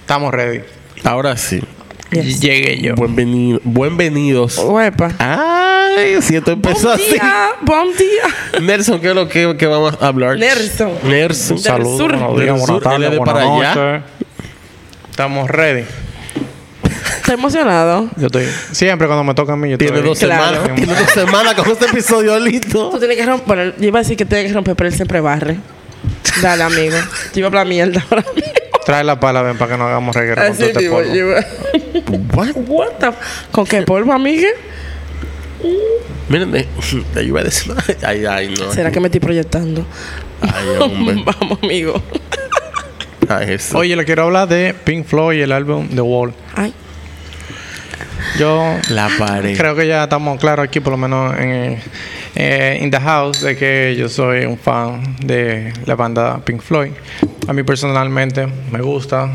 Estamos 0.00 0.34
ready. 0.34 0.60
Ahora 1.02 1.36
sí. 1.38 1.60
Yes. 2.10 2.40
Llegué 2.40 2.78
yo. 2.80 2.94
Buenvenido, 2.94 3.60
buenvenidos. 3.64 4.58
Huepa. 4.58 5.63
Ay, 5.96 6.22
si 6.22 6.36
esto 6.36 6.52
empezó 6.52 6.88
Buen 6.88 7.00
así. 7.00 7.12
día, 7.12 7.46
buen 7.62 7.96
día. 7.96 8.60
Nelson, 8.62 9.00
¿qué 9.00 9.08
es 9.10 9.14
lo 9.14 9.28
que, 9.28 9.56
que 9.56 9.66
vamos 9.66 9.96
a 10.00 10.06
hablar? 10.08 10.38
Nelson. 10.38 10.92
Nelson. 11.04 11.58
Saludos, 11.58 11.98
sur. 11.98 12.10
buenos 12.16 12.40
días, 12.40 12.58
buenas 12.58 12.82
tardes, 12.82 13.16
buenas 13.16 13.34
para 13.34 13.44
allá. 13.80 14.02
Estamos 15.10 15.48
ready. 15.50 15.84
¿Estás 17.16 17.34
emocionado? 17.34 18.08
Yo 18.16 18.26
estoy... 18.26 18.46
Siempre 18.72 19.06
cuando 19.06 19.24
me 19.24 19.34
toca 19.34 19.54
a 19.54 19.56
mí, 19.56 19.70
yo 19.70 19.78
Tiene 19.78 19.94
estoy... 19.96 20.08
dos 20.10 20.18
Claro. 20.18 20.56
semanas. 20.56 20.74
Tiene 20.76 20.94
dos 20.94 21.10
semanas 21.10 21.54
con 21.54 21.70
este 21.70 21.86
episodio 21.86 22.38
listo. 22.38 22.90
Tú 22.90 22.98
tienes 22.98 23.16
que 23.16 23.24
romper. 23.26 23.74
Yo 23.78 23.86
iba 23.86 23.98
a 24.00 24.02
decir 24.02 24.16
que 24.16 24.24
tienes 24.26 24.48
que 24.48 24.52
romper, 24.52 24.76
pero 24.76 24.88
él 24.88 24.94
siempre 24.94 25.20
barre. 25.20 25.56
Dale, 26.42 26.64
amigo. 26.64 26.96
Yo 27.32 27.38
iba 27.38 27.46
a 27.46 27.48
hablar 27.48 27.66
mierda 27.66 28.04
ahora 28.10 28.24
mismo. 28.34 28.52
Trae 28.84 29.02
la 29.04 29.18
pala, 29.18 29.40
ven, 29.40 29.56
para 29.56 29.72
que 29.72 29.78
no 29.78 29.86
hagamos 29.86 30.14
reguero 30.14 30.42
con 30.46 30.54
todo 30.56 30.66
este 30.66 30.90
polvo. 30.90 31.08
yo 31.14 31.14
iba- 31.14 31.44
What? 32.34 32.48
What 32.66 32.88
the 33.00 33.10
¿Con 33.50 33.64
qué 33.64 33.80
polvo, 33.82 34.12
amiga? 34.12 34.48
Miren, 36.28 36.52
yo 37.14 37.20
iba 37.22 37.40
a 37.40 37.44
decir. 37.44 37.72
Ay, 38.06 38.24
ay, 38.26 38.54
no. 38.58 38.72
¿Será 38.72 38.90
que 38.90 39.00
me 39.00 39.08
estoy 39.08 39.20
proyectando? 39.20 39.84
Ay, 40.40 40.68
hombre. 40.80 41.22
Vamos, 41.24 41.58
amigo. 41.62 42.02
Ay, 43.28 43.52
eso. 43.54 43.78
Oye, 43.78 43.94
le 43.96 44.04
quiero 44.04 44.24
hablar 44.24 44.48
de 44.48 44.74
Pink 44.84 45.06
Floyd 45.06 45.38
y 45.38 45.42
el 45.42 45.52
álbum 45.52 45.88
The 45.88 46.00
Wall. 46.00 46.32
Ay, 46.54 46.72
Yo 48.38 48.76
La 48.90 49.08
pared. 49.18 49.56
creo 49.56 49.74
que 49.76 49.86
ya 49.86 50.04
estamos 50.04 50.38
claros 50.40 50.64
aquí, 50.66 50.80
por 50.80 50.92
lo 50.92 50.96
menos 50.96 51.34
en 51.38 51.78
eh, 52.34 52.78
In 52.82 52.90
The 52.90 53.00
House, 53.00 53.40
de 53.42 53.56
que 53.56 53.94
yo 53.96 54.08
soy 54.08 54.44
un 54.44 54.58
fan 54.58 55.16
de 55.24 55.72
la 55.86 55.94
banda 55.94 56.40
Pink 56.44 56.60
Floyd. 56.60 56.90
A 57.46 57.52
mí 57.52 57.62
personalmente 57.62 58.46
me 58.70 58.80
gusta 58.80 59.30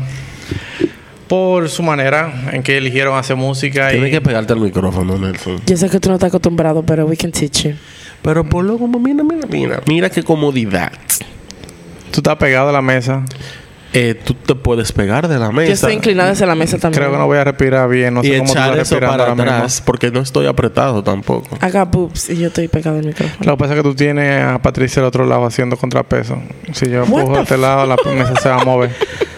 por 1.30 1.68
su 1.68 1.84
manera 1.84 2.50
en 2.50 2.60
que 2.64 2.76
eligieron 2.76 3.16
hacer 3.16 3.36
música 3.36 3.90
y 3.90 3.92
Tienes 3.92 4.10
que 4.10 4.20
pegarte 4.20 4.52
al 4.52 4.58
micrófono, 4.58 5.16
Nelson. 5.16 5.60
yo 5.64 5.76
sé 5.76 5.88
que 5.88 6.00
tú 6.00 6.08
no 6.08 6.16
estás 6.16 6.26
acostumbrado, 6.26 6.82
pero 6.82 7.06
we 7.06 7.16
can 7.16 7.30
teach 7.30 7.62
you. 7.68 7.74
Pero 8.20 8.42
ponlo 8.42 8.76
como, 8.78 8.98
mira, 8.98 9.22
mira, 9.22 9.46
mira. 9.48 9.80
Mira 9.86 10.10
qué 10.10 10.24
comodidad. 10.24 10.90
tú 12.10 12.18
estás 12.18 12.34
pegado 12.34 12.70
a 12.70 12.72
la 12.72 12.82
mesa. 12.82 13.24
Eh, 13.92 14.16
tú 14.24 14.34
te 14.34 14.56
puedes 14.56 14.90
pegar 14.90 15.28
de 15.28 15.38
la 15.38 15.52
mesa. 15.52 15.68
Yo 15.68 15.74
estoy 15.74 15.92
inclinada 15.94 16.32
hacia 16.32 16.46
la 16.48 16.56
mesa 16.56 16.78
también. 16.78 17.00
Creo 17.00 17.12
que 17.12 17.18
no 17.18 17.26
voy 17.26 17.38
a 17.38 17.44
respirar 17.44 17.88
bien, 17.88 18.14
no 18.14 18.22
y 18.24 18.26
sé 18.26 18.38
cómo 18.38 18.50
echar 18.50 18.78
eso 18.78 18.96
para 18.98 19.10
ahora 19.10 19.34
mismo. 19.36 19.42
atrás. 19.42 19.82
Porque 19.86 20.10
no 20.10 20.20
estoy 20.20 20.46
apretado 20.46 21.04
tampoco. 21.04 21.56
Haga 21.60 21.84
boobs 21.84 22.28
y 22.30 22.38
yo 22.38 22.48
estoy 22.48 22.66
pegado 22.66 22.98
al 22.98 23.06
micrófono. 23.06 23.38
Lo 23.44 23.56
que 23.56 23.58
pasa 23.60 23.74
es 23.74 23.78
que 23.78 23.88
tú 23.88 23.94
tienes 23.94 24.44
a 24.44 24.60
Patricia 24.60 25.00
al 25.00 25.06
otro 25.06 25.24
lado 25.26 25.46
haciendo 25.46 25.76
contrapeso. 25.76 26.42
Si 26.72 26.90
yo 26.90 27.04
empujo 27.04 27.36
a 27.36 27.42
este 27.42 27.56
lado, 27.56 27.86
la 27.86 27.96
mesa 28.12 28.34
se 28.34 28.48
va 28.48 28.60
a 28.60 28.64
mover. 28.64 28.90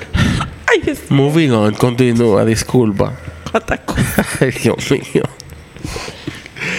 Moving 1.08 1.50
on, 1.52 1.74
continúa, 1.74 2.44
disculpa. 2.44 3.12
ataco. 3.52 3.94
Ay, 4.40 4.50
Dios 4.50 4.90
mío. 4.90 5.22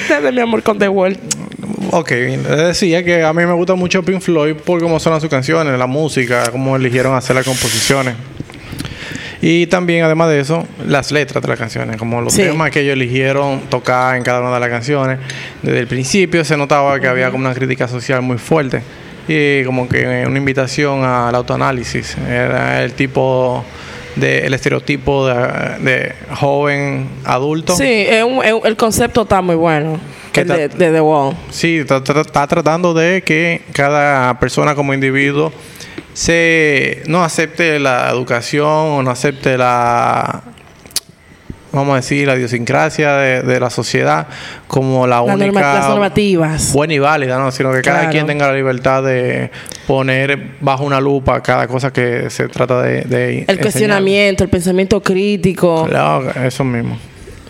Dale, 0.09 0.31
mi 0.31 0.39
amor, 0.41 0.63
con 0.63 0.77
The 0.79 0.89
Wall. 0.89 1.17
Ok, 1.91 2.09
decía 2.11 3.03
que 3.03 3.23
a 3.23 3.33
mí 3.33 3.45
me 3.45 3.53
gusta 3.53 3.75
mucho 3.75 4.03
Pink 4.03 4.21
Floyd 4.21 4.55
por 4.55 4.79
cómo 4.81 4.99
suenan 4.99 5.21
sus 5.21 5.29
canciones, 5.29 5.77
la 5.77 5.85
música, 5.87 6.49
cómo 6.51 6.75
eligieron 6.75 7.15
hacer 7.15 7.35
las 7.35 7.45
composiciones. 7.45 8.15
Y 9.41 9.67
también, 9.67 10.03
además 10.05 10.29
de 10.29 10.39
eso, 10.39 10.65
las 10.87 11.11
letras 11.11 11.41
de 11.41 11.49
las 11.49 11.59
canciones, 11.59 11.97
como 11.97 12.21
los 12.21 12.33
Sí. 12.33 12.43
temas 12.43 12.71
que 12.71 12.79
ellos 12.79 12.93
eligieron 12.93 13.59
tocar 13.69 14.15
en 14.15 14.23
cada 14.23 14.39
una 14.39 14.53
de 14.53 14.59
las 14.61 14.69
canciones. 14.69 15.19
Desde 15.61 15.79
el 15.79 15.87
principio 15.87 16.45
se 16.45 16.55
notaba 16.55 16.99
que 16.99 17.07
había 17.07 17.29
como 17.29 17.45
una 17.45 17.53
crítica 17.53 17.87
social 17.89 18.21
muy 18.21 18.37
fuerte 18.37 18.81
y 19.27 19.63
como 19.65 19.87
que 19.89 20.25
una 20.25 20.37
invitación 20.37 21.03
al 21.03 21.35
autoanálisis. 21.35 22.15
Era 22.17 22.83
el 22.83 22.93
tipo 22.93 23.65
de 24.15 24.45
el 24.45 24.53
estereotipo 24.53 25.27
de, 25.27 25.33
de 25.79 26.13
joven 26.35 27.09
adulto. 27.25 27.75
Sí, 27.75 27.83
es 28.07 28.23
un- 28.23 28.43
es 28.43 28.53
un- 28.53 28.65
el 28.65 28.75
concepto 28.75 29.23
está 29.23 29.41
muy 29.41 29.55
bueno. 29.55 29.99
¿Qué 30.31 30.41
El 30.41 30.47
de, 30.47 30.67
de 30.69 30.91
The 30.91 31.01
Wall. 31.01 31.35
Sí, 31.51 31.77
está, 31.79 31.97
está- 31.97 32.21
está 32.21 32.47
tratando 32.47 32.93
de 32.93 33.21
que 33.23 33.61
cada 33.73 34.39
persona 34.39 34.73
como 34.75 34.93
individuo 34.93 35.51
se 36.13 37.01
no 37.07 37.23
acepte 37.23 37.79
la 37.79 38.09
educación 38.09 38.67
o 38.67 39.03
no 39.03 39.11
acepte 39.11 39.57
la 39.57 40.41
vamos 41.73 41.93
a 41.93 41.95
decir 41.97 42.25
la 42.27 42.35
idiosincrasia 42.37 43.13
de, 43.17 43.41
de 43.41 43.59
la 43.59 43.69
sociedad 43.69 44.27
como 44.67 45.05
la 45.07 45.21
Las, 45.21 45.35
única 45.35 45.45
norma- 45.51 45.73
las 45.73 45.89
normativas. 45.89 46.71
buena 46.73 46.93
y 46.93 46.99
válida, 46.99 47.37
¿no? 47.37 47.51
Sino 47.51 47.71
que 47.73 47.81
cada 47.81 47.97
Claro. 47.99 48.11
quien 48.11 48.25
tenga 48.27 48.47
la 48.47 48.53
libertad 48.53 49.03
de 49.03 49.51
poner 49.87 50.51
bajo 50.61 50.83
una 50.85 51.01
lupa 51.01 51.41
cada 51.41 51.67
cosa 51.67 51.91
que 51.91 52.29
se 52.29 52.47
trata 52.47 52.81
de, 52.81 53.01
de 53.01 53.29
El 53.29 53.39
enseñar. 53.41 53.61
cuestionamiento, 53.61 54.43
el 54.45 54.49
pensamiento 54.49 55.01
crítico. 55.03 55.85
Claro, 55.89 56.31
eso 56.45 56.63
mismo. 56.63 56.97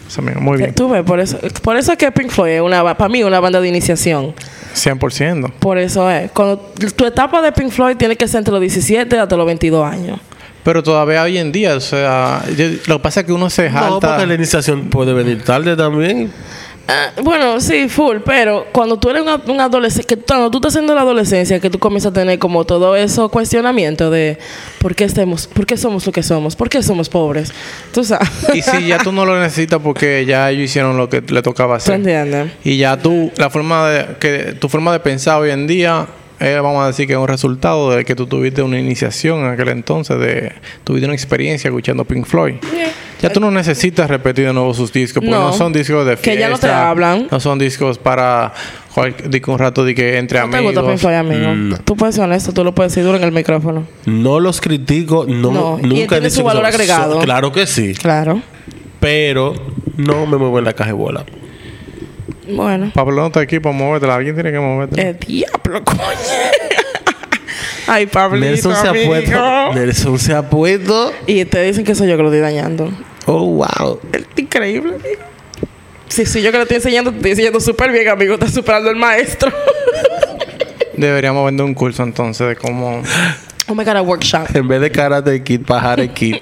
Eso 0.07 0.21
mismo. 0.21 0.41
Muy 0.41 0.57
bien. 0.57 0.73
Tú 0.75 0.89
ves, 0.89 1.03
por 1.03 1.19
eso, 1.19 1.37
por 1.61 1.75
eso 1.77 1.91
es 1.91 1.97
que 1.97 2.11
Pink 2.11 2.29
Floyd 2.29 2.51
es 2.53 2.61
una, 2.61 2.95
para 2.97 3.09
mí 3.09 3.23
una 3.23 3.39
banda 3.39 3.59
de 3.61 3.67
iniciación. 3.67 4.33
100%. 4.75 5.51
Por 5.59 5.77
eso 5.77 6.09
es. 6.09 6.31
Cuando 6.31 6.57
tu 6.95 7.05
etapa 7.05 7.41
de 7.41 7.51
Pink 7.51 7.69
Floyd 7.71 7.95
tiene 7.95 8.15
que 8.15 8.27
ser 8.27 8.39
entre 8.39 8.51
los 8.51 8.61
17 8.61 9.17
hasta 9.19 9.35
los 9.37 9.45
22 9.45 9.85
años. 9.85 10.19
Pero 10.63 10.81
todavía 10.83 11.23
hoy 11.23 11.37
en 11.37 11.51
día, 11.51 11.75
o 11.75 11.79
sea, 11.81 12.43
yo- 12.57 12.67
lo 12.87 12.97
que 12.97 13.03
pasa 13.03 13.19
es 13.21 13.25
que 13.25 13.33
uno 13.33 13.49
se 13.49 13.69
No, 13.69 13.77
jalta. 13.79 14.07
porque 14.09 14.25
la 14.27 14.33
iniciación 14.35 14.85
puede 14.89 15.13
venir 15.13 15.43
tarde 15.43 15.75
también. 15.75 16.31
Ah, 16.85 17.11
bueno, 17.23 17.61
sí, 17.61 17.87
full, 17.87 18.17
pero 18.25 18.65
cuando 18.73 18.97
tú 18.99 19.09
eres 19.09 19.23
un, 19.23 19.51
un 19.51 19.61
adolescente, 19.61 20.05
que 20.17 20.21
cuando 20.21 20.51
tú 20.51 20.57
estás 20.57 20.73
haciendo 20.73 20.93
la 20.93 20.99
adolescencia, 21.01 21.57
que 21.61 21.69
tú 21.69 21.79
comienzas 21.79 22.11
a 22.11 22.13
tener 22.13 22.37
como 22.39 22.65
todo 22.65 22.97
eso 22.97 23.29
cuestionamiento 23.29 24.11
de 24.11 24.37
por 24.79 24.93
qué 24.93 25.05
estemos, 25.05 25.47
por 25.47 25.65
qué 25.65 25.77
somos 25.77 26.05
lo 26.05 26.11
que 26.11 26.21
somos, 26.23 26.57
por 26.57 26.67
qué 26.67 26.83
somos 26.83 27.07
pobres. 27.07 27.53
Tú 27.93 28.03
sabes. 28.03 28.27
Y 28.53 28.61
si 28.61 28.87
ya 28.87 28.97
tú 28.97 29.13
no 29.13 29.25
lo 29.25 29.39
necesitas 29.39 29.79
porque 29.81 30.25
ya 30.25 30.49
ellos 30.51 30.65
hicieron 30.65 30.97
lo 30.97 31.07
que 31.07 31.21
le 31.25 31.41
tocaba 31.41 31.75
¿Tú 31.77 31.83
hacer. 31.83 31.95
entiendes? 31.95 32.51
Y 32.65 32.75
ya 32.75 32.97
tú, 32.97 33.31
la 33.37 33.49
forma 33.49 33.87
de, 33.89 34.05
que 34.19 34.37
tu 34.59 34.67
forma 34.67 34.91
de 34.91 34.99
pensar 34.99 35.39
hoy 35.39 35.51
en 35.51 35.67
día, 35.67 36.05
eh, 36.39 36.59
vamos 36.61 36.83
a 36.83 36.87
decir 36.87 37.07
que 37.07 37.13
es 37.13 37.19
un 37.19 37.27
resultado 37.27 37.91
de 37.91 38.03
que 38.05 38.15
tú 38.15 38.27
tuviste 38.27 38.61
una 38.61 38.79
iniciación 38.79 39.39
en 39.39 39.51
aquel 39.51 39.69
entonces, 39.69 40.19
de 40.19 40.51
tuviste 40.83 41.05
una 41.05 41.13
experiencia 41.15 41.69
escuchando 41.69 42.03
Pink 42.05 42.25
Floyd. 42.25 42.55
Ya 43.21 43.29
tú 43.31 43.39
no 43.39 43.49
necesitas 43.51 44.09
repetir 44.09 44.47
de 44.47 44.53
nuevo 44.53 44.73
sus 44.73 44.91
discos, 44.91 45.21
porque 45.23 45.31
no, 45.31 45.47
No. 45.47 45.53
son 45.53 45.71
discos 45.71 46.05
de 46.05 46.17
fiesta. 46.17 46.31
Que 46.31 46.37
ya 46.37 46.49
no 46.49 46.57
te 46.57 46.69
hablan. 46.69 47.27
No 47.31 47.39
son 47.39 47.57
discos 47.57 47.97
para 47.97 48.51
un 49.47 49.57
rato 49.59 49.85
de 49.85 49.95
que 49.95 50.17
entre 50.17 50.39
¿No 50.41 50.49
te 50.49 50.59
gusta 50.59 50.81
Pink 50.81 50.89
amigos. 50.89 51.01
Floyd, 51.01 51.15
amigo? 51.15 51.53
Mm. 51.55 51.83
Tú 51.85 51.95
puedes 51.95 52.15
ser 52.15 52.25
honesto, 52.25 52.51
tú 52.51 52.63
lo 52.65 52.75
puedes 52.75 52.91
decir 52.91 53.05
duro 53.05 53.17
en 53.17 53.23
el 53.23 53.31
micrófono. 53.31 53.87
No 54.05 54.41
los 54.41 54.59
critico, 54.59 55.25
no, 55.25 55.51
No, 55.51 55.79
y 55.81 55.83
nunca 55.87 56.01
he 56.03 56.07
tiene 56.07 56.19
dicho 56.25 56.31
su 56.31 56.37
que 56.41 56.43
valor 56.43 56.63
son- 56.63 56.73
agregado. 56.73 57.13
son- 57.15 57.23
claro 57.23 57.51
que 57.53 57.65
sí, 57.65 57.93
Claro. 57.93 58.41
pero 58.99 59.53
no 59.95 60.25
me 60.25 60.37
muevo 60.37 60.59
en 60.59 60.65
la 60.65 60.73
caja 60.73 60.89
de 60.89 60.93
bola. 60.97 61.23
Bueno. 62.47 62.91
Pablo 62.93 63.21
no 63.21 63.27
está 63.27 63.41
aquí 63.41 63.59
para 63.59 63.75
moverte, 63.75 64.09
alguien 64.09 64.35
tiene 64.35 64.51
que 64.51 64.59
moverte. 64.59 65.09
El 65.09 65.19
diablo, 65.19 65.83
coño. 65.83 65.99
Ay, 67.87 68.05
Pablito, 68.05 68.45
Nelson 68.45 68.75
se 68.75 68.87
ha 68.87 69.07
puesto, 69.07 69.73
Nelson 69.73 70.19
se 70.19 70.33
ha 70.33 70.49
puesto. 70.49 71.13
Y 71.27 71.43
te 71.45 71.63
dicen 71.63 71.83
que 71.83 71.95
soy 71.95 72.07
yo 72.07 72.15
que 72.15 72.23
lo 72.23 72.29
estoy 72.29 72.41
dañando. 72.41 72.89
Oh, 73.25 73.45
wow. 73.45 73.99
Es 74.11 74.23
increíble, 74.37 74.95
amigo. 74.95 75.21
Sí, 76.07 76.25
sí, 76.25 76.41
yo 76.41 76.51
que 76.51 76.57
lo 76.57 76.63
estoy 76.63 76.77
enseñando, 76.77 77.11
te 77.11 77.17
estoy 77.17 77.31
enseñando 77.31 77.59
súper 77.59 77.91
bien, 77.91 78.07
amigo. 78.07 78.35
Estás 78.35 78.53
superando 78.53 78.89
al 78.89 78.95
maestro. 78.95 79.51
Deberíamos 80.97 81.45
vender 81.45 81.65
un 81.65 81.73
curso 81.73 82.03
entonces 82.03 82.47
de 82.47 82.55
cómo 82.55 83.01
oh 83.67 83.75
my 83.75 83.83
God, 83.83 83.97
a 83.97 84.01
workshop. 84.01 84.55
En 84.55 84.67
vez 84.67 84.81
de 84.81 84.91
karate 84.91 85.43
kid, 85.43 85.61
pajare 85.61 86.09
kid. 86.09 86.35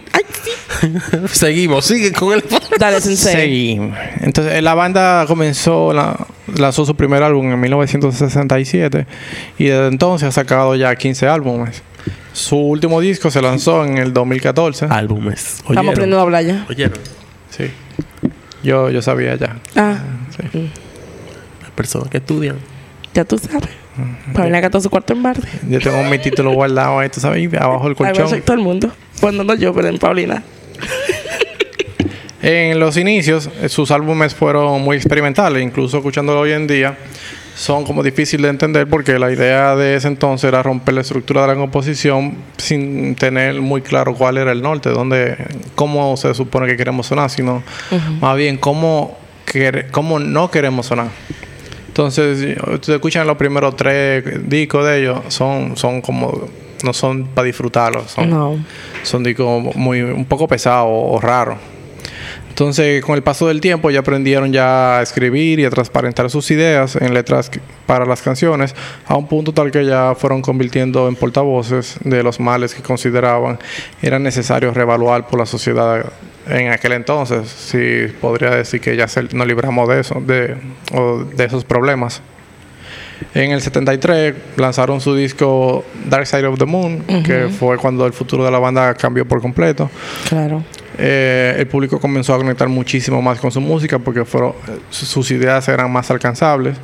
Sí. 0.82 0.94
Seguimos, 1.32 1.86
sigue 1.86 2.12
con 2.12 2.34
el. 2.34 2.44
Dale, 2.80 3.00
sensei. 3.02 3.34
Seguimos. 3.34 3.98
Entonces, 4.20 4.62
la 4.64 4.74
banda 4.74 5.26
comenzó, 5.28 5.94
la- 5.94 6.28
lanzó 6.58 6.86
su 6.86 6.96
primer 6.96 7.24
álbum 7.24 7.52
en 7.52 7.60
1967 7.60 9.06
y 9.58 9.66
desde 9.66 9.88
entonces 9.88 10.28
ha 10.30 10.32
sacado 10.32 10.76
ya 10.76 10.96
15 10.96 11.28
álbumes. 11.28 11.84
Su 12.34 12.56
último 12.58 13.00
disco 13.02 13.30
se 13.30 13.42
lanzó 13.42 13.86
en 13.86 13.98
el 13.98 14.12
2014. 14.14 14.88
Álbumes. 14.90 15.44
Estamos 15.44 15.70
¿Oyeron? 15.70 15.88
aprendiendo 15.90 16.20
a 16.20 16.22
hablar 16.24 16.44
ya. 16.46 16.66
¿Oyeron? 16.70 16.98
Sí. 17.50 17.66
Yo, 18.64 18.90
yo 18.90 19.02
sabía 19.02 19.36
ya. 19.36 19.58
Ah, 19.76 20.00
Las 21.62 21.72
personas 21.76 22.10
que 22.10 22.18
estudian. 22.18 22.56
ya 23.14 23.26
tú 23.26 23.38
sabes. 23.38 23.70
Paulina 24.34 24.62
gastó 24.62 24.80
su 24.80 24.90
cuarto 24.90 25.14
en 25.14 25.22
barde. 25.22 25.48
Yo 25.68 25.80
tengo 25.80 26.02
mi 26.06 26.18
título 26.18 26.52
guardado 26.54 27.00
ahí, 27.00 27.10
tú 27.10 27.20
sabes, 27.20 27.38
ahí 27.38 27.50
abajo 27.60 27.86
del 27.86 27.96
colchón. 27.96 28.26
hacer 28.26 28.42
todo 28.42 28.56
el 28.56 28.64
mundo. 28.64 28.90
Cuando 29.20 29.44
no 29.44 29.54
yo, 29.56 29.74
pero 29.74 29.90
en 29.90 29.98
Paulina. 30.00 30.42
En 32.44 32.80
los 32.80 32.98
inicios, 32.98 33.50
eh, 33.62 33.70
sus 33.70 33.92
álbumes 33.92 34.34
fueron 34.34 34.82
muy 34.82 34.98
experimentales, 34.98 35.62
incluso 35.62 35.98
escuchándolo 35.98 36.40
hoy 36.40 36.54
en 36.54 36.66
día, 36.66 36.98
son 37.56 37.84
como 37.84 38.02
difíciles 38.02 38.44
de 38.44 38.50
entender 38.50 38.88
porque 38.88 39.20
la 39.20 39.32
idea 39.32 39.76
de 39.76 39.96
ese 39.96 40.08
entonces 40.08 40.48
era 40.48 40.64
romper 40.64 40.96
la 40.96 41.02
estructura 41.02 41.42
de 41.42 41.50
la 41.50 41.56
composición 41.56 42.38
sin 42.58 43.14
tener 43.14 43.62
muy 43.62 43.84
claro 43.84 44.16
cuál 44.16 44.40
era 44.40 44.52
el 44.52 44.64
norte, 44.64 44.90
dónde, 44.90 45.38
cómo 45.76 46.18
se 46.18 46.34
supone 46.34 46.66
que 46.66 46.78
queremos 46.78 47.06
sonar, 47.06 47.30
sino 47.30 47.62
más 48.20 48.36
bien 48.38 48.58
cómo, 48.58 49.20
cómo 49.92 50.18
no 50.18 50.50
queremos 50.50 50.88
sonar. 50.88 51.10
Entonces, 51.90 52.58
ustedes 52.58 52.96
escuchan 52.96 53.28
los 53.28 53.38
primeros 53.38 53.76
tres 53.76 54.50
discos 54.50 54.86
de 54.88 55.02
ellos, 55.02 55.20
son, 55.28 55.78
son 55.78 56.02
como, 56.02 56.48
no 56.84 56.94
son 56.94 57.26
para 57.28 57.46
disfrutarlos, 57.46 58.12
son, 58.12 58.30
No. 58.30 58.58
son 59.04 59.24
discos 59.24 59.76
muy, 59.76 60.02
un 60.02 60.26
poco 60.26 60.48
pesados 60.48 60.88
o 60.90 61.20
raros. 61.22 61.58
Entonces, 62.50 63.04
con 63.04 63.16
el 63.16 63.24
paso 63.24 63.48
del 63.48 63.62
tiempo, 63.62 63.90
ya 63.92 64.00
aprendieron 64.02 64.52
ya 64.52 65.00
a 65.00 65.02
escribir 65.02 65.60
y 65.60 65.66
a 65.66 65.70
transparentar 65.70 66.30
sus 66.30 66.52
ideas 66.52 66.96
en 66.98 67.14
letras 67.14 67.50
para 67.86 68.06
las 68.06 68.22
canciones, 68.22 68.76
a 69.08 69.16
un 69.16 69.28
punto 69.28 69.54
tal 69.54 69.72
que 69.72 69.86
ya 69.86 70.14
fueron 70.18 70.42
convirtiendo 70.42 71.08
en 71.08 71.16
portavoces 71.16 71.96
de 72.04 72.22
los 72.24 72.40
males 72.40 72.76
que 72.76 72.82
consideraban 72.84 73.58
eran 74.02 74.22
necesarios 74.24 74.76
reevaluar 74.76 75.28
por 75.28 75.40
la 75.40 75.46
sociedad 75.46 76.06
en 76.48 76.70
aquel 76.72 76.92
entonces. 76.92 77.48
Sí, 77.50 78.08
podría 78.20 78.50
decir 78.52 78.82
que 78.82 78.96
ya 78.98 79.08
se- 79.08 79.24
nos 79.34 79.48
libramos 79.48 79.88
de 79.88 80.00
eso, 80.02 80.20
de, 80.20 80.58
o 80.94 81.20
de 81.24 81.46
esos 81.46 81.64
problemas. 81.64 82.22
En 83.34 83.52
el 83.52 83.62
73 83.62 84.34
lanzaron 84.58 85.00
su 85.02 85.16
disco 85.16 85.86
Dark 86.10 86.26
Side 86.28 86.46
of 86.48 86.58
the 86.60 86.66
Moon, 86.66 87.04
que 87.24 87.48
fue 87.50 87.78
cuando 87.78 88.06
el 88.06 88.14
futuro 88.14 88.44
de 88.44 88.52
la 88.52 88.60
banda 88.60 88.94
cambió 88.96 89.26
por 89.28 89.42
completo. 89.42 89.90
Claro. 90.28 90.64
Eh, 90.98 91.56
el 91.58 91.68
público 91.68 92.00
comenzó 92.00 92.34
a 92.34 92.38
conectar 92.38 92.68
muchísimo 92.68 93.22
más 93.22 93.40
con 93.40 93.52
su 93.52 93.62
música 93.62 93.98
porque 94.00 94.26
fueron, 94.26 94.54
su- 94.90 95.06
sus 95.06 95.32
ideas 95.32 95.68
eran 95.70 95.92
más 95.92 96.12
alcanzables. 96.12 96.78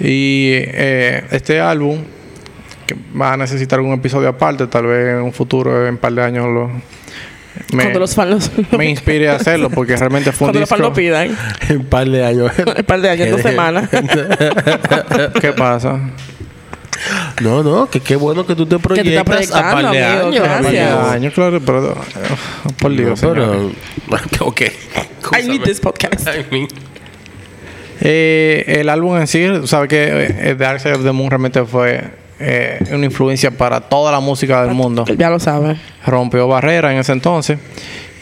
Y 0.00 0.50
eh, 0.54 1.24
este 1.30 1.60
álbum, 1.60 1.98
que 2.86 2.96
va 3.18 3.34
a 3.34 3.36
necesitar 3.36 3.80
un 3.80 3.92
episodio 3.92 4.28
aparte, 4.28 4.66
tal 4.66 4.86
vez 4.86 5.14
en 5.16 5.22
un 5.22 5.32
futuro, 5.32 5.84
en 5.86 5.92
un 5.94 5.98
par 5.98 6.12
de 6.12 6.22
años, 6.22 6.46
lo, 6.46 6.70
me, 7.72 7.82
Cuando 7.84 8.00
los 8.00 8.14
fans 8.14 8.30
los... 8.30 8.78
me 8.78 8.88
inspire 8.90 9.28
a 9.30 9.36
hacerlo 9.36 9.70
porque 9.74 9.96
realmente 9.96 10.32
fue 10.32 10.46
un 10.48 10.52
Cuando 10.52 10.60
los 10.60 10.68
fans 10.68 10.80
lo 10.80 10.88
disco. 10.90 10.96
pidan. 11.00 11.36
Un 11.78 11.84
par 11.86 12.08
de 12.08 12.24
años. 12.24 12.52
Un 12.58 12.84
par 12.84 13.00
de 13.00 13.10
años, 13.10 13.30
dos 13.30 13.40
semanas. 13.42 13.88
¿Qué 15.40 15.52
pasa? 15.52 15.98
No, 17.40 17.62
no, 17.62 17.88
que 17.88 18.00
qué 18.00 18.16
bueno 18.16 18.44
que 18.44 18.56
tú 18.56 18.66
te 18.66 18.76
te 18.76 18.82
proyectas 18.82 19.52
a 19.52 19.72
par 19.72 19.90
de 19.92 20.02
años. 20.02 20.34
gracias. 20.34 20.62
Par 20.62 20.72
de 20.72 20.80
amigo. 20.80 21.06
años, 21.10 21.34
claro, 21.34 21.60
pero. 21.60 21.92
eh, 21.92 22.72
Por 22.80 22.90
No, 22.90 22.96
Dios. 22.96 23.20
señor. 23.20 23.36
pero, 24.10 24.46
ok. 24.46 24.60
I 25.40 25.46
need 25.46 25.62
this 25.62 25.80
podcast. 25.80 26.26
I 26.28 26.44
mean, 26.50 26.66
Eh, 28.00 28.64
el 28.80 28.88
álbum 28.88 29.16
en 29.16 29.26
sí, 29.26 29.44
sabes 29.64 29.88
que 29.88 30.26
eh, 30.40 30.54
Dark 30.56 30.80
Side 30.80 30.94
of 30.94 31.02
the 31.04 31.10
Moon 31.12 31.30
realmente 31.30 31.64
fue 31.64 32.04
eh, 32.40 32.78
una 32.92 33.06
influencia 33.06 33.50
para 33.50 33.80
toda 33.80 34.12
la 34.12 34.20
música 34.20 34.62
del 34.64 34.74
mundo. 34.74 35.04
Ya 35.16 35.30
lo 35.30 35.38
saben. 35.38 35.78
Rompió 36.06 36.46
barreras 36.48 36.92
en 36.92 36.98
ese 36.98 37.12
entonces. 37.12 37.58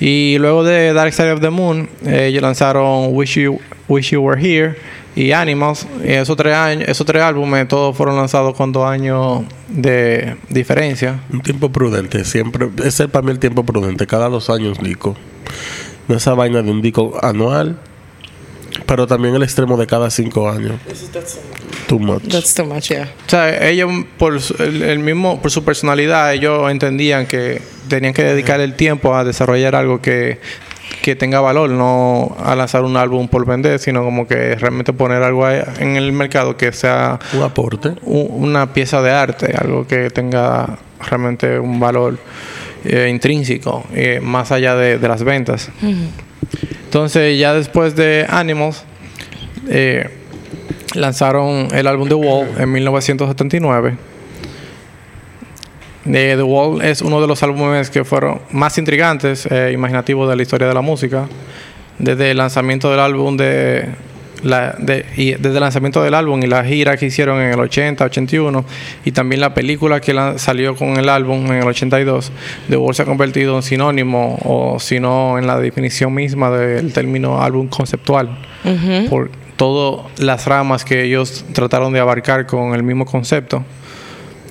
Y 0.00 0.36
luego 0.38 0.62
de 0.62 0.92
Dark 0.92 1.12
Side 1.12 1.32
of 1.32 1.40
the 1.40 1.50
Moon, 1.50 1.88
eh, 2.04 2.26
ellos 2.26 2.42
lanzaron 2.42 3.08
Wish 3.12 3.38
You, 3.38 3.58
Wish 3.88 4.10
you 4.10 4.20
Were 4.20 4.40
Here 4.40 4.76
y 5.14 5.32
Animals. 5.32 5.86
Y 6.04 6.12
esos 6.12 6.36
tres, 6.36 6.54
años, 6.54 6.88
esos 6.88 7.06
tres 7.06 7.22
álbumes 7.22 7.66
todos 7.68 7.96
fueron 7.96 8.16
lanzados 8.16 8.54
con 8.54 8.72
dos 8.72 8.86
años 8.88 9.44
de 9.68 10.36
diferencia. 10.50 11.20
un 11.32 11.40
tiempo 11.40 11.70
prudente, 11.70 12.24
siempre. 12.24 12.68
Ese 12.84 13.04
es 13.04 13.10
para 13.10 13.24
mí 13.24 13.30
el 13.32 13.38
tiempo 13.38 13.64
prudente, 13.64 14.06
cada 14.06 14.28
dos 14.28 14.50
años 14.50 14.78
disco. 14.82 15.16
No 16.08 16.16
esa 16.16 16.34
vaina 16.34 16.62
de 16.62 16.70
un 16.70 16.82
disco 16.82 17.18
anual, 17.22 17.78
pero 18.84 19.06
también 19.06 19.34
el 19.34 19.42
extremo 19.42 19.76
de 19.76 19.86
cada 19.86 20.10
cinco 20.10 20.48
años. 20.50 20.74
Too 21.88 21.98
much. 21.98 22.24
That's 22.24 22.54
too 22.54 22.64
much, 22.64 22.88
yeah. 22.88 23.08
O 23.26 23.30
sea, 23.30 23.68
ellos 23.68 23.90
por 24.18 24.38
el, 24.58 24.82
el 24.82 24.98
mismo 24.98 25.40
por 25.40 25.50
su 25.50 25.64
personalidad, 25.64 26.32
ellos 26.34 26.70
entendían 26.70 27.26
que 27.26 27.62
tenían 27.88 28.12
que 28.12 28.24
dedicar 28.24 28.60
el 28.60 28.74
tiempo 28.74 29.14
a 29.14 29.24
desarrollar 29.24 29.76
algo 29.76 30.00
que, 30.00 30.40
que 31.02 31.14
tenga 31.14 31.40
valor, 31.40 31.70
no 31.70 32.36
a 32.42 32.56
lanzar 32.56 32.82
un 32.82 32.96
álbum 32.96 33.28
por 33.28 33.46
vender, 33.46 33.78
sino 33.78 34.02
como 34.02 34.26
que 34.26 34.56
realmente 34.56 34.92
poner 34.92 35.22
algo 35.22 35.48
en 35.48 35.96
el 35.96 36.12
mercado 36.12 36.56
que 36.56 36.72
sea 36.72 37.18
Un 37.32 37.42
aporte. 37.42 37.94
una 38.02 38.72
pieza 38.72 39.00
de 39.02 39.12
arte, 39.12 39.54
algo 39.56 39.86
que 39.86 40.10
tenga 40.10 40.78
realmente 41.08 41.58
un 41.58 41.78
valor 41.78 42.18
eh, 42.84 43.08
intrínseco, 43.10 43.84
eh, 43.94 44.20
más 44.22 44.50
allá 44.50 44.74
de, 44.74 44.98
de 44.98 45.08
las 45.08 45.22
ventas. 45.22 45.70
Entonces, 46.86 47.38
ya 47.38 47.52
después 47.52 47.94
de 47.96 48.26
Animals, 48.28 48.84
eh, 49.68 50.08
lanzaron 50.94 51.68
el 51.74 51.86
álbum 51.86 52.08
The 52.08 52.14
Wall 52.14 52.48
en 52.58 52.72
1979. 52.72 53.96
Eh, 56.06 56.34
The 56.36 56.42
Wall 56.42 56.82
es 56.82 57.02
uno 57.02 57.20
de 57.20 57.26
los 57.26 57.42
álbumes 57.42 57.90
que 57.90 58.04
fueron 58.04 58.40
más 58.52 58.78
intrigantes 58.78 59.46
e 59.46 59.72
imaginativos 59.72 60.28
de 60.28 60.36
la 60.36 60.42
historia 60.42 60.68
de 60.68 60.74
la 60.74 60.80
música. 60.80 61.26
Desde 61.98 62.30
el 62.30 62.36
lanzamiento 62.36 62.88
del 62.90 63.00
álbum 63.00 63.36
de 63.36 63.88
la, 64.42 64.74
de- 64.78 65.04
y 65.16 65.32
desde 65.32 65.54
el 65.54 65.60
lanzamiento 65.60 66.02
del 66.02 66.14
álbum 66.14 66.42
y 66.42 66.46
la 66.46 66.64
gira 66.64 66.96
que 66.96 67.06
hicieron 67.06 67.40
en 67.40 67.52
el 67.52 67.60
80, 67.60 68.04
81 68.04 68.64
y 69.04 69.12
también 69.12 69.40
la 69.40 69.54
película 69.54 70.00
que 70.00 70.12
la- 70.14 70.38
salió 70.38 70.76
con 70.76 70.96
el 70.98 71.08
álbum 71.08 71.46
en 71.46 71.54
el 71.58 71.66
82, 71.66 72.32
The 72.68 72.76
Wall 72.76 72.94
se 72.94 73.02
ha 73.02 73.04
convertido 73.06 73.56
en 73.56 73.62
sinónimo 73.62 74.38
o 74.44 74.78
si 74.78 75.00
no 75.00 75.38
en 75.38 75.46
la 75.46 75.58
definición 75.58 76.12
misma 76.14 76.50
del 76.50 76.92
término 76.92 77.42
álbum 77.42 77.68
conceptual 77.68 78.38
por 79.08 79.30
todas 79.56 80.06
las 80.20 80.46
ramas 80.46 80.84
que 80.84 81.02
ellos 81.04 81.44
trataron 81.52 81.92
de 81.92 82.00
abarcar 82.00 82.46
con 82.46 82.74
el 82.74 82.82
mismo 82.82 83.06
concepto. 83.06 83.64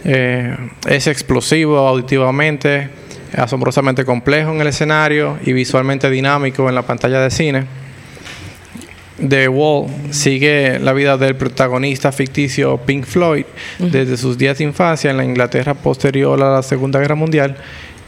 Eh, 0.03 0.55
es 0.87 1.07
explosivo 1.07 1.77
auditivamente, 1.87 2.89
asombrosamente 3.35 4.05
complejo 4.05 4.51
en 4.51 4.61
el 4.61 4.67
escenario 4.67 5.37
y 5.43 5.53
visualmente 5.53 6.09
dinámico 6.09 6.69
en 6.69 6.75
la 6.75 6.83
pantalla 6.83 7.19
de 7.21 7.29
cine. 7.31 7.65
The 9.17 9.47
Wall 9.47 9.87
sigue 10.11 10.77
la 10.79 10.91
vida 10.91 11.17
del 11.17 11.35
protagonista 11.35 12.11
ficticio 12.11 12.77
Pink 12.77 13.05
Floyd 13.05 13.45
desde 13.79 14.17
sus 14.17 14.37
días 14.37 14.57
de 14.57 14.65
infancia 14.65 15.09
en 15.09 15.17
la 15.17 15.23
Inglaterra 15.23 15.73
posterior 15.73 16.41
a 16.43 16.55
la 16.55 16.63
Segunda 16.63 16.99
Guerra 16.99 17.15
Mundial 17.15 17.55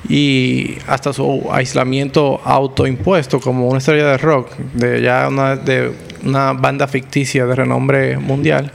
y 0.10 0.76
hasta 0.88 1.14
su 1.14 1.48
aislamiento 1.52 2.42
autoimpuesto 2.44 3.40
como 3.40 3.68
una 3.70 3.78
estrella 3.80 4.08
de 4.12 4.18
rock 4.18 4.52
de 4.74 5.02
ya 5.02 5.28
una, 5.30 5.56
de 5.56 5.92
una 6.24 6.52
banda 6.54 6.88
ficticia 6.88 7.46
de 7.46 7.56
renombre 7.56 8.18
mundial 8.18 8.72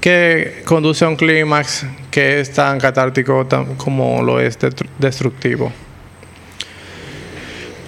que 0.00 0.62
conduce 0.64 1.04
a 1.04 1.08
un 1.08 1.16
clímax 1.16 1.86
que 2.10 2.40
es 2.40 2.52
tan 2.52 2.78
catártico 2.80 3.46
tan- 3.46 3.76
como 3.76 4.22
lo 4.22 4.40
es 4.40 4.58
destructivo. 4.98 5.72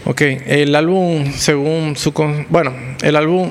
Ok, 0.06 0.22
el 0.46 0.74
álbum, 0.74 1.30
según 1.32 1.94
su... 1.96 2.12
con- 2.12 2.46
Bueno, 2.48 2.72
el 3.02 3.14
álbum 3.16 3.50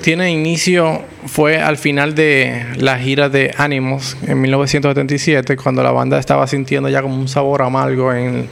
tiene 0.00 0.30
inicio, 0.30 1.02
fue 1.26 1.60
al 1.60 1.76
final 1.76 2.14
de 2.14 2.64
la 2.76 2.98
gira 2.98 3.28
de 3.28 3.54
Animals 3.56 4.16
en 4.26 4.40
1977, 4.40 5.56
cuando 5.56 5.82
la 5.82 5.90
banda 5.90 6.18
estaba 6.18 6.46
sintiendo 6.46 6.88
ya 6.88 7.02
como 7.02 7.16
un 7.16 7.28
sabor 7.28 7.62
amargo 7.62 8.12
en, 8.12 8.46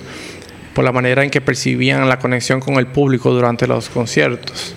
por 0.75 0.85
la 0.85 0.93
manera 0.93 1.25
en 1.25 1.31
que 1.31 1.41
percibían 1.41 2.09
la 2.09 2.19
conexión 2.19 2.61
con 2.61 2.75
el 2.75 2.87
público 2.87 3.31
durante 3.31 3.67
los 3.67 3.89
conciertos. 3.89 4.75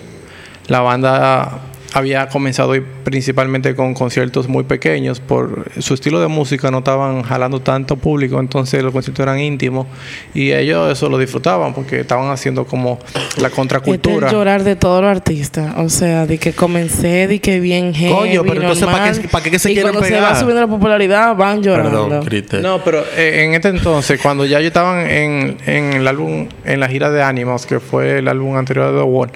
La 0.68 0.80
banda 0.80 1.60
había 1.94 2.28
comenzado 2.28 2.74
principalmente 3.04 3.74
con 3.74 3.92
conciertos 3.94 4.48
muy 4.48 4.64
pequeños 4.64 5.20
por 5.20 5.66
su 5.78 5.94
estilo 5.94 6.20
de 6.20 6.28
música 6.28 6.70
no 6.70 6.78
estaban 6.78 7.22
jalando 7.22 7.60
tanto 7.60 7.96
público 7.96 8.40
entonces 8.40 8.82
los 8.82 8.92
conciertos 8.92 9.22
eran 9.22 9.38
íntimos 9.40 9.86
y 10.34 10.52
ellos 10.52 10.90
eso 10.90 11.08
lo 11.08 11.18
disfrutaban 11.18 11.74
porque 11.74 12.00
estaban 12.00 12.30
haciendo 12.30 12.64
como 12.64 12.98
la 13.38 13.50
contracultura 13.50 14.14
Este 14.14 14.26
es 14.26 14.32
llorar 14.32 14.64
de 14.64 14.76
todos 14.76 15.02
los 15.02 15.10
artistas. 15.10 15.74
O 15.78 15.88
sea, 15.88 16.26
de 16.26 16.38
que 16.38 16.52
comencé, 16.52 17.26
de 17.26 17.40
que 17.40 17.60
bien 17.60 17.92
heavy, 17.94 18.12
Coño, 18.14 18.42
pero 18.42 18.60
entonces, 18.62 18.86
¿para 19.30 19.42
qué- 19.50 19.58
se 19.58 19.70
y 19.70 19.74
quieren 19.74 19.92
cuando 19.92 20.06
se 20.06 20.14
pegar? 20.14 20.32
va 20.32 20.34
subiendo 20.38 20.60
la 20.62 20.66
popularidad, 20.68 21.36
van 21.36 21.62
llorando. 21.62 22.08
Perdón, 22.08 22.24
Cristian. 22.26 22.62
No, 22.62 22.82
pero 22.84 23.04
eh, 23.16 23.44
en 23.44 23.54
este 23.54 23.68
entonces, 23.68 24.20
cuando 24.20 24.44
ya 24.46 24.60
yo 24.60 24.66
estaban 24.68 25.06
en, 25.10 25.56
en 25.66 25.92
el 25.94 26.08
álbum, 26.08 26.48
en 26.64 26.80
la 26.80 26.88
gira 26.88 27.10
de 27.10 27.22
Animals, 27.22 27.66
que 27.66 27.80
fue 27.80 28.18
el 28.18 28.28
álbum 28.28 28.56
anterior 28.56 28.92
de 28.92 28.98
The 28.98 29.04
Wall, 29.04 29.30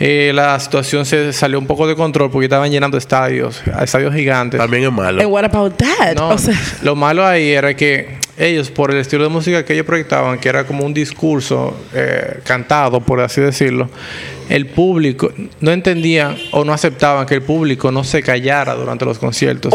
eh, 0.00 0.32
la 0.34 0.58
situación 0.58 1.04
se 1.06 1.32
salió 1.32 1.58
un 1.58 1.66
poco 1.66 1.86
de 1.86 1.94
control 1.94 2.30
porque 2.30 2.46
estaban 2.46 2.70
llenando 2.70 2.96
estadios, 2.98 3.62
estadios 3.80 4.14
gigantes. 4.14 4.58
También 4.58 4.84
es 4.84 4.92
malo. 4.92 5.20
And 5.22 5.30
what 5.30 5.44
about 5.44 5.74
that? 5.76 6.14
No, 6.16 6.30
O 6.30 6.38
sea, 6.38 6.54
lo 6.82 6.94
malo 6.96 7.24
ahí 7.24 7.50
era 7.52 7.74
que 7.74 8.18
ellos, 8.36 8.70
por 8.70 8.90
el 8.90 8.96
estilo 8.96 9.22
de 9.22 9.28
música 9.28 9.64
que 9.64 9.74
ellos 9.74 9.86
proyectaban, 9.86 10.38
que 10.40 10.48
era 10.48 10.64
como 10.66 10.84
un 10.84 10.92
discurso 10.92 11.76
eh, 11.94 12.40
cantado, 12.44 13.00
por 13.00 13.20
así 13.20 13.40
decirlo, 13.40 13.88
el 14.48 14.66
público 14.66 15.32
no 15.60 15.70
entendían 15.70 16.36
o 16.50 16.64
no 16.64 16.72
aceptaban 16.72 17.26
que 17.26 17.34
el 17.36 17.42
público 17.42 17.92
no 17.92 18.02
se 18.02 18.22
callara 18.22 18.74
durante 18.74 19.04
los 19.04 19.18
conciertos, 19.20 19.72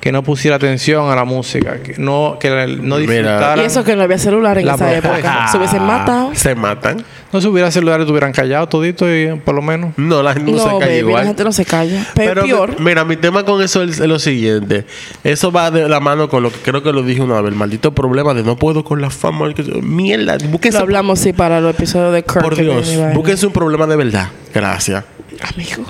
que 0.00 0.10
no 0.10 0.22
pusiera 0.22 0.56
atención 0.56 1.10
a 1.10 1.14
la 1.14 1.24
música, 1.24 1.82
que 1.82 1.94
no, 1.98 2.38
que 2.40 2.48
no 2.48 2.96
Mira. 2.96 2.98
disfrutaran. 2.98 3.60
y 3.60 3.62
eso 3.66 3.84
que 3.84 3.94
no 3.94 4.02
había 4.02 4.18
celular 4.18 4.56
en 4.58 4.66
La 4.66 4.74
esa 4.74 4.92
época. 4.96 5.48
Se 5.52 5.58
hubiesen 5.58 5.82
matado. 5.84 6.30
Se 6.34 6.54
matan. 6.54 7.04
No 7.30 7.42
si 7.42 7.46
hubiera 7.46 7.70
celulares, 7.70 8.04
estuvieran 8.04 8.32
callados 8.32 8.70
todito 8.70 9.06
y 9.14 9.38
por 9.44 9.54
lo 9.54 9.60
menos. 9.60 9.92
No, 9.98 10.22
la 10.22 10.32
gente 10.32 10.50
no, 10.50 10.56
No, 10.56 10.62
se 10.62 10.68
calla 10.70 10.86
baby, 10.86 10.96
igual. 10.98 11.22
la 11.22 11.26
gente 11.26 11.44
no 11.44 11.52
se 11.52 11.64
calla. 11.66 12.06
Pe- 12.14 12.24
Pero 12.26 12.42
peor. 12.42 12.80
mira, 12.80 13.04
mi 13.04 13.16
tema 13.16 13.44
con 13.44 13.62
eso 13.62 13.82
es, 13.82 14.00
es 14.00 14.06
lo 14.08 14.18
siguiente. 14.18 14.86
Eso 15.24 15.52
va 15.52 15.70
de 15.70 15.86
la 15.90 16.00
mano 16.00 16.30
con 16.30 16.42
lo 16.42 16.50
que 16.50 16.58
creo 16.60 16.82
que 16.82 16.90
lo 16.90 17.02
dije 17.02 17.20
una 17.20 17.40
vez. 17.42 17.52
El 17.52 17.58
maldito 17.58 17.92
problema 17.94 18.32
de 18.32 18.42
no 18.44 18.56
puedo 18.56 18.82
con 18.82 19.02
la 19.02 19.10
fama. 19.10 19.52
que- 19.52 19.62
Mierda, 19.82 20.38
búsquense, 20.48 20.78
Lo 20.78 20.84
hablamos, 20.84 21.18
sí, 21.18 21.34
para 21.34 21.60
los 21.60 21.74
episodios 21.74 22.14
de 22.14 22.22
Kirk. 22.22 22.40
por 22.42 22.56
Dios, 22.56 22.90
búsquense 23.14 23.46
un 23.46 23.52
problema 23.52 23.86
de 23.86 23.96
verdad. 23.96 24.28
Gracias. 24.54 25.04
Amigo. 25.54 25.84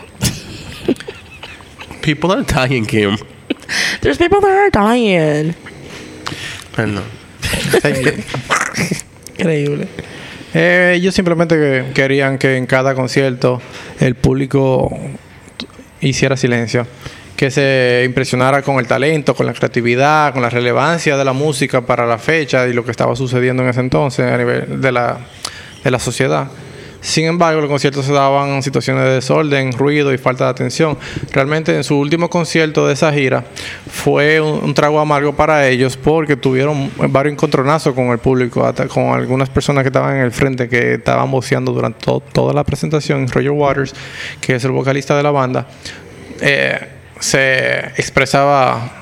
People 2.03 2.33
are 2.33 2.43
dying, 2.45 2.85
Kim. 2.85 3.17
There's 4.01 4.19
people 4.19 4.41
that 4.41 4.51
are 4.51 4.71
dying. 4.71 5.55
Perdón. 6.75 7.05
Increíble. 9.39 9.89
Eh, 10.55 10.95
ellos 10.97 11.15
simplemente 11.15 11.55
que- 11.57 11.93
querían 11.95 12.39
que 12.39 12.57
en 12.57 12.67
cada 12.67 12.95
concierto 12.95 13.61
el 14.01 14.15
público 14.15 14.91
hiciera 16.01 16.37
silencio, 16.37 16.87
que 17.37 17.51
se 17.51 18.03
impresionara 18.07 18.63
con 18.63 18.79
el 18.79 18.87
talento, 18.87 19.35
con 19.35 19.47
la 19.47 19.53
creatividad, 19.53 20.33
con 20.33 20.43
la 20.43 20.51
relevancia 20.51 21.17
de 21.17 21.25
la 21.25 21.33
música 21.33 21.83
para 21.83 22.07
la 22.07 22.19
fecha 22.19 22.67
y 22.67 22.73
lo 22.73 22.85
que 22.85 22.91
estaba 22.91 23.15
sucediendo 23.15 23.63
en 23.63 23.69
ese 23.69 23.81
entonces 23.81 24.27
a 24.27 24.37
nivel 24.39 24.81
de 24.81 24.93
la, 24.93 25.19
de 25.85 25.91
la 25.91 25.99
sociedad. 25.99 26.49
Sin 27.09 27.25
embargo, 27.25 27.63
los 27.63 27.71
conciertos 27.71 28.05
se 28.05 28.13
daban 28.13 28.51
en 28.51 28.63
situaciones 28.63 29.03
de 29.05 29.11
desorden, 29.13 29.73
ruido 29.73 30.13
y 30.13 30.19
falta 30.19 30.45
de 30.45 30.51
atención. 30.51 30.99
Realmente 31.33 31.75
en 31.75 31.83
su 31.83 31.99
último 31.99 32.29
concierto 32.29 32.87
de 32.87 32.93
esa 32.93 33.11
gira 33.15 33.45
fue 33.91 34.43
un, 34.43 34.63
un 34.63 34.75
trago 34.75 35.01
amargo 35.01 35.35
para 35.35 35.67
ellos 35.69 35.97
porque 35.97 36.37
tuvieron 36.37 36.91
varios 37.09 37.33
encontronazos 37.33 37.95
con 37.95 38.09
el 38.09 38.19
público, 38.19 38.63
hasta 38.63 38.87
con 38.89 39.05
algunas 39.15 39.49
personas 39.49 39.85
que 39.85 39.89
estaban 39.89 40.17
en 40.17 40.23
el 40.23 40.33
frente 40.33 40.69
que 40.69 40.95
estaban 40.95 41.31
voceando 41.31 41.73
durante 41.73 41.99
to- 42.05 42.23
toda 42.33 42.53
la 42.53 42.63
presentación. 42.63 43.27
Roger 43.27 43.53
Waters, 43.53 43.95
que 44.43 44.57
es 44.57 44.65
el 44.65 44.73
vocalista 44.73 45.17
de 45.17 45.23
la 45.23 45.31
banda, 45.31 45.67
eh, 46.43 46.89
se 47.21 47.79
expresaba 47.97 48.93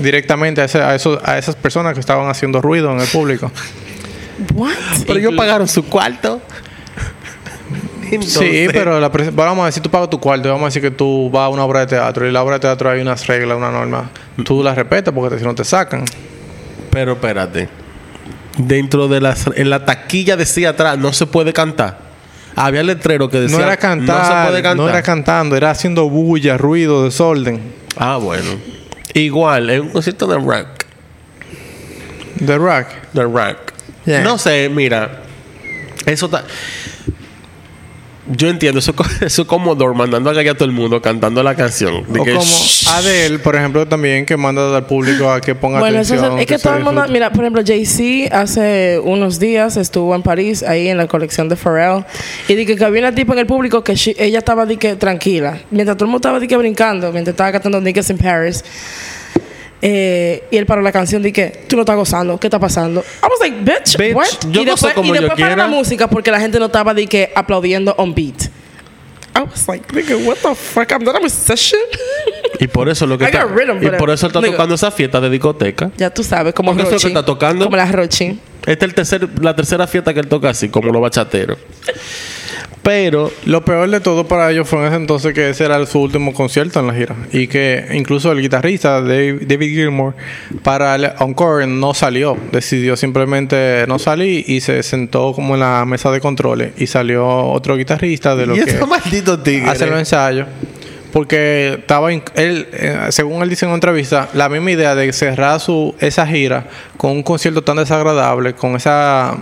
directamente 0.00 0.60
a, 0.60 0.64
ese- 0.64 0.82
a 0.82 0.94
esos- 0.96 1.20
a 1.24 1.38
esas 1.38 1.54
personas 1.54 1.94
que 1.94 2.00
estaban 2.00 2.28
haciendo 2.28 2.60
ruido 2.60 2.90
en 2.92 2.98
el 3.00 3.06
público. 3.06 3.52
What? 4.54 4.72
Pero 5.06 5.20
ellos 5.20 5.34
pagaron 5.36 5.68
su 5.68 5.84
cuarto. 5.86 6.42
Sí, 8.22 8.68
pero 8.72 9.00
la 9.00 9.08
vamos 9.08 9.62
a 9.64 9.66
decir, 9.66 9.82
tú 9.82 9.90
pagas 9.90 10.10
tu 10.10 10.20
cuarto, 10.20 10.48
vamos 10.48 10.62
a 10.62 10.66
decir 10.66 10.82
que 10.82 10.90
tú 10.90 11.30
vas 11.30 11.46
a 11.46 11.48
una 11.48 11.64
obra 11.64 11.80
de 11.80 11.86
teatro 11.86 12.26
y 12.28 12.32
la 12.32 12.42
obra 12.42 12.54
de 12.56 12.60
teatro 12.60 12.90
hay 12.90 13.00
unas 13.00 13.26
reglas, 13.26 13.56
una 13.56 13.70
norma. 13.70 14.10
Tú 14.44 14.62
las 14.62 14.76
respetas 14.76 15.12
porque 15.12 15.38
si 15.38 15.44
no 15.44 15.54
te 15.54 15.64
sacan. 15.64 16.04
Pero 16.90 17.12
espérate. 17.12 17.68
Dentro 18.58 19.08
de 19.08 19.20
las... 19.20 19.46
En 19.54 19.70
la 19.70 19.84
taquilla 19.84 20.36
decía 20.36 20.70
atrás, 20.70 20.98
no 20.98 21.12
se 21.12 21.26
puede 21.26 21.52
cantar. 21.52 21.98
Había 22.54 22.82
letrero 22.82 23.28
que 23.28 23.40
decía... 23.40 23.58
No 23.58 23.64
era 23.64 23.76
cantar, 23.76 24.18
No 24.18 24.24
se 24.24 24.48
puede 24.48 24.62
cantar. 24.62 24.76
no 24.76 24.88
era 24.88 25.02
cantando, 25.02 25.56
era 25.56 25.70
haciendo 25.70 26.08
bulla, 26.08 26.56
ruido, 26.56 27.04
desorden. 27.04 27.60
Ah, 27.96 28.16
bueno. 28.16 28.50
Igual, 29.12 29.70
es 29.70 29.80
un 29.80 29.90
concierto 29.90 30.26
de 30.26 30.38
rock. 30.38 30.68
The 32.44 32.58
Rock. 32.58 32.86
De 33.12 33.22
rock. 33.24 33.72
Yeah. 34.04 34.22
No 34.22 34.38
sé, 34.38 34.68
mira. 34.68 35.22
Eso 36.04 36.26
está... 36.26 36.44
Yo 38.28 38.48
entiendo, 38.48 38.80
eso, 38.80 38.92
eso 39.20 39.42
es 39.42 39.48
como 39.48 39.74
Dor 39.74 39.94
mandando 39.94 40.30
a 40.30 40.34
callar 40.34 40.54
a 40.54 40.58
todo 40.58 40.64
el 40.68 40.74
mundo 40.74 41.00
cantando 41.00 41.42
la 41.42 41.54
canción. 41.54 42.04
De 42.12 42.20
O 42.20 42.24
que, 42.24 42.32
como. 42.34 42.50
Adele, 42.94 43.38
por 43.38 43.54
ejemplo, 43.54 43.86
también 43.86 44.26
que 44.26 44.36
manda 44.36 44.76
al 44.76 44.86
público 44.86 45.30
a 45.30 45.40
que 45.40 45.54
ponga 45.54 45.78
Bueno, 45.78 45.98
atención. 46.00 46.34
es, 46.38 46.40
es 46.40 46.46
que 46.46 46.58
todo 46.58 46.76
el 46.76 46.82
mundo, 46.84 47.04
mira, 47.08 47.30
por 47.30 47.44
ejemplo, 47.44 47.62
Jay-Z 47.64 48.36
hace 48.36 49.00
unos 49.02 49.38
días 49.38 49.76
estuvo 49.76 50.14
en 50.14 50.22
París, 50.22 50.62
ahí 50.62 50.88
en 50.88 50.96
la 50.98 51.06
colección 51.06 51.48
de 51.48 51.56
Pharrell, 51.56 52.04
y 52.48 52.54
dije 52.54 52.74
que 52.76 52.84
había 52.84 53.00
una 53.02 53.14
tipa 53.14 53.32
en 53.34 53.38
el 53.40 53.46
público 53.46 53.84
que 53.84 53.94
she- 53.94 54.16
ella 54.18 54.38
estaba 54.40 54.66
di 54.66 54.76
que, 54.76 54.96
tranquila, 54.96 55.60
mientras 55.70 55.96
todo 55.96 56.06
el 56.06 56.10
mundo 56.10 56.18
estaba 56.18 56.40
di 56.40 56.48
que, 56.48 56.56
brincando, 56.56 57.12
mientras 57.12 57.34
estaba 57.34 57.52
cantando 57.52 57.80
Niggas 57.80 58.10
in 58.10 58.18
Paris. 58.18 58.64
Eh, 59.82 60.44
y 60.50 60.56
él 60.56 60.64
paró 60.66 60.80
la 60.82 60.90
canción 60.92 61.24
y 61.26 61.32
que 61.32 61.64
tú 61.68 61.76
no 61.76 61.82
estás 61.82 61.96
gozando, 61.96 62.38
¿qué 62.40 62.46
está 62.46 62.58
pasando? 62.58 63.00
I 63.22 63.26
was 63.26 63.38
like, 63.40 63.56
bitch, 63.60 63.96
Bitch, 63.98 64.14
what? 64.14 64.26
yo 64.50 64.62
y 64.62 64.64
después, 64.64 64.94
como 64.94 65.06
y 65.12 65.16
yo 65.16 65.20
después 65.22 65.38
paró 65.40 65.54
quiera. 65.54 65.56
la 65.56 65.66
música 65.68 66.08
porque 66.08 66.30
la 66.30 66.40
gente 66.40 66.58
no 66.58 66.66
estaba 66.66 66.94
di 66.94 67.06
que 67.06 67.30
aplaudiendo 67.34 67.94
on 67.98 68.14
beat. 68.14 68.44
I 69.36 69.40
was 69.42 69.68
like, 69.68 69.84
nigga, 69.94 70.16
what 70.26 70.36
the 70.42 70.54
fuck? 70.54 70.90
I'm 70.92 71.04
not 71.04 71.14
a 71.16 71.20
musician. 71.20 71.80
Y 72.58 72.66
por 72.68 72.88
eso 72.88 73.06
lo 73.06 73.18
que 73.18 73.24
I 73.24 73.26
está, 73.26 73.44
rhythm, 73.44 73.84
y 73.86 73.90
por 73.98 74.08
eso 74.08 74.24
él 74.26 74.30
está 74.30 74.40
digo- 74.40 74.52
tocando 74.52 74.74
esa 74.76 74.90
fiesta 74.90 75.20
de 75.20 75.28
discoteca. 75.28 75.90
ya 75.98 76.08
tú 76.08 76.24
sabes, 76.24 76.54
como 76.54 76.70
Porque 76.70 76.82
eso 76.84 76.92
Rochi. 76.92 77.02
que 77.02 77.08
está 77.08 77.24
tocando- 77.26 77.66
Como 77.66 77.76
la 77.76 77.84
Rochi. 77.92 78.40
Esta 78.64 78.72
es 78.86 78.88
el 78.90 78.94
tercer, 78.94 79.28
la 79.42 79.54
tercera 79.54 79.86
fiesta 79.86 80.14
que 80.14 80.20
él 80.20 80.26
toca 80.28 80.48
así, 80.48 80.70
como 80.70 80.90
los 80.90 81.02
bachateros. 81.02 81.58
Pero 82.86 83.32
Lo 83.46 83.64
peor 83.64 83.90
de 83.90 83.98
todo 84.00 84.28
para 84.28 84.48
ellos 84.52 84.68
fue 84.68 84.78
en 84.78 84.86
ese 84.86 84.94
entonces 84.96 85.34
que 85.34 85.50
ese 85.50 85.64
era 85.64 85.84
su 85.86 86.00
último 86.00 86.32
concierto 86.32 86.78
en 86.78 86.86
la 86.86 86.94
gira. 86.94 87.16
Y 87.32 87.48
que 87.48 87.84
incluso 87.92 88.30
el 88.30 88.40
guitarrista 88.40 89.00
Dave- 89.00 89.40
David 89.44 89.70
Gilmour 89.74 90.14
para 90.62 90.94
el 90.94 91.10
encore 91.18 91.66
no 91.66 91.94
salió. 91.94 92.36
Decidió 92.52 92.96
simplemente 92.96 93.84
no 93.88 93.98
salir 93.98 94.48
y 94.48 94.60
se 94.60 94.84
sentó 94.84 95.32
como 95.32 95.54
en 95.54 95.60
la 95.60 95.84
mesa 95.84 96.12
de 96.12 96.20
controles. 96.20 96.72
Y 96.78 96.86
salió 96.86 97.26
otro 97.26 97.76
guitarrista 97.76 98.36
de 98.36 98.46
lo 98.46 98.56
y 98.56 98.60
que 98.60 98.70
esos 98.70 98.88
malditos 98.88 99.42
tigres. 99.42 99.68
hace 99.68 99.86
los 99.86 99.98
ensayos. 99.98 100.46
Porque 101.12 101.78
estaba, 101.80 102.12
él, 102.12 102.22
eh, 102.36 103.06
según 103.08 103.42
él 103.42 103.48
dice 103.48 103.64
en 103.64 103.70
una 103.70 103.76
entrevista, 103.76 104.28
la 104.34 104.48
misma 104.48 104.70
idea 104.70 104.94
de 104.94 105.12
cerrar 105.12 105.58
su, 105.58 105.94
esa 105.98 106.24
gira 106.26 106.68
con 106.98 107.10
un 107.12 107.22
concierto 107.24 107.62
tan 107.62 107.78
desagradable, 107.78 108.54
con 108.54 108.76
esa 108.76 109.36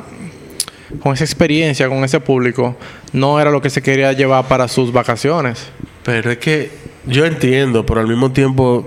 con 1.00 1.12
esa 1.14 1.24
experiencia, 1.24 1.88
con 1.88 2.04
ese 2.04 2.20
público, 2.20 2.76
no 3.14 3.40
era 3.40 3.50
lo 3.50 3.62
que 3.62 3.70
se 3.70 3.80
quería 3.80 4.12
llevar 4.12 4.46
para 4.48 4.68
sus 4.68 4.92
vacaciones. 4.92 5.68
Pero 6.04 6.30
es 6.32 6.38
que 6.38 6.70
yo 7.06 7.24
entiendo, 7.24 7.86
pero 7.86 8.00
al 8.00 8.06
mismo 8.08 8.30
tiempo 8.32 8.84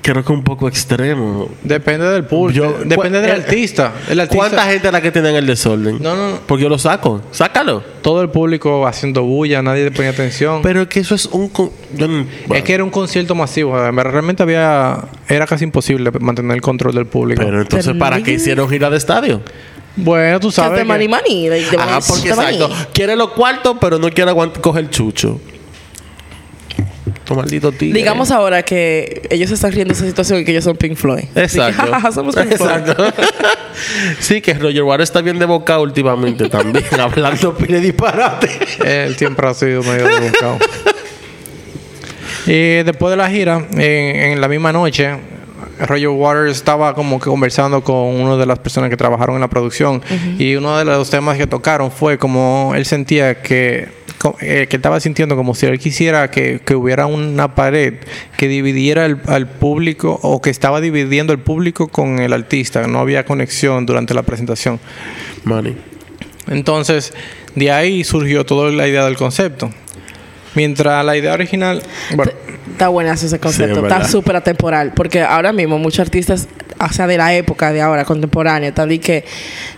creo 0.00 0.24
que 0.24 0.32
es 0.32 0.38
un 0.38 0.42
poco 0.44 0.68
extremo. 0.68 1.50
Depende 1.62 2.06
del 2.08 2.24
público, 2.24 2.64
Yo- 2.78 2.84
depende 2.84 3.20
del 3.20 3.30
artista. 3.42 3.92
El 4.08 4.20
artista 4.20 4.36
¿Cuánta 4.48 4.62
gente 4.70 4.86
es 4.86 4.92
la 4.92 5.02
que 5.02 5.10
tiene 5.12 5.28
en 5.30 5.36
el 5.36 5.46
desorden? 5.46 5.98
No, 6.00 6.16
no, 6.16 6.30
no. 6.30 6.36
Porque 6.46 6.62
yo 6.62 6.68
lo 6.70 6.78
saco. 6.78 7.20
Sácalo. 7.30 7.82
Todo 8.00 8.22
el 8.22 8.30
público 8.30 8.86
haciendo 8.86 9.22
bulla, 9.22 9.60
nadie 9.60 9.84
le 9.84 9.90
ponía 9.90 10.10
atención. 10.12 10.62
Pero 10.62 10.80
es 10.82 10.88
que 10.88 11.00
eso 11.00 11.14
es 11.14 11.26
un... 11.26 11.48
con- 11.50 11.70
es 12.54 12.62
que 12.62 12.72
era 12.72 12.84
un 12.84 12.90
concierto 12.90 13.34
masivo. 13.34 13.76
Realmente 13.90 14.42
había... 14.42 14.98
Era 15.28 15.46
casi 15.46 15.64
imposible 15.64 16.10
mantener 16.20 16.54
el 16.56 16.62
control 16.62 16.94
del 16.94 17.06
público. 17.06 17.42
Pero 17.44 17.60
entonces, 17.60 17.94
¿para 17.96 18.22
qué 18.22 18.32
hicieron 18.32 18.66
gira 18.70 18.88
de 18.88 18.96
estadio? 18.96 19.42
Bueno, 19.96 20.38
tú 20.40 20.50
sabes 20.50 20.72
de 20.72 20.78
que- 20.78 20.84
mani 20.84 21.08
mani. 21.08 21.48
de- 21.48 21.60
de 21.70 21.76
Ah, 21.78 21.98
porque 22.06 22.24
de 22.24 22.28
exacto. 22.30 22.70
Quiere 22.92 23.16
los 23.16 23.30
cuartos, 23.30 23.76
pero 23.80 23.98
no 23.98 24.10
quiere 24.10 24.32
coger 24.60 24.88
chucho. 24.90 25.40
Tu 27.24 27.34
maldito 27.34 27.72
tigre. 27.72 27.98
Digamos 27.98 28.30
ahora 28.30 28.62
que 28.62 29.22
ellos 29.30 29.50
están 29.50 29.72
riendo 29.72 29.92
de 29.92 29.98
esa 29.98 30.06
situación 30.06 30.40
y 30.40 30.44
que 30.44 30.50
ellos 30.52 30.64
son 30.64 30.76
Pink 30.76 30.96
Floyd. 30.96 31.24
Exacto. 31.34 31.82
Dije, 31.82 31.92
"Ja, 31.94 32.00
ja, 32.00 32.12
Somos 32.12 32.34
Pink 32.34 32.56
Floyd. 32.56 32.70
Exacto. 32.70 33.04
sí, 34.20 34.40
que 34.40 34.54
Roger 34.54 34.82
Waters 34.82 35.10
está 35.10 35.20
bien 35.20 35.38
de 35.38 35.44
boca 35.44 35.78
últimamente 35.78 36.48
también, 36.48 36.84
hablando 37.00 37.54
pile 37.54 37.80
disparate. 37.80 38.48
Él 38.84 39.14
siempre 39.16 39.46
ha 39.46 39.52
sido 39.54 39.82
medio 39.82 40.08
rebuscado. 40.08 40.58
y 42.46 42.82
después 42.82 43.10
de 43.10 43.16
la 43.18 43.28
gira, 43.28 43.66
en, 43.72 43.80
en 43.80 44.40
la 44.40 44.48
misma 44.48 44.72
noche, 44.72 45.10
Roger 45.86 46.08
Waters 46.08 46.52
estaba 46.56 46.94
como 46.94 47.18
que 47.20 47.26
conversando 47.30 47.82
con 47.82 47.96
una 47.96 48.36
de 48.36 48.46
las 48.46 48.58
personas 48.58 48.90
que 48.90 48.96
trabajaron 48.96 49.34
en 49.36 49.40
la 49.40 49.48
producción. 49.48 50.02
Y 50.38 50.54
uno 50.56 50.76
de 50.78 50.84
los 50.84 51.10
temas 51.10 51.36
que 51.38 51.46
tocaron 51.46 51.90
fue 51.90 52.18
como 52.18 52.72
él 52.74 52.84
sentía 52.84 53.40
que, 53.42 53.88
eh, 54.40 54.66
que 54.68 54.76
estaba 54.76 54.98
sintiendo 55.00 55.36
como 55.36 55.54
si 55.54 55.66
él 55.66 55.78
quisiera 55.78 56.30
que, 56.30 56.60
que 56.64 56.74
hubiera 56.74 57.06
una 57.06 57.54
pared 57.54 57.94
que 58.36 58.48
dividiera 58.48 59.06
el- 59.06 59.18
al 59.26 59.48
público 59.48 60.18
o 60.22 60.40
que 60.42 60.50
estaba 60.50 60.80
dividiendo 60.80 61.32
el 61.32 61.38
público 61.38 61.88
con 61.88 62.18
el 62.18 62.32
artista. 62.32 62.86
No 62.86 62.98
había 62.98 63.24
conexión 63.24 63.86
durante 63.86 64.14
la 64.14 64.22
presentación. 64.22 64.80
Money. 65.44 65.76
Entonces, 66.48 67.12
de 67.54 67.70
ahí 67.70 68.04
surgió 68.04 68.44
toda 68.46 68.70
la 68.72 68.88
idea 68.88 69.04
del 69.04 69.16
concepto. 69.16 69.70
Mientras 70.54 71.04
la 71.04 71.16
idea 71.16 71.32
original, 71.34 71.82
bueno, 72.14 72.32
Está 72.72 72.88
buenazo 72.88 73.26
ese 73.26 73.36
Sí, 73.36 73.40
concepto. 73.40 73.78
es 73.86 73.92
está 73.92 74.06
súper 74.06 74.36
atemporal. 74.36 74.92
Porque 74.94 75.20
ahora 75.22 75.52
mismo 75.52 75.78
muchos 75.78 75.98
artistas, 76.00 76.46
o 76.78 76.92
sea, 76.92 77.08
de 77.08 77.16
la 77.16 77.34
época 77.34 77.72
de 77.72 77.80
ahora, 77.80 78.04
contemporánea, 78.04 78.68
están 78.68 78.88
de 78.88 79.00
que, 79.00 79.24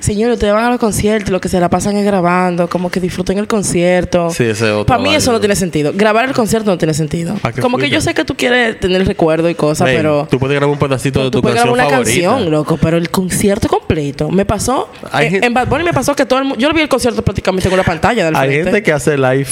señores, 0.00 0.34
ustedes 0.34 0.52
van 0.52 0.64
a 0.64 0.70
los 0.70 0.78
conciertos, 0.78 1.30
lo 1.30 1.40
que 1.40 1.48
se 1.48 1.58
la 1.60 1.70
pasan 1.70 1.96
es 1.96 2.04
grabando, 2.04 2.68
como 2.68 2.90
que 2.90 3.00
disfruten 3.00 3.38
el 3.38 3.46
concierto. 3.46 4.28
Sí, 4.30 4.44
ese 4.44 4.66
es 4.66 4.72
otro 4.72 4.84
Para 4.86 5.00
mí 5.00 5.14
eso 5.14 5.32
no 5.32 5.40
tiene 5.40 5.56
sentido. 5.56 5.92
Grabar 5.94 6.26
el 6.26 6.34
concierto 6.34 6.70
no 6.70 6.76
tiene 6.76 6.92
sentido. 6.92 7.36
¿Para 7.36 7.54
qué 7.54 7.62
Como 7.62 7.78
que 7.78 7.88
yo 7.88 8.02
sé 8.02 8.12
que 8.12 8.24
tú 8.24 8.34
quieres 8.36 8.78
tener 8.80 9.00
el 9.00 9.06
recuerdo 9.06 9.48
y 9.48 9.54
cosas, 9.54 9.88
Ey, 9.88 9.96
pero... 9.96 10.28
Tú 10.30 10.38
puedes 10.38 10.56
grabar 10.58 10.72
un 10.74 10.78
pedacito 10.78 11.20
de 11.20 11.26
Tú 11.26 11.38
tu 11.38 11.42
puedes 11.42 11.56
canción 11.56 11.74
grabar 11.74 11.92
una 11.92 12.04
favorita. 12.04 12.28
canción, 12.30 12.50
loco, 12.50 12.76
pero 12.76 12.98
el 12.98 13.08
concierto 13.08 13.68
completo. 13.68 14.28
Me 14.30 14.44
pasó. 14.44 14.90
Hay 15.10 15.26
en, 15.26 15.32
gente- 15.32 15.46
en 15.46 15.54
Bad 15.54 15.68
Bunny 15.68 15.84
me 15.84 15.94
pasó 15.94 16.14
que 16.14 16.26
todo 16.26 16.38
el 16.40 16.44
mundo. 16.44 16.60
Yo 16.60 16.68
lo 16.68 16.74
vi 16.74 16.82
el 16.82 16.88
concierto 16.88 17.22
prácticamente 17.22 17.68
con 17.70 17.78
la 17.78 17.84
pantalla 17.84 18.26
del 18.26 18.36
Hay 18.36 18.48
frente. 18.48 18.64
gente 18.64 18.82
que 18.82 18.92
hace 18.92 19.16
live 19.16 19.46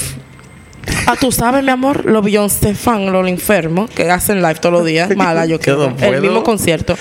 Ah, 1.07 1.17
tú 1.19 1.33
sabes, 1.33 1.63
mi 1.65 1.71
amor, 1.71 2.05
los 2.05 2.23
Beyoncé 2.25 2.75
fan, 2.75 3.11
los 3.13 3.27
enfermos, 3.29 3.91
que 3.91 4.11
hacen 4.11 4.43
live 4.43 4.57
todos 4.57 4.73
los 4.73 4.85
días. 4.85 5.09
Mala, 5.17 5.47
yo 5.47 5.57
no 5.57 5.61
creo. 5.61 5.97
puedo. 5.97 6.15
El 6.15 6.21
mismo 6.21 6.43
concierto. 6.43 6.97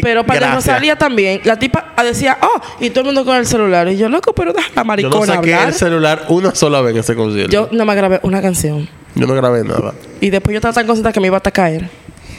Pero 0.00 0.24
para 0.24 0.40
Gracias. 0.40 0.66
Rosalía 0.66 0.96
también, 0.96 1.40
la 1.44 1.58
tipa 1.58 1.94
decía, 2.02 2.38
oh, 2.40 2.60
y 2.80 2.90
todo 2.90 3.00
el 3.00 3.06
mundo 3.06 3.24
con 3.24 3.36
el 3.36 3.46
celular. 3.46 3.88
Y 3.88 3.96
yo, 3.96 4.08
loco, 4.08 4.34
pero 4.34 4.52
deja 4.52 4.68
la 4.74 4.82
Yo 4.82 4.84
maricona 4.86 5.14
no 5.26 5.26
saqué 5.34 5.54
hablar. 5.54 5.68
el 5.68 5.74
celular 5.74 6.24
una 6.28 6.54
sola 6.54 6.80
vez 6.80 6.94
en 6.94 7.00
ese 7.00 7.14
concierto. 7.14 7.52
Yo 7.52 7.68
no 7.72 7.84
me 7.84 7.94
grabé 7.94 8.20
una 8.22 8.40
canción. 8.42 8.88
Yo 9.14 9.26
no 9.26 9.34
grabé 9.34 9.62
nada. 9.64 9.92
Y 10.20 10.30
después 10.30 10.52
yo 10.52 10.58
estaba 10.58 10.72
tan 10.74 10.86
concentrada 10.86 11.12
que 11.12 11.20
me 11.20 11.26
iba 11.28 11.36
hasta 11.36 11.50
caer. 11.50 11.88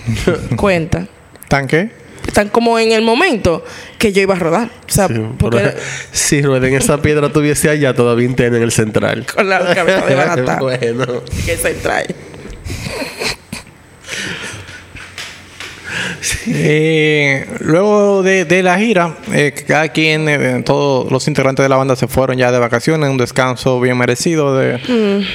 Cuenta. 0.55 1.07
¿Tanque? 1.47 2.02
Tan 2.31 2.49
como 2.49 2.79
en 2.79 2.91
el 2.91 3.01
momento 3.01 3.63
que 3.99 4.11
yo 4.13 4.21
iba 4.21 4.35
a 4.35 4.39
rodar. 4.39 4.69
O 4.87 4.91
sea, 4.91 5.07
Sí, 5.07 5.15
porque 5.37 5.57
pero 5.59 5.73
si 6.11 6.41
Rueden 6.41 6.73
esa 6.75 7.01
piedra 7.01 7.31
tuviese 7.31 7.69
allá, 7.69 7.93
todavía 7.93 8.25
interna 8.25 8.57
en 8.57 8.63
el 8.63 8.71
central. 8.71 9.25
con 9.33 9.49
la 9.49 9.59
cabeza 9.73 10.05
de 10.05 10.15
barata 10.15 10.57
bueno. 10.59 11.05
que 11.45 11.57
se 11.57 11.73
trae. 11.75 12.07
Eh, 16.47 17.45
luego 17.59 18.23
de, 18.23 18.45
de 18.45 18.63
la 18.63 18.77
gira, 18.77 19.17
eh, 19.31 19.53
cada 19.67 19.89
quien, 19.89 20.27
eh, 20.29 20.63
todos 20.65 21.11
los 21.11 21.27
integrantes 21.27 21.63
de 21.63 21.69
la 21.69 21.75
banda 21.75 21.95
se 21.95 22.07
fueron 22.07 22.37
ya 22.37 22.51
de 22.51 22.59
vacaciones, 22.59 23.09
un 23.09 23.17
descanso 23.17 23.79
bien 23.79 23.97
merecido 23.97 24.57
de, 24.57 24.79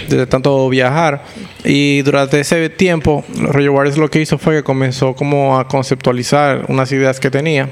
de 0.09 0.27
tanto 0.27 0.69
viajar. 0.69 1.25
Y 1.65 2.03
durante 2.03 2.41
ese 2.41 2.69
tiempo, 2.71 3.25
Roger 3.37 3.71
Waters 3.71 3.99
lo 3.99 4.11
que 4.11 4.21
hizo 4.21 4.39
fue 4.39 4.57
que 4.57 4.63
comenzó 4.63 5.15
como 5.15 5.59
a 5.59 5.69
conceptualizar 5.69 6.65
unas 6.69 6.91
ideas 6.93 7.21
que 7.21 7.31
tenía. 7.31 7.69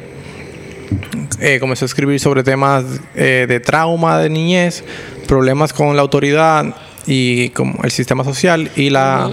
Eh, 1.41 1.59
comenzó 1.61 1.85
a 1.85 1.87
escribir 1.87 2.21
sobre 2.21 2.43
temas 2.43 2.85
eh, 3.15 3.47
de 3.49 3.61
trauma 3.61 4.19
de 4.19 4.31
niñez, 4.31 4.85
problemas 5.27 5.73
con 5.73 5.97
la 5.97 6.03
autoridad 6.03 6.75
y 7.07 7.51
como 7.51 7.83
el 7.83 7.91
sistema 7.91 8.25
social 8.25 8.71
y 8.77 8.91
la 8.91 9.31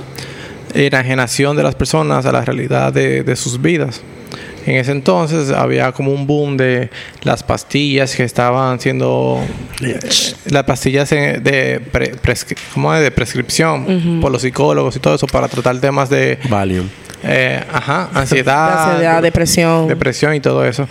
enajenación 0.74 1.56
de 1.58 1.63
las 1.63 1.75
personas 1.75 2.25
a 2.25 2.32
la 2.32 2.44
realidad 2.46 2.92
de, 2.94 3.24
de 3.24 3.36
sus 3.36 3.62
vidas. 3.62 4.01
En 4.65 4.77
ese 4.77 4.92
entonces 4.94 5.50
había 5.51 5.92
como 5.92 6.12
un 6.12 6.25
boom 6.25 6.56
de 6.56 6.89
las 7.24 7.44
pastillas 7.44 8.15
que 8.15 8.24
estaban 8.24 8.80
siendo 8.80 9.42
eh, 9.82 10.00
las 10.46 10.63
pastillas 10.63 11.10
de, 11.10 11.82
pre- 11.92 12.15
prescri- 12.15 12.58
¿cómo 12.74 12.96
es? 12.96 13.01
de 13.01 13.12
prescripción 13.12 14.20
por 14.22 14.32
los 14.32 14.42
psicólogos 14.42 14.96
y 14.96 15.00
todo 15.00 15.15
eso 15.15 15.27
para 15.27 15.50
tratar 15.50 15.77
temas 15.82 16.10
de 16.10 16.39
Valium. 16.50 16.88
eh, 17.24 17.62
ajá, 17.74 18.10
ansiedad, 18.13 18.92
Ansiedad, 18.92 19.22
depresión. 19.22 19.88
depresión 19.89 20.34
y 20.34 20.39
todo 20.39 20.63
eso. 20.65 20.88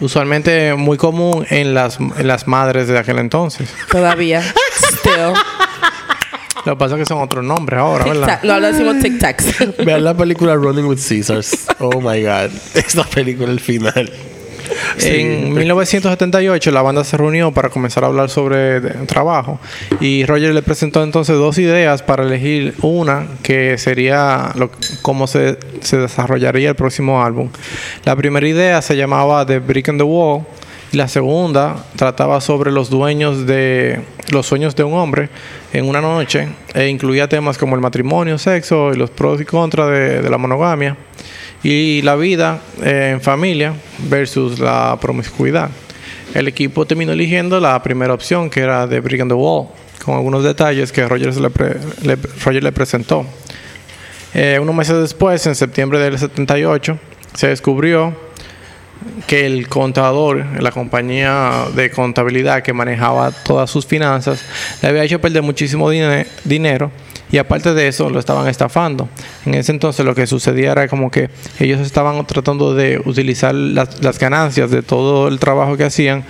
Usualmente 0.00 0.74
muy 0.74 0.98
común 0.98 1.46
en 1.48 1.72
las, 1.72 1.98
en 1.98 2.28
las 2.28 2.46
madres 2.46 2.86
de 2.86 2.98
aquel 2.98 3.18
entonces. 3.18 3.66
Todavía. 3.90 4.42
Still. 4.98 5.32
Lo 6.66 6.72
que 6.72 6.78
pasa 6.80 6.96
es 6.96 7.02
que 7.02 7.06
son 7.06 7.22
otros 7.22 7.44
nombres 7.44 7.78
ahora, 7.78 8.04
¿verdad? 8.04 8.40
No, 8.42 8.54
ahora 8.54 8.72
decimos 8.72 8.98
tic 8.98 9.20
tacs. 9.20 9.54
Vean 9.86 10.02
la 10.02 10.14
película 10.14 10.56
Running 10.56 10.84
with 10.86 10.98
Caesars. 10.98 11.66
Oh 11.78 12.00
my 12.00 12.20
god. 12.20 12.50
Esta 12.74 13.04
película, 13.04 13.52
el 13.52 13.60
final. 13.60 14.12
En 15.00 15.54
1978 15.54 16.72
la 16.72 16.82
banda 16.82 17.04
se 17.04 17.16
reunió 17.16 17.52
para 17.52 17.68
comenzar 17.68 18.02
a 18.02 18.08
hablar 18.08 18.30
sobre 18.30 18.80
trabajo 19.06 19.60
y 20.00 20.24
Roger 20.26 20.52
le 20.52 20.62
presentó 20.62 21.04
entonces 21.04 21.36
dos 21.36 21.56
ideas 21.58 22.02
para 22.02 22.24
elegir 22.24 22.74
una 22.82 23.26
que 23.44 23.78
sería 23.78 24.50
lo, 24.56 24.70
cómo 25.02 25.28
se, 25.28 25.58
se 25.82 25.98
desarrollaría 25.98 26.70
el 26.70 26.74
próximo 26.74 27.22
álbum. 27.22 27.48
La 28.04 28.16
primera 28.16 28.46
idea 28.46 28.82
se 28.82 28.96
llamaba 28.96 29.46
The 29.46 29.60
Brick 29.60 29.86
in 29.86 29.98
the 29.98 30.04
Wall 30.04 30.42
y 30.92 30.96
la 30.96 31.06
segunda 31.06 31.84
trataba 31.94 32.40
sobre 32.40 32.72
los 32.72 32.90
dueños 32.90 33.46
de 33.46 34.00
los 34.30 34.46
sueños 34.46 34.74
de 34.74 34.84
un 34.84 34.94
hombre 34.94 35.28
en 35.72 35.88
una 35.88 36.00
noche 36.00 36.48
e 36.74 36.88
incluía 36.88 37.28
temas 37.28 37.58
como 37.58 37.74
el 37.74 37.80
matrimonio, 37.80 38.38
sexo 38.38 38.92
y 38.92 38.96
los 38.96 39.10
pros 39.10 39.40
y 39.40 39.44
contras 39.44 39.90
de, 39.90 40.28
la 40.28 40.38
monogamia 40.38 40.96
y 41.62 42.02
la 42.02 42.16
vida 42.16 42.60
eh, 42.82 43.10
en 43.12 43.20
familia 43.20 43.74
versus 44.08 44.58
la 44.58 44.98
promiscuidad. 45.00 45.70
El 46.34 46.48
equipo 46.48 46.86
terminó 46.86 47.12
eligiendo 47.12 47.60
la 47.60 47.82
primera 47.82 48.12
opción, 48.12 48.50
que 48.50 48.60
era 48.60 48.86
de 48.86 49.00
Brick 49.00 49.22
on 49.22 49.28
the 49.28 49.34
Wall, 49.34 49.68
con 50.04 50.14
algunos 50.14 50.44
detalles 50.44 50.92
que 50.92 51.06
Roger 51.08 51.32
le 51.32 52.72
presentó. 52.72 53.24
Eh, 54.34 54.58
unos 54.60 54.74
meses 54.74 55.00
después, 55.00 55.46
en 55.46 55.54
septiembre 55.54 55.98
del 55.98 56.18
78, 56.18 56.98
se 57.32 57.48
descubrió 57.48 58.14
que 59.26 59.46
el 59.46 59.68
contador, 59.68 60.44
la 60.60 60.70
compañía 60.70 61.64
de 61.74 61.90
contabilidad 61.90 62.62
que 62.62 62.72
manejaba 62.72 63.30
todas 63.30 63.70
sus 63.70 63.86
finanzas, 63.86 64.40
le 64.82 64.88
había 64.88 65.04
hecho 65.04 65.20
perder 65.20 65.42
muchísimo 65.42 65.90
dine- 65.90 66.26
dinero 66.44 66.90
y 67.30 67.38
aparte 67.38 67.74
de 67.74 67.88
eso 67.88 68.08
lo 68.08 68.20
estaban 68.20 68.46
estafando. 68.48 69.08
En 69.44 69.54
ese 69.54 69.72
entonces 69.72 70.06
lo 70.06 70.14
que 70.14 70.26
sucedía 70.28 70.72
era 70.72 70.86
como 70.88 71.10
que 71.10 71.28
ellos 71.58 71.80
estaban 71.80 72.24
tratando 72.26 72.74
de 72.74 73.00
utilizar 73.04 73.54
las, 73.54 74.00
las 74.02 74.18
ganancias 74.18 74.70
de 74.70 74.82
todo 74.82 75.26
el 75.28 75.38
trabajo 75.40 75.76
que 75.76 75.84
hacían 75.84 76.24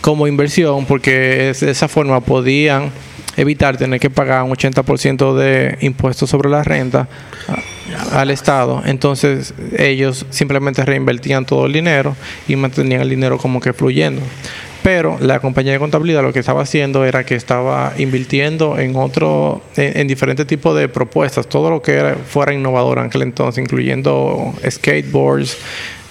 como 0.00 0.28
inversión 0.28 0.86
porque 0.86 1.52
de 1.58 1.70
esa 1.70 1.88
forma 1.88 2.20
podían 2.20 2.92
evitar 3.36 3.76
tener 3.76 4.00
que 4.00 4.10
pagar 4.10 4.42
un 4.42 4.50
80% 4.52 5.34
de 5.36 5.76
impuestos 5.80 6.30
sobre 6.30 6.48
la 6.48 6.62
renta 6.64 7.08
a- 8.12 8.20
al 8.20 8.30
Estado. 8.30 8.82
Entonces 8.86 9.54
ellos 9.78 10.26
simplemente 10.30 10.84
reinvertían 10.84 11.44
todo 11.46 11.66
el 11.66 11.72
dinero 11.72 12.16
y 12.48 12.56
mantenían 12.56 13.02
el 13.02 13.10
dinero 13.10 13.38
como 13.38 13.60
que 13.60 13.72
fluyendo. 13.72 14.22
Pero 14.82 15.18
la 15.20 15.40
compañía 15.40 15.72
de 15.72 15.78
contabilidad 15.80 16.22
lo 16.22 16.32
que 16.32 16.38
estaba 16.38 16.62
haciendo 16.62 17.04
era 17.04 17.24
que 17.26 17.34
estaba 17.34 17.92
invirtiendo 17.98 18.78
en 18.78 18.94
otro, 18.94 19.60
en, 19.76 19.98
en 19.98 20.06
diferentes 20.06 20.46
tipos 20.46 20.76
de 20.76 20.88
propuestas, 20.88 21.48
todo 21.48 21.70
lo 21.70 21.82
que 21.82 21.92
era, 21.94 22.14
fuera 22.14 22.54
innovador 22.54 22.98
en 22.98 23.06
aquel 23.06 23.22
entonces, 23.22 23.60
incluyendo 23.60 24.54
skateboards, 24.68 25.58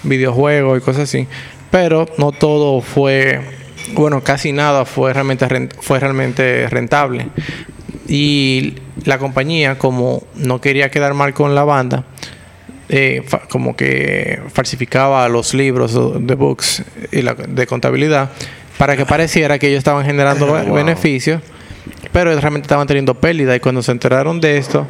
videojuegos 0.02 0.78
y 0.78 0.80
cosas 0.82 1.04
así. 1.04 1.26
Pero 1.70 2.06
no 2.18 2.32
todo 2.32 2.80
fue, 2.82 3.40
bueno, 3.94 4.22
casi 4.22 4.52
nada 4.52 4.84
fue 4.84 5.12
realmente, 5.12 5.46
fue 5.80 5.98
realmente 6.00 6.68
rentable. 6.68 7.28
Y 8.08 8.74
la 9.04 9.18
compañía, 9.18 9.78
como 9.78 10.22
no 10.36 10.60
quería 10.60 10.90
quedar 10.90 11.14
mal 11.14 11.34
con 11.34 11.54
la 11.54 11.64
banda, 11.64 12.04
eh, 12.88 13.22
como 13.50 13.74
que 13.74 14.40
falsificaba 14.52 15.28
los 15.28 15.54
libros 15.54 15.92
de 15.94 16.34
books 16.36 16.84
y 17.10 17.22
la, 17.22 17.34
de 17.34 17.66
contabilidad 17.66 18.30
para 18.78 18.96
que 18.96 19.04
pareciera 19.04 19.58
que 19.58 19.66
ellos 19.68 19.78
estaban 19.78 20.04
generando 20.04 20.46
Wow. 20.64 20.72
beneficios, 20.72 21.42
pero 22.12 22.30
realmente 22.38 22.66
estaban 22.66 22.86
teniendo 22.86 23.14
pérdida. 23.14 23.56
Y 23.56 23.60
cuando 23.60 23.82
se 23.82 23.90
enteraron 23.90 24.40
de 24.40 24.58
esto, 24.58 24.86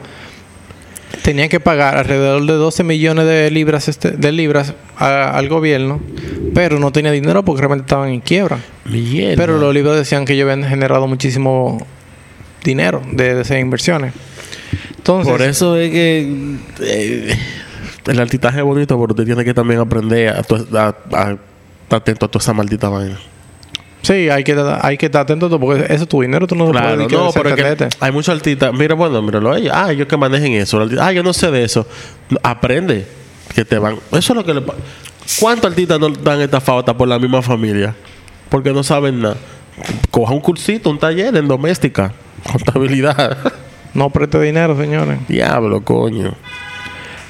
tenían 1.27 1.49
que 1.49 1.59
pagar 1.59 1.97
alrededor 1.97 2.47
de 2.47 2.53
12 2.53 2.85
millones 2.85 3.27
de 3.27 3.51
libras, 3.51 3.89
este- 3.89 4.13
de 4.13 4.31
libras 4.31 4.75
a- 4.97 5.37
al 5.37 5.49
gobierno, 5.49 6.01
pero 6.55 6.79
no 6.79 6.93
tenía 6.93 7.11
dinero 7.11 7.45
porque 7.45 7.63
realmente 7.63 7.83
estaban 7.87 8.11
en 8.11 8.21
quiebra. 8.21 8.61
Mierda. 8.85 9.35
Pero 9.37 9.59
los 9.59 9.75
libros 9.75 9.97
decían 9.97 10.25
que 10.25 10.35
ellos 10.35 10.49
habían 10.49 10.69
generado 10.69 11.09
muchísimo 11.09 11.85
dinero 12.63 13.03
de, 13.11 13.35
de 13.35 13.41
esas 13.43 13.59
inversiones. 13.59 14.13
Entonces, 14.99 15.29
Por 15.33 15.43
eso 15.43 15.77
es 15.77 15.91
que 15.91 16.57
eh, 16.81 17.37
el 18.07 18.21
altitaje 18.21 18.59
es 18.59 18.65
bonito, 18.65 18.95
pero 19.01 19.13
usted 19.13 19.25
tiene 19.25 19.45
que 19.45 19.53
también 19.53 19.81
aprender 19.81 20.29
a, 20.29 20.43
tu- 20.45 20.67
a- 20.77 20.95
a 21.13 21.31
estar 21.33 21.39
atento 21.91 22.27
a 22.27 22.29
toda 22.31 22.41
esa 22.43 22.53
maldita 22.53 22.89
vaina. 22.89 23.19
Sí, 24.07 24.29
hay 24.31 24.45
que, 24.45 24.79
hay 24.83 24.97
que 24.97 25.07
estar 25.07 25.23
atento 25.23 25.59
porque 25.59 25.85
eso 25.93 26.05
es 26.05 26.09
tu 26.09 26.23
dinero, 26.23 26.47
tú 26.47 26.55
no 26.55 26.67
lo 26.67 26.73
Claro, 26.73 26.95
puedes 26.97 27.13
no, 27.13 27.31
pero 27.33 27.49
es 27.51 27.77
que 27.77 27.89
hay 28.01 28.13
muchos 28.13 28.35
artistas. 28.35 28.73
Mira, 28.73 28.95
bueno, 28.95 29.21
míralo 29.23 29.53
a 29.53 29.59
ellos. 29.59 29.73
Ah, 29.75 29.93
ellos 29.93 30.07
que 30.07 30.17
manejen 30.17 30.53
eso. 30.55 30.87
Ah, 31.01 31.13
yo 31.13 31.23
no 31.23 31.33
sé 31.33 31.51
de 31.51 31.65
eso. 31.65 31.87
Aprende. 32.43 33.07
Que 33.55 33.65
te 33.65 33.79
van. 33.79 33.97
Eso 34.13 34.33
es 34.33 34.37
lo 34.37 34.45
que 34.45 34.55
le. 34.55 34.63
¿Cuántos 35.41 35.71
artistas 35.71 35.99
no 35.99 36.09
dan 36.11 36.41
esta 36.41 36.61
falta 36.61 36.97
por 36.97 37.09
la 37.09 37.19
misma 37.19 37.43
familia? 37.43 37.95
Porque 38.49 38.73
no 38.73 38.83
saben 38.83 39.21
nada. 39.21 39.37
Coja 40.11 40.33
un 40.33 40.41
cursito, 40.41 40.91
un 40.91 40.99
taller 40.99 41.37
en 41.37 41.49
doméstica. 41.49 42.13
Contabilidad. 42.53 43.37
No 43.95 44.11
preste 44.11 44.41
dinero, 44.41 44.77
señores. 44.77 45.19
Diablo, 45.27 45.83
coño. 45.83 46.35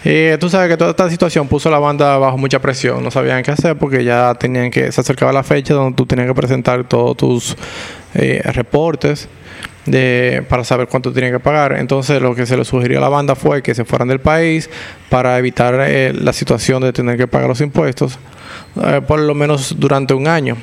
Eh, 0.05 0.37
tú 0.39 0.49
sabes 0.49 0.69
que 0.69 0.77
toda 0.77 0.91
esta 0.91 1.11
situación 1.11 1.49
puso 1.49 1.69
a 1.69 1.73
la 1.73 1.79
banda 1.79 2.17
bajo 2.19 2.39
mucha 2.39 2.61
presión. 2.61 3.03
No 3.03 3.11
sabían 3.11 3.43
qué 3.43 3.51
hacer 3.51 3.77
porque 3.77 4.05
ya 4.05 4.35
tenían 4.35 4.71
que... 4.71 4.93
Se 4.93 5.01
acercaba 5.01 5.33
la 5.33 5.43
fecha 5.43 5.75
donde 5.75 5.97
tú 5.97 6.07
tenías 6.07 6.29
que 6.29 6.35
presentar 6.35 6.85
todos 6.85 7.17
tus 7.17 7.57
eh, 8.15 8.41
reportes 8.53 9.29
de, 9.87 10.45
para 10.49 10.65
saber 10.65 10.89
cuánto 10.89 11.13
tenían 11.13 11.33
que 11.33 11.41
pagar. 11.41 11.73
Entonces 11.73 12.21
lo 12.21 12.35
que 12.35 12.47
se 12.47 12.57
le 12.57 12.65
sugirió 12.65 12.99
a 12.99 13.01
la 13.01 13.09
banda 13.09 13.35
fue 13.35 13.63
que 13.63 13.75
se 13.75 13.85
fueran 13.85 14.09
del 14.09 14.21
país 14.21 14.71
para 15.09 15.39
evitar 15.39 15.75
eh, 15.87 16.13
la 16.13 16.33
situación 16.33 16.83
de 16.83 16.93
tener 16.93 17.17
que 17.17 17.27
pagar 17.27 17.49
los 17.49 17.61
impuestos 17.61 18.19
eh, 18.83 19.01
por 19.07 19.21
lo 19.21 19.35
menos 19.35 19.75
durante 19.79 20.15
un 20.15 20.29
año. 20.29 20.57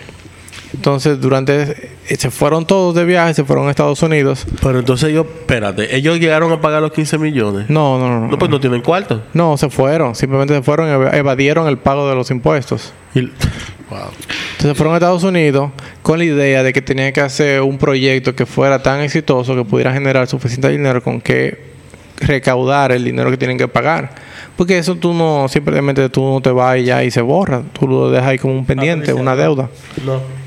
Entonces 0.74 1.22
durante... 1.22 1.90
eh, 2.10 2.16
se 2.18 2.32
fueron 2.32 2.66
todos 2.66 2.96
de 2.96 3.06
viaje, 3.06 3.34
se 3.34 3.44
fueron 3.44 3.68
a 3.68 3.70
Estados 3.72 4.02
Unidos. 4.02 4.46
Pero 4.62 4.80
entonces 4.80 5.10
ellos, 5.10 5.26
espérate, 5.28 5.96
ellos 5.96 6.20
llegaron 6.20 6.52
a 6.52 6.60
pagar 6.62 6.82
los 6.82 6.92
15 6.92 7.18
millones. 7.20 7.70
No, 7.70 8.00
no, 8.00 8.20
no. 8.20 8.28
No, 8.28 8.38
pues 8.40 8.50
no 8.50 8.60
tienen 8.60 8.82
cuarto. 8.82 9.22
No, 9.34 9.56
se 9.58 9.70
fueron. 9.70 10.16
Simplemente 10.16 10.54
se 10.56 10.62
fueron, 10.64 10.88
ev- 10.90 11.14
evadieron 11.16 11.68
el 11.68 11.78
pago 11.78 12.10
de 12.10 12.16
los 12.16 12.32
impuestos. 12.32 12.92
Y- 13.14 13.22
wow. 13.90 14.10
Entonces 14.54 14.76
fueron 14.78 14.94
a 14.94 14.98
Estados 14.98 15.24
Unidos 15.24 15.72
con 16.02 16.18
la 16.18 16.26
idea 16.26 16.64
de 16.64 16.74
que 16.74 16.82
tenían 16.82 17.14
que 17.14 17.22
hacer 17.22 17.62
un 17.62 17.78
proyecto 17.78 18.34
que 18.36 18.46
fuera 18.46 18.82
tan 18.82 19.02
exitoso 19.02 19.56
que 19.56 19.64
pudiera 19.66 19.94
generar 19.94 20.28
suficiente 20.28 20.70
dinero 20.70 21.04
con 21.04 21.22
que 21.22 21.72
recaudar 22.20 22.92
el 22.92 23.04
dinero 23.04 23.30
que 23.30 23.38
tienen 23.38 23.58
que 23.58 23.68
pagar. 23.68 24.12
Porque 24.56 24.78
eso 24.78 24.96
tú 24.96 25.14
no, 25.14 25.48
simplemente 25.50 26.08
tú 26.10 26.24
no 26.34 26.40
te 26.42 26.52
vas 26.52 26.78
y 26.78 26.84
ya 26.86 27.04
y 27.04 27.12
se 27.12 27.22
borra. 27.22 27.62
Tú 27.78 27.88
lo 27.88 28.10
dejas 28.12 28.28
ahí 28.30 28.38
como 28.38 28.54
un 28.54 28.66
pendiente, 28.66 29.12
una 29.14 29.36
deuda. 29.36 29.70
No. 30.06 30.43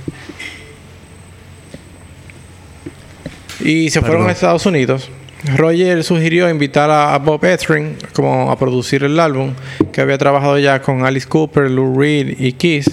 Y 3.66 3.90
se 3.90 4.00
fueron 4.00 4.29
a 4.29 4.33
Estados 4.33 4.64
Unidos. 4.66 5.11
Roger 5.57 6.02
sugirió 6.02 6.48
invitar 6.48 6.90
a, 6.90 7.14
a 7.14 7.18
Bob 7.18 7.44
Ezrin 7.44 7.96
como 8.12 8.50
a 8.50 8.59
producir 8.59 9.05
el 9.05 9.18
álbum, 9.20 9.55
que 9.92 10.00
había 10.00 10.18
trabajado 10.18 10.59
ya 10.59 10.81
con 10.83 11.05
Alice 11.05 11.29
Cooper, 11.29 11.70
Lou 11.70 11.98
Reed 12.00 12.37
y 12.38 12.52
Kiss. 12.52 12.90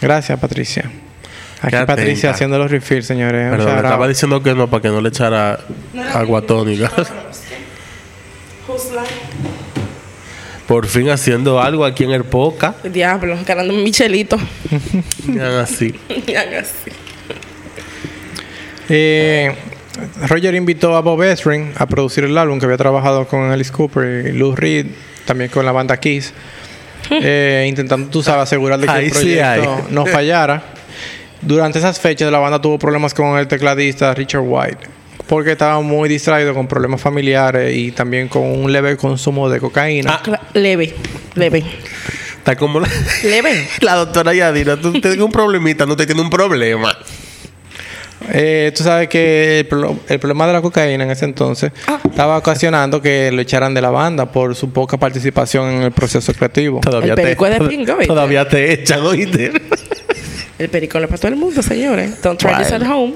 Gracias, 0.00 0.38
Patricia. 0.38 0.90
Aquí 1.60 1.76
Qué 1.76 1.84
Patricia 1.86 2.30
atenta. 2.30 2.30
haciendo 2.30 2.58
los 2.58 2.70
refills, 2.70 3.06
señores. 3.06 3.50
Shout 3.58 3.68
out. 3.68 3.76
estaba 3.84 4.08
diciendo 4.08 4.42
que 4.42 4.54
no 4.54 4.68
para 4.68 4.82
que 4.82 4.88
no 4.88 5.00
le 5.00 5.08
echara 5.08 5.58
agua 6.14 6.42
tónica. 6.42 6.90
Por 10.66 10.86
fin 10.86 11.08
haciendo 11.08 11.60
algo 11.60 11.84
aquí 11.84 12.04
en 12.04 12.10
el 12.10 12.24
Poca. 12.24 12.74
Diablo, 12.84 13.36
ganando 13.46 13.74
un 13.74 13.82
michelito. 13.82 14.36
Hagan 15.28 15.60
así. 15.60 15.94
Haga 16.28 16.60
así. 16.60 16.90
Eh, 18.88 19.54
Roger 20.28 20.54
invitó 20.54 20.96
a 20.96 21.00
Bob 21.00 21.22
Ezrin 21.22 21.72
a 21.76 21.86
producir 21.86 22.24
el 22.24 22.36
álbum 22.38 22.58
que 22.58 22.66
había 22.66 22.76
trabajado 22.76 23.26
con 23.26 23.50
Alice 23.50 23.72
Cooper 23.72 24.26
y 24.28 24.32
Lou 24.32 24.54
Reed, 24.54 24.86
también 25.24 25.50
con 25.50 25.64
la 25.66 25.72
banda 25.72 25.96
Kiss, 25.98 26.32
eh, 27.10 27.66
intentando, 27.68 28.08
tú 28.08 28.22
sabes, 28.22 28.44
asegurar 28.44 28.78
de 28.78 28.86
que 28.86 28.92
Ahí 28.92 29.06
el 29.06 29.12
proyecto 29.12 29.86
no 29.90 30.06
fallara. 30.06 30.62
Durante 31.40 31.78
esas 31.78 31.98
fechas 32.00 32.30
la 32.32 32.38
banda 32.38 32.60
tuvo 32.60 32.78
problemas 32.78 33.14
con 33.14 33.38
el 33.38 33.46
tecladista 33.46 34.12
Richard 34.14 34.42
White, 34.44 34.78
porque 35.26 35.52
estaba 35.52 35.80
muy 35.80 36.08
distraído 36.08 36.54
con 36.54 36.66
problemas 36.66 37.00
familiares 37.00 37.74
y 37.76 37.92
también 37.92 38.28
con 38.28 38.42
un 38.42 38.72
leve 38.72 38.96
consumo 38.96 39.48
de 39.48 39.60
cocaína. 39.60 40.20
Cla- 40.22 40.40
Leve, 40.54 40.94
leve, 41.34 41.64
Está 42.38 42.56
como 42.56 42.80
la, 42.80 42.88
leve. 43.24 43.68
la 43.82 43.94
doctora 43.96 44.32
Yadira. 44.32 44.76
Tú 44.80 44.92
tienes 44.92 45.18
un 45.18 45.30
problemita, 45.30 45.86
no 45.86 45.96
te 45.96 46.06
tiene 46.06 46.22
un 46.22 46.30
problema. 46.30 46.96
Eh, 48.32 48.72
tú 48.76 48.82
sabes 48.84 49.08
que 49.08 49.60
el, 49.60 49.66
pro- 49.66 49.96
el 50.08 50.18
problema 50.18 50.46
de 50.46 50.52
la 50.52 50.60
cocaína 50.62 51.04
en 51.04 51.10
ese 51.10 51.24
entonces 51.24 51.72
Ah. 51.86 51.98
estaba 52.08 52.36
ocasionando 52.38 53.00
que 53.00 53.30
lo 53.32 53.40
echaran 53.40 53.74
de 53.74 53.80
la 53.80 53.90
banda 53.90 54.30
por 54.30 54.54
su 54.54 54.70
poca 54.70 54.96
participación 54.98 55.68
en 55.70 55.82
el 55.82 55.92
proceso 55.92 56.32
creativo. 56.34 56.80
Todavía 56.80 57.12
El 57.12 57.16
te, 57.16 57.22
perico 57.22 57.46
es 57.46 57.58
de 57.58 57.66
pinga, 57.68 57.94
¿viste? 57.94 58.06
todavía 58.08 58.48
te 58.48 58.72
echan, 58.72 59.00
oíste. 59.00 59.52
El 60.58 60.68
perico 60.68 60.98
le 60.98 61.06
para 61.06 61.18
todo 61.18 61.28
el 61.28 61.36
mundo, 61.36 61.62
señores. 61.62 62.20
Don't 62.22 62.38
try 62.38 62.54
this 62.58 62.72
at 62.72 62.82
home. 62.82 63.14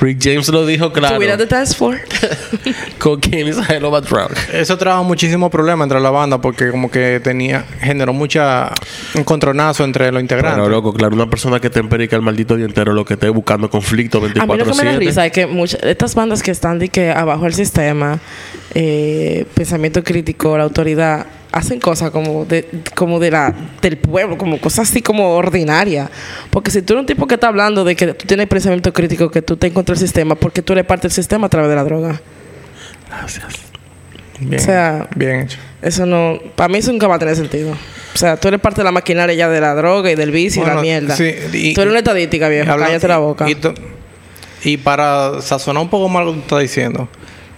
Rick 0.00 0.18
James 0.20 0.48
lo 0.48 0.66
dijo 0.66 0.92
claro. 0.92 1.16
Subir 1.16 1.30
a 1.30 1.36
the 1.36 1.46
dance 1.46 1.74
floor. 1.74 2.00
Cocaine 2.98 3.48
is 3.48 3.58
a 3.58 3.64
hell 3.64 3.84
of 3.84 3.94
a 3.94 4.00
drug. 4.00 4.32
Eso 4.52 4.76
trajo 4.78 5.04
muchísimo 5.04 5.50
problema 5.50 5.84
entre 5.84 6.00
la 6.00 6.10
banda 6.10 6.40
porque 6.40 6.70
como 6.70 6.90
que 6.90 7.20
tenía 7.22 7.64
generó 7.80 8.12
mucha 8.12 8.72
encontronazo 9.14 9.84
entre 9.84 10.10
los 10.12 10.20
integrantes. 10.20 10.54
Pero 10.54 10.68
loco, 10.68 10.92
claro, 10.92 11.14
una 11.14 11.28
persona 11.28 11.60
que 11.60 11.70
te 11.70 11.80
emperica 11.80 12.16
el 12.16 12.22
maldito 12.22 12.56
día 12.56 12.66
entero 12.66 12.92
lo 12.92 13.04
que 13.04 13.14
esté 13.14 13.28
buscando 13.28 13.70
conflicto 13.70 14.18
A 14.18 14.46
mí 14.46 14.56
lo 14.56 14.64
que 14.64 14.74
me 14.74 14.84
da 14.84 14.94
24-7. 14.94 14.98
risa 14.98 15.26
es 15.26 15.32
que 15.32 15.46
muchas 15.46 15.82
estas 15.82 16.14
bandas 16.14 16.42
que 16.42 16.50
están 16.50 16.78
de 16.78 16.88
que 16.88 17.10
abajo 17.10 17.44
del 17.44 17.54
sistema, 17.54 18.20
eh, 18.74 19.46
pensamiento 19.54 20.02
crítico, 20.02 20.56
la 20.56 20.64
autoridad, 20.64 21.26
hacen 21.52 21.78
cosas 21.80 22.10
como 22.10 22.44
de, 22.44 22.66
como 22.94 23.20
de 23.20 23.30
la, 23.30 23.54
del 23.80 23.98
pueblo, 23.98 24.36
como 24.38 24.58
cosas 24.60 24.88
así 24.90 25.02
como 25.02 25.34
ordinarias. 25.36 26.08
Porque 26.50 26.70
si 26.70 26.82
tú 26.82 26.94
eres 26.94 27.02
un 27.02 27.06
tipo 27.06 27.26
que 27.26 27.34
está 27.34 27.48
hablando 27.48 27.84
de 27.84 27.94
que 27.94 28.14
tú 28.14 28.26
tienes 28.26 28.46
pensamiento 28.48 28.92
crítico, 28.92 29.30
que 29.30 29.42
tú 29.42 29.56
te 29.56 29.66
encuentras 29.68 30.00
el 30.00 30.08
sistema, 30.08 30.34
porque 30.34 30.62
tú 30.62 30.72
eres 30.72 30.84
parte 30.86 31.02
del 31.08 31.12
sistema 31.12 31.46
a 31.46 31.50
través 31.50 31.68
de 31.70 31.76
la 31.76 31.84
droga. 31.84 32.20
Gracias. 33.08 33.44
Bien, 34.40 34.60
o 34.60 34.64
sea- 34.64 35.08
bien 35.14 35.40
hecho. 35.42 35.58
Eso 35.82 36.06
no, 36.06 36.38
para 36.56 36.68
mí 36.68 36.78
eso 36.78 36.90
nunca 36.92 37.06
va 37.06 37.16
a 37.16 37.18
tener 37.18 37.36
sentido. 37.36 37.72
O 38.14 38.18
sea, 38.18 38.36
tú 38.36 38.48
eres 38.48 38.60
parte 38.60 38.80
de 38.80 38.84
la 38.84 38.92
maquinaria 38.92 39.34
ya 39.34 39.48
de 39.48 39.60
la 39.60 39.74
droga 39.74 40.10
y 40.10 40.14
del 40.14 40.30
vicio 40.30 40.62
y 40.62 40.66
la 40.66 40.72
Bueno, 40.74 40.82
mierda. 40.82 41.16
sí, 41.16 41.32
y- 41.52 41.74
tú 41.74 41.80
eres 41.82 41.90
una 41.90 41.98
estadística, 41.98 42.48
viejo. 42.48 42.76
Cállate 42.76 43.08
la 43.08 43.18
boca. 43.18 43.46
Y, 43.50 43.56
y 44.64 44.76
para 44.76 45.40
sazonar 45.42 45.82
un 45.82 45.88
poco 45.90 46.08
más 46.08 46.24
lo 46.24 46.32
que 46.32 46.36
tú 46.38 46.42
estás 46.42 46.60
diciendo, 46.60 47.08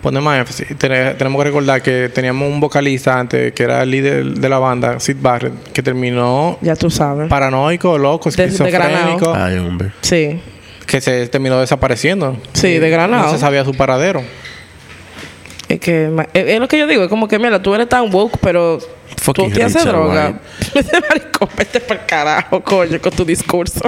poner 0.05 0.23
más 0.23 0.39
énfasis, 0.39 0.67
tene- 0.79 1.15
tenemos 1.15 1.41
que 1.43 1.45
recordar 1.49 1.81
que 1.83 2.11
teníamos 2.15 2.49
un 2.53 2.61
vocalista 2.61 3.19
antes 3.19 3.53
que 3.55 3.63
era 3.63 3.83
el 3.83 3.91
líder 3.91 4.25
de 4.27 4.49
la 4.51 4.59
banda, 4.59 5.01
Sid 5.01 5.17
Barrett, 5.21 5.73
que 5.73 5.83
terminó 5.83 6.59
ya 6.61 6.77
tú 6.77 6.91
sabes. 6.91 7.29
paranoico, 7.29 7.97
loco, 7.97 8.31
De- 8.31 8.45
esquizofrénico, 8.45 9.35
Ay, 9.35 9.57
hombre. 9.59 9.93
Sí. 10.03 10.39
que 10.87 11.01
se 11.01 11.27
terminó 11.29 11.59
desapareciendo. 11.59 12.37
Sí, 12.53 12.79
de 12.79 12.91
granado. 12.91 13.25
No 13.25 13.33
se 13.33 13.39
sabía 13.39 13.65
su 13.65 13.73
paradero. 13.73 14.23
Es 15.69 15.81
que 15.81 16.11
es, 16.35 16.61
lo 16.61 16.69
que 16.69 16.79
yo 16.79 16.87
digo, 16.87 17.05
es 17.05 17.09
como 17.09 17.27
que 17.27 17.39
mira, 17.39 17.63
tú 17.63 17.75
eres 17.75 17.89
tan 17.89 18.13
woke, 18.13 18.39
pero 18.41 18.79
Fucking 19.17 19.51
tú 19.51 19.55
te 19.55 19.63
haces 19.63 19.85
droga. 19.85 20.41
Vete 20.75 21.01
maricón, 21.09 21.49
vete 21.57 21.81
para 21.81 22.05
carajo, 22.05 22.63
coño, 22.63 23.01
con 23.01 23.13
tu 23.13 23.25
discurso. 23.25 23.81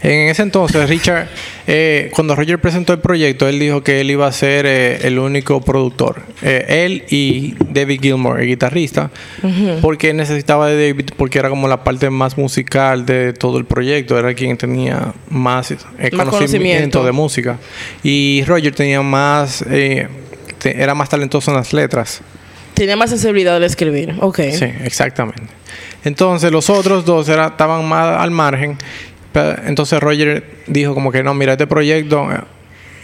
En 0.00 0.28
ese 0.28 0.42
entonces, 0.42 0.88
Richard, 0.88 1.28
eh, 1.66 2.10
cuando 2.14 2.34
Roger 2.34 2.58
presentó 2.60 2.92
el 2.92 2.98
proyecto, 2.98 3.48
él 3.48 3.58
dijo 3.58 3.82
que 3.82 4.00
él 4.00 4.10
iba 4.10 4.26
a 4.26 4.32
ser 4.32 4.66
eh, 4.66 5.06
el 5.06 5.18
único 5.18 5.60
productor. 5.60 6.22
Eh, 6.42 6.84
él 6.84 7.04
y 7.08 7.54
David 7.70 8.00
Gilmour, 8.02 8.40
el 8.40 8.46
guitarrista, 8.48 9.10
porque 9.80 10.12
necesitaba 10.12 10.68
de 10.68 10.88
David, 10.88 11.10
porque 11.16 11.38
era 11.38 11.48
como 11.48 11.68
la 11.68 11.84
parte 11.84 12.10
más 12.10 12.36
musical 12.36 13.06
de 13.06 13.32
todo 13.32 13.58
el 13.58 13.64
proyecto, 13.64 14.18
era 14.18 14.34
quien 14.34 14.56
tenía 14.56 15.14
más, 15.28 15.70
eh, 15.70 15.76
conocimiento, 16.10 16.30
conocimiento. 16.30 17.04
de 17.04 17.12
música. 17.12 17.58
Y 18.02 18.44
Roger 18.46 18.74
tenía 18.74 19.02
más, 19.02 19.64
eh, 19.70 20.08
te- 20.64 20.82
era 20.82 20.94
más 20.94 21.10
talentoso 21.10 21.50
en 21.50 21.58
las 21.58 21.72
letras. 21.74 22.22
Tenía 22.72 22.96
más 22.96 23.10
sensibilidad 23.10 23.56
al 23.56 23.64
escribir. 23.64 24.14
Ok. 24.20 24.40
Sí, 24.52 24.64
exactamente. 24.82 25.42
Entonces 26.04 26.50
los 26.50 26.70
otros 26.70 27.04
dos 27.04 27.28
era, 27.28 27.48
estaban 27.48 27.86
más 27.86 28.18
al 28.20 28.30
margen. 28.30 28.78
Entonces 29.66 30.00
Roger 30.00 30.44
dijo 30.66 30.94
como 30.94 31.12
que 31.12 31.22
no, 31.22 31.34
mira, 31.34 31.52
este 31.52 31.66
proyecto, 31.66 32.26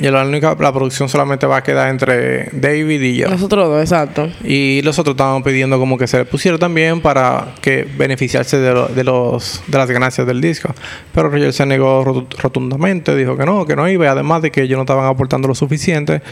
y 0.00 0.10
la 0.10 0.24
única, 0.24 0.56
la 0.58 0.72
producción 0.72 1.08
solamente 1.08 1.46
va 1.46 1.58
a 1.58 1.62
quedar 1.62 1.90
entre 1.90 2.48
David 2.52 3.00
y 3.02 3.16
yo. 3.18 3.28
Nosotros 3.28 3.68
dos, 3.68 3.80
exacto. 3.82 4.28
Y 4.42 4.80
los 4.82 4.98
otros 4.98 5.14
estaban 5.14 5.42
pidiendo 5.42 5.78
como 5.78 5.98
que 5.98 6.06
se 6.06 6.16
le 6.18 6.24
pusiera 6.24 6.56
también 6.58 7.00
para 7.02 7.54
que 7.60 7.86
beneficiarse 7.96 8.58
de, 8.58 8.72
lo- 8.72 8.88
de 8.88 9.04
los 9.04 9.62
de 9.66 9.76
las 9.78 9.90
ganancias 9.90 10.26
del 10.26 10.40
disco. 10.40 10.74
Pero 11.14 11.28
Roger 11.28 11.52
se 11.52 11.66
negó 11.66 12.04
rotu- 12.04 12.34
rotundamente, 12.38 13.14
dijo 13.14 13.36
que 13.36 13.44
no, 13.44 13.66
que 13.66 13.76
no 13.76 13.88
iba, 13.88 14.06
y 14.06 14.08
además 14.08 14.42
de 14.42 14.50
que 14.50 14.62
ellos 14.62 14.76
no 14.78 14.82
estaban 14.82 15.04
aportando 15.06 15.46
lo 15.48 15.54
suficiente, 15.54 16.22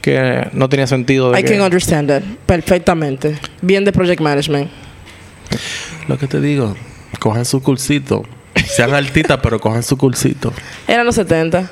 que 0.00 0.48
no 0.52 0.68
tenía 0.68 0.86
sentido 0.86 1.30
de 1.30 1.40
I 1.40 1.44
que- 1.44 1.52
can 1.54 1.60
understand 1.62 2.08
that. 2.08 2.22
Perfectamente. 2.46 3.38
Bien 3.62 3.84
de 3.84 3.92
project 3.92 4.20
management. 4.22 4.70
Lo 6.08 6.16
que 6.18 6.26
te 6.26 6.40
digo, 6.40 6.74
cojan 7.18 7.44
su 7.44 7.62
cursito. 7.62 8.24
Sean 8.66 8.94
altitas, 8.94 9.38
pero 9.42 9.60
cojan 9.60 9.82
su 9.82 9.96
cursito. 9.96 10.52
Eran 10.86 11.04
los 11.06 11.14
70. 11.14 11.70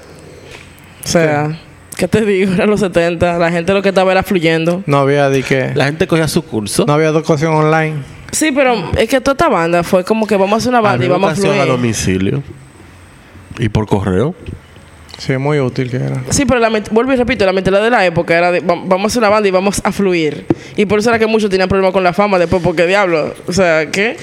O 1.07 1.13
sea, 1.13 1.59
¿qué 1.97 2.09
te 2.09 2.25
digo? 2.25 2.53
Eran 2.53 2.69
los 2.69 2.81
70. 2.81 3.39
La 3.39 3.51
gente 3.51 3.73
lo 3.73 3.83
que 3.83 3.91
estaba 3.91 4.11
era 4.13 4.23
fluyendo. 4.23 4.83
no 4.87 4.99
había 4.99 5.29
de 5.31 5.43
que 5.43 5.73
La 5.75 5.85
gente 5.87 6.07
cogía 6.07 6.29
su 6.29 6.43
curso. 6.43 6.85
no 6.87 6.93
había 6.93 7.09
educación 7.09 7.53
online. 7.55 7.95
Sí, 8.33 8.51
pero 8.53 8.91
es 8.99 9.09
que 9.09 9.21
toda 9.21 9.33
esta 9.33 9.49
banda 9.49 9.83
fue 9.83 10.05
como 10.05 10.27
que 10.27 10.37
vamos 10.37 10.55
a 10.55 10.57
hacer 10.59 10.71
una 10.71 10.81
banda 10.81 11.05
y 11.05 11.09
vamos 11.09 11.31
a 11.31 11.33
educación 11.33 11.55
a 11.59 11.63
fluir. 11.65 11.73
domicilio. 11.81 12.43
Y 13.59 13.69
por 13.69 13.87
correo. 13.87 14.35
Sí, 15.19 15.35
muy 15.39 15.59
útil 15.61 15.91
que 15.91 15.97
era. 15.97 16.23
Sí, 16.29 16.45
pero 16.45 16.61
la 16.61 16.69
vuelvo 16.91 17.13
y 17.13 17.17
repito, 17.17 17.47
la 17.47 17.53
mentalidad 17.55 17.83
de 17.83 17.89
la 17.91 18.05
época 18.05 18.37
era 18.37 18.53
de 18.53 18.61
va- 18.61 18.75
vamos 18.85 19.05
a 19.05 19.07
hacer 19.07 19.21
una 19.21 19.31
banda 19.31 19.49
y 19.49 19.53
vamos 19.53 19.81
a 19.83 19.91
fluir. 19.93 20.45
Y 20.77 20.85
por 20.85 20.99
eso 20.99 21.09
era 21.09 21.19
que 21.19 21.27
muchos 21.27 21.49
tenían 21.49 21.69
problemas 21.69 21.95
con 21.95 22.05
la 22.05 22.13
fama 22.13 22.39
después, 22.39 22.61
porque 22.63 22.87
diablo, 22.87 23.33
o 23.47 23.53
sea, 23.53 23.91
¿qué? 23.91 24.17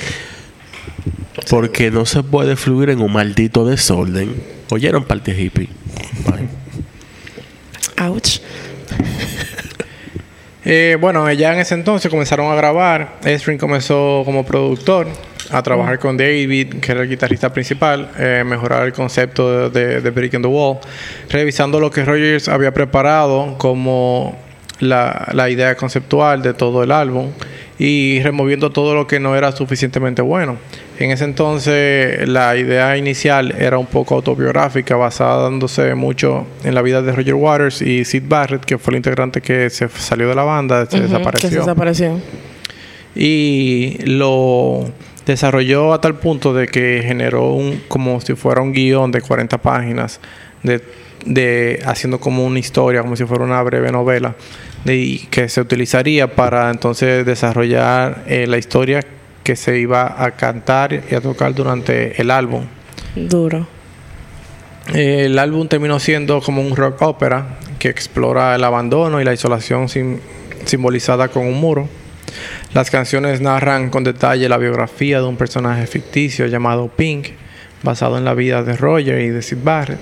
Porque 1.50 1.90
no 1.90 2.06
se 2.06 2.22
puede 2.22 2.56
fluir 2.56 2.92
en 2.92 3.02
un 3.02 3.12
maldito 3.12 3.66
desorden. 3.66 4.36
¿Oyeron 4.70 5.04
parte 5.06 5.32
hippie? 5.40 5.70
Ouch. 8.02 8.40
Eh, 10.66 10.98
bueno, 10.98 11.30
ya 11.34 11.54
en 11.54 11.60
ese 11.60 11.76
entonces 11.76 12.10
comenzaron 12.10 12.50
a 12.50 12.56
grabar. 12.56 13.18
Ezrin 13.26 13.58
comenzó 13.58 14.22
como 14.24 14.46
productor 14.46 15.08
a 15.52 15.62
trabajar 15.62 16.00
con 16.00 16.16
David, 16.16 16.76
que 16.76 16.92
era 16.94 17.02
el 17.02 17.10
guitarrista 17.10 17.52
principal, 17.52 18.10
eh, 18.18 18.46
mejorar 18.46 18.86
el 18.86 18.94
concepto 18.94 19.70
de, 19.70 20.00
Breaking 20.00 20.42
the 20.42 20.48
Wall, 20.48 20.78
revisando 21.30 21.82
lo 21.82 21.92
que 21.92 22.06
Rogers 22.06 22.48
había 22.48 22.74
preparado 22.74 23.58
como 23.58 24.40
la 24.80 25.50
idea 25.50 25.76
conceptual 25.76 26.42
de 26.42 26.54
todo 26.54 26.82
el 26.82 26.92
álbum 26.92 27.32
y 27.78 28.22
removiendo 28.22 28.72
todo 28.72 28.96
lo 28.96 29.08
que 29.08 29.20
no 29.20 29.36
era 29.36 29.52
suficientemente 29.52 30.22
bueno. 30.22 30.58
En 31.00 31.12
ese 31.12 31.26
entonces 31.26 32.28
la 32.28 32.56
idea 32.56 32.96
inicial 32.98 33.54
era 33.58 33.78
un 33.78 33.88
poco 33.88 34.16
autobiográfica, 34.16 34.96
basándose 34.96 35.96
mucho 35.96 36.46
en 36.64 36.76
la 36.76 36.82
vida 36.82 37.02
de 37.02 37.12
Roger 37.12 37.34
Waters 37.34 37.82
y 37.82 38.06
Sid 38.06 38.24
Barrett, 38.28 38.64
que 38.64 38.78
fue 38.78 38.92
el 38.92 38.98
integrante 38.98 39.42
que 39.42 39.70
se 39.70 39.90
salió 39.90 40.30
de 40.30 40.36
la 40.36 40.44
banda, 40.44 40.86
se 40.86 41.02
desapareció. 41.02 41.50
Que 41.50 41.54
se 41.54 41.60
desapareció. 41.60 42.20
Y 43.16 43.98
lo 44.06 44.92
desarrolló 45.26 45.94
a 45.94 46.02
tal 46.02 46.16
punto 46.16 46.54
de 46.54 46.68
que 46.68 47.02
generó 47.04 47.54
un 47.54 47.82
como 47.88 48.20
si 48.22 48.36
fuera 48.36 48.62
un 48.62 48.74
guion 48.74 49.12
de 49.12 49.22
40 49.22 49.58
páginas 49.60 50.20
de, 50.64 50.82
de 51.26 51.82
haciendo 51.86 52.20
como 52.20 52.46
una 52.46 52.60
historia, 52.60 53.02
como 53.02 53.16
si 53.16 53.26
fuera 53.26 53.44
una 53.44 53.62
breve 53.64 53.92
novela 53.92 54.36
de, 54.84 55.22
que 55.30 55.50
se 55.50 55.62
utilizaría 55.62 56.36
para 56.36 56.70
entonces 56.70 57.26
desarrollar 57.26 58.24
eh, 58.28 58.48
la 58.48 58.58
historia 58.58 59.02
que 59.44 59.56
se 59.56 59.78
iba 59.80 60.24
a 60.24 60.32
cantar 60.32 61.04
y 61.10 61.16
a 61.16 61.22
tocar 61.22 61.54
durante 61.54 62.20
el 62.22 62.32
álbum. 62.32 62.64
Duro. 63.16 63.68
Eh, 64.94 65.24
el 65.26 65.40
álbum 65.40 65.68
terminó 65.68 66.00
siendo 66.00 66.42
como 66.42 66.62
un 66.62 66.76
rock 66.76 67.02
opera 67.02 67.58
que 67.80 67.90
explora 67.90 68.56
el 68.56 68.64
abandono 68.64 69.22
y 69.22 69.24
la 69.24 69.34
isolación 69.34 69.88
sim- 69.90 70.20
simbolizada 70.66 71.28
con 71.30 71.46
un 71.46 71.60
muro. 71.60 71.88
Las 72.74 72.90
canciones 72.90 73.42
narran 73.42 73.90
con 73.90 74.04
detalle 74.04 74.50
la 74.50 74.58
biografía 74.58 75.20
de 75.20 75.28
un 75.28 75.38
personaje 75.38 75.86
ficticio 75.88 76.48
llamado 76.48 76.88
Pink, 76.88 77.28
basado 77.84 78.18
en 78.18 78.26
la 78.26 78.34
vida 78.34 78.64
de 78.64 78.76
Roger 78.76 79.22
y 79.22 79.30
de 79.30 79.42
Sid 79.42 79.58
Barrett. 79.64 80.00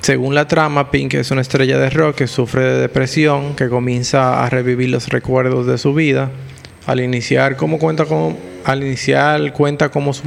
Según 0.00 0.34
la 0.34 0.46
trama, 0.48 0.90
Pink 0.90 1.14
es 1.14 1.30
una 1.30 1.40
estrella 1.40 1.78
de 1.78 1.88
rock 1.90 2.16
que 2.16 2.26
sufre 2.26 2.62
de 2.62 2.80
depresión, 2.80 3.54
que 3.56 3.68
comienza 3.68 4.44
a 4.44 4.50
revivir 4.50 4.90
los 4.90 5.08
recuerdos 5.08 5.66
de 5.66 5.78
su 5.78 5.94
vida. 5.94 6.30
Al 6.86 7.00
iniciar, 7.00 7.56
como 7.56 7.78
cuenta 7.78 8.04
con, 8.04 8.36
al 8.64 8.82
iniciar 8.82 9.52
cuenta 9.52 9.90
cómo 9.90 10.12
su 10.12 10.24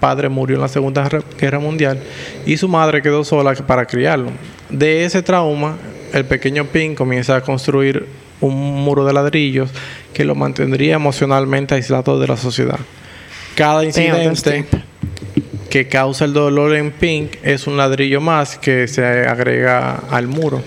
padre 0.00 0.28
murió 0.28 0.56
en 0.56 0.62
la 0.62 0.68
Segunda 0.68 1.08
Guerra 1.38 1.58
Mundial 1.58 2.00
y 2.44 2.56
su 2.56 2.68
madre 2.68 3.02
quedó 3.02 3.24
sola 3.24 3.54
para 3.54 3.86
criarlo. 3.86 4.30
De 4.68 5.04
ese 5.04 5.22
trauma, 5.22 5.76
el 6.12 6.24
pequeño 6.24 6.66
Pink 6.66 6.96
comienza 6.96 7.36
a 7.36 7.40
construir 7.40 8.06
un 8.40 8.54
muro 8.54 9.04
de 9.04 9.12
ladrillos 9.12 9.70
que 10.12 10.24
lo 10.24 10.34
mantendría 10.34 10.94
emocionalmente 10.94 11.74
aislado 11.74 12.18
de 12.18 12.28
la 12.28 12.36
sociedad. 12.36 12.78
Cada 13.54 13.84
incidente 13.84 14.64
que 15.70 15.88
causa 15.88 16.24
el 16.24 16.32
dolor 16.32 16.74
en 16.74 16.90
Pink 16.90 17.36
es 17.42 17.66
un 17.66 17.76
ladrillo 17.76 18.20
más 18.20 18.58
que 18.58 18.88
se 18.88 19.04
agrega 19.04 20.02
al 20.10 20.26
muro, 20.26 20.62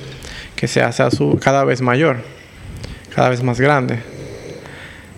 que 0.55 0.67
se 0.67 0.81
hace 0.81 1.03
a 1.03 1.11
su, 1.11 1.39
cada 1.41 1.63
vez 1.63 1.81
mayor, 1.81 2.17
cada 3.13 3.29
vez 3.29 3.43
más 3.43 3.59
grande. 3.59 3.99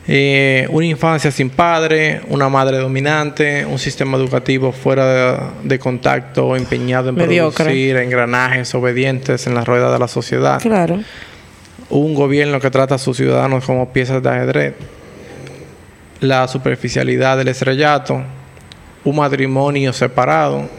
Eh, 0.07 0.67
una 0.71 0.85
infancia 0.87 1.29
sin 1.29 1.49
padre, 1.51 2.21
una 2.29 2.49
madre 2.49 2.77
dominante, 2.77 3.65
un 3.65 3.77
sistema 3.77 4.17
educativo 4.17 4.71
fuera 4.71 5.05
de, 5.05 5.39
de 5.63 5.79
contacto, 5.79 6.55
empeñado 6.55 7.09
en 7.09 7.15
Mediocre. 7.15 7.65
producir 7.65 7.97
engranajes 7.97 8.73
obedientes 8.73 9.45
en 9.45 9.53
la 9.53 9.63
rueda 9.63 9.91
de 9.91 9.99
la 9.99 10.07
sociedad. 10.07 10.59
Claro. 10.59 10.99
un 11.89 12.15
gobierno 12.15 12.59
que 12.59 12.71
trata 12.71 12.95
a 12.95 12.97
sus 12.97 13.17
ciudadanos 13.17 13.65
como 13.65 13.91
piezas 13.93 14.23
de 14.23 14.29
ajedrez, 14.29 14.73
la 16.19 16.47
superficialidad 16.47 17.37
del 17.37 17.49
estrellato, 17.49 18.23
un 19.03 19.15
matrimonio 19.15 19.91
separado, 19.91 20.69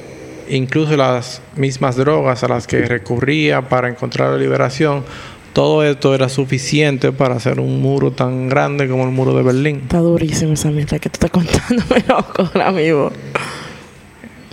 incluso 0.48 0.96
las 0.96 1.42
mismas 1.56 1.96
drogas 1.96 2.42
a 2.44 2.48
las 2.48 2.66
que 2.66 2.82
recurría 2.86 3.62
para 3.62 3.88
encontrar 3.88 4.30
la 4.30 4.38
liberación, 4.38 5.04
todo 5.52 5.84
esto 5.84 6.14
era 6.14 6.28
suficiente 6.28 7.12
para 7.12 7.36
hacer 7.36 7.60
un 7.60 7.80
muro 7.80 8.12
tan 8.12 8.48
grande 8.48 8.88
como 8.88 9.04
el 9.04 9.10
muro 9.10 9.36
de 9.36 9.42
Berlín. 9.42 9.80
Está 9.82 9.98
durísimo 9.98 10.54
esa 10.54 10.70
mierda 10.70 10.98
que 10.98 11.10
tú 11.10 11.14
estás 11.14 11.30
contándome, 11.30 12.04
loco, 12.08 12.50
mismo. 12.72 13.12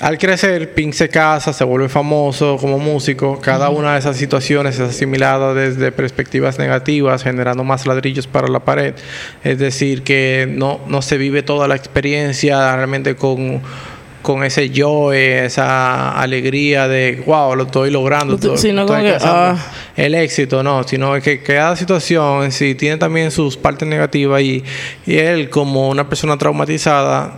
Al 0.01 0.17
crecer, 0.17 0.73
Pink 0.73 0.93
se 0.93 1.09
casa, 1.09 1.51
se 1.51 1.65
vuelve 1.65 1.89
famoso 1.89 2.55
como 2.55 2.79
músico. 2.79 3.39
Cada 3.41 3.69
una 3.69 3.93
de 3.93 3.99
esas 3.99 4.15
situaciones 4.15 4.75
es 4.75 4.91
asimilada 4.91 5.53
desde 5.53 5.91
perspectivas 5.91 6.57
negativas, 6.57 7.23
generando 7.23 7.65
más 7.65 7.85
ladrillos 7.85 8.25
para 8.25 8.47
la 8.47 8.61
pared. 8.61 8.93
Es 9.43 9.59
decir, 9.59 10.03
que 10.03 10.47
no, 10.49 10.79
no 10.87 11.01
se 11.01 11.17
vive 11.17 11.43
toda 11.43 11.67
la 11.67 11.75
experiencia 11.75 12.73
realmente 12.77 13.17
con, 13.17 13.61
con 14.21 14.43
ese 14.43 14.69
yo, 14.69 15.13
esa 15.13 16.19
alegría 16.19 16.87
de, 16.87 17.23
wow, 17.25 17.55
lo 17.55 17.63
estoy 17.63 17.89
logrando. 17.89 18.35
Estoy- 18.35 18.57
sino 18.57 18.81
estoy 18.81 19.03
que, 19.03 19.17
ah. 19.21 19.55
el 19.95 20.13
éxito, 20.15 20.61
no, 20.61 20.83
sino 20.83 21.13
que 21.21 21.41
cada 21.41 21.75
situación 21.75 22.43
en 22.43 22.51
sí 22.51 22.75
tiene 22.75 22.97
también 22.97 23.31
sus 23.31 23.55
partes 23.57 23.87
negativas 23.87 24.41
y, 24.41 24.63
y 25.05 25.15
él 25.17 25.49
como 25.49 25.89
una 25.89 26.09
persona 26.09 26.37
traumatizada 26.37 27.33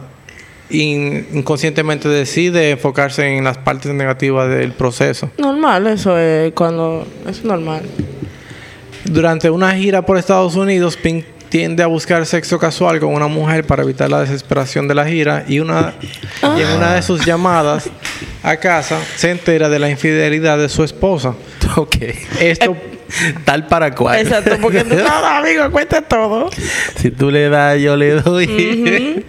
in- 0.71 1.27
inconscientemente 1.33 2.09
decide 2.09 2.71
enfocarse 2.71 3.27
en 3.37 3.43
las 3.43 3.57
partes 3.59 3.93
negativas 3.93 4.49
del 4.49 4.71
proceso. 4.71 5.29
Normal, 5.37 5.85
eso 5.87 6.17
es 6.17 6.51
cuando. 6.53 7.05
Es 7.27 7.43
normal. 7.43 7.83
Durante 9.05 9.49
una 9.49 9.71
gira 9.75 10.03
por 10.05 10.17
Estados 10.17 10.55
Unidos, 10.55 10.95
Pink 10.97 11.25
tiende 11.51 11.83
a 11.83 11.87
buscar 11.87 12.25
sexo 12.25 12.57
casual 12.57 13.01
con 13.01 13.13
una 13.13 13.27
mujer 13.27 13.65
para 13.65 13.83
evitar 13.83 14.09
la 14.09 14.21
desesperación 14.21 14.87
de 14.87 14.95
la 14.95 15.05
gira 15.05 15.43
y, 15.47 15.59
una, 15.59 15.93
y 16.57 16.61
en 16.61 16.69
una 16.69 16.95
de 16.95 17.01
sus 17.01 17.25
llamadas 17.25 17.89
a 18.41 18.55
casa 18.55 18.97
se 19.17 19.31
entera 19.31 19.67
de 19.67 19.77
la 19.77 19.89
infidelidad 19.89 20.57
de 20.57 20.69
su 20.69 20.83
esposa. 20.83 21.35
Ok. 21.77 21.95
Esto 22.41 22.75
Tal 23.45 23.67
para 23.67 23.93
cual. 23.93 24.19
Exacto, 24.19 24.57
porque 24.61 24.83
tú 24.83 24.95
no, 24.95 25.25
amigo, 25.25 25.69
cuenta 25.71 26.01
todo. 26.01 26.49
Si 26.95 27.11
tú 27.11 27.31
le 27.31 27.49
das, 27.49 27.79
yo 27.79 27.95
le 27.95 28.11
doy. 28.15 29.25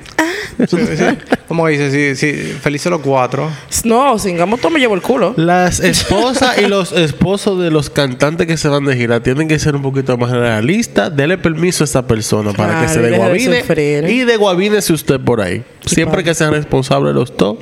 Como 1.48 1.66
dice, 1.68 1.90
si, 1.90 2.16
si 2.16 2.32
felices 2.54 2.90
los 2.90 3.00
cuatro. 3.00 3.50
No, 3.84 4.18
singamos 4.18 4.60
todo 4.60 4.70
me 4.70 4.80
llevo 4.80 4.94
el 4.94 5.02
culo. 5.02 5.34
Las 5.36 5.80
esposas 5.80 6.58
y 6.58 6.66
los 6.66 6.92
esposos 6.92 7.60
de 7.60 7.70
los 7.70 7.90
cantantes 7.90 8.46
que 8.46 8.56
se 8.56 8.68
van 8.68 8.84
de 8.84 8.96
gira 8.96 9.20
tienen 9.22 9.48
que 9.48 9.58
ser 9.58 9.74
un 9.76 9.82
poquito 9.82 10.16
más 10.16 10.30
realistas. 10.30 11.14
Dele 11.14 11.38
permiso 11.38 11.84
a 11.84 11.86
esa 11.86 12.06
persona 12.06 12.52
para 12.52 12.82
que 12.82 12.88
se 12.88 12.98
y 13.00 13.02
deje 13.02 13.74
de. 13.74 14.12
Y 14.12 14.24
desguabínese 14.24 14.92
usted 14.92 15.20
por 15.20 15.40
ahí. 15.40 15.62
Siempre 15.84 16.18
padre. 16.18 16.24
que 16.24 16.34
sean 16.34 16.52
responsables 16.52 17.14
los 17.14 17.36
dos. 17.36 17.56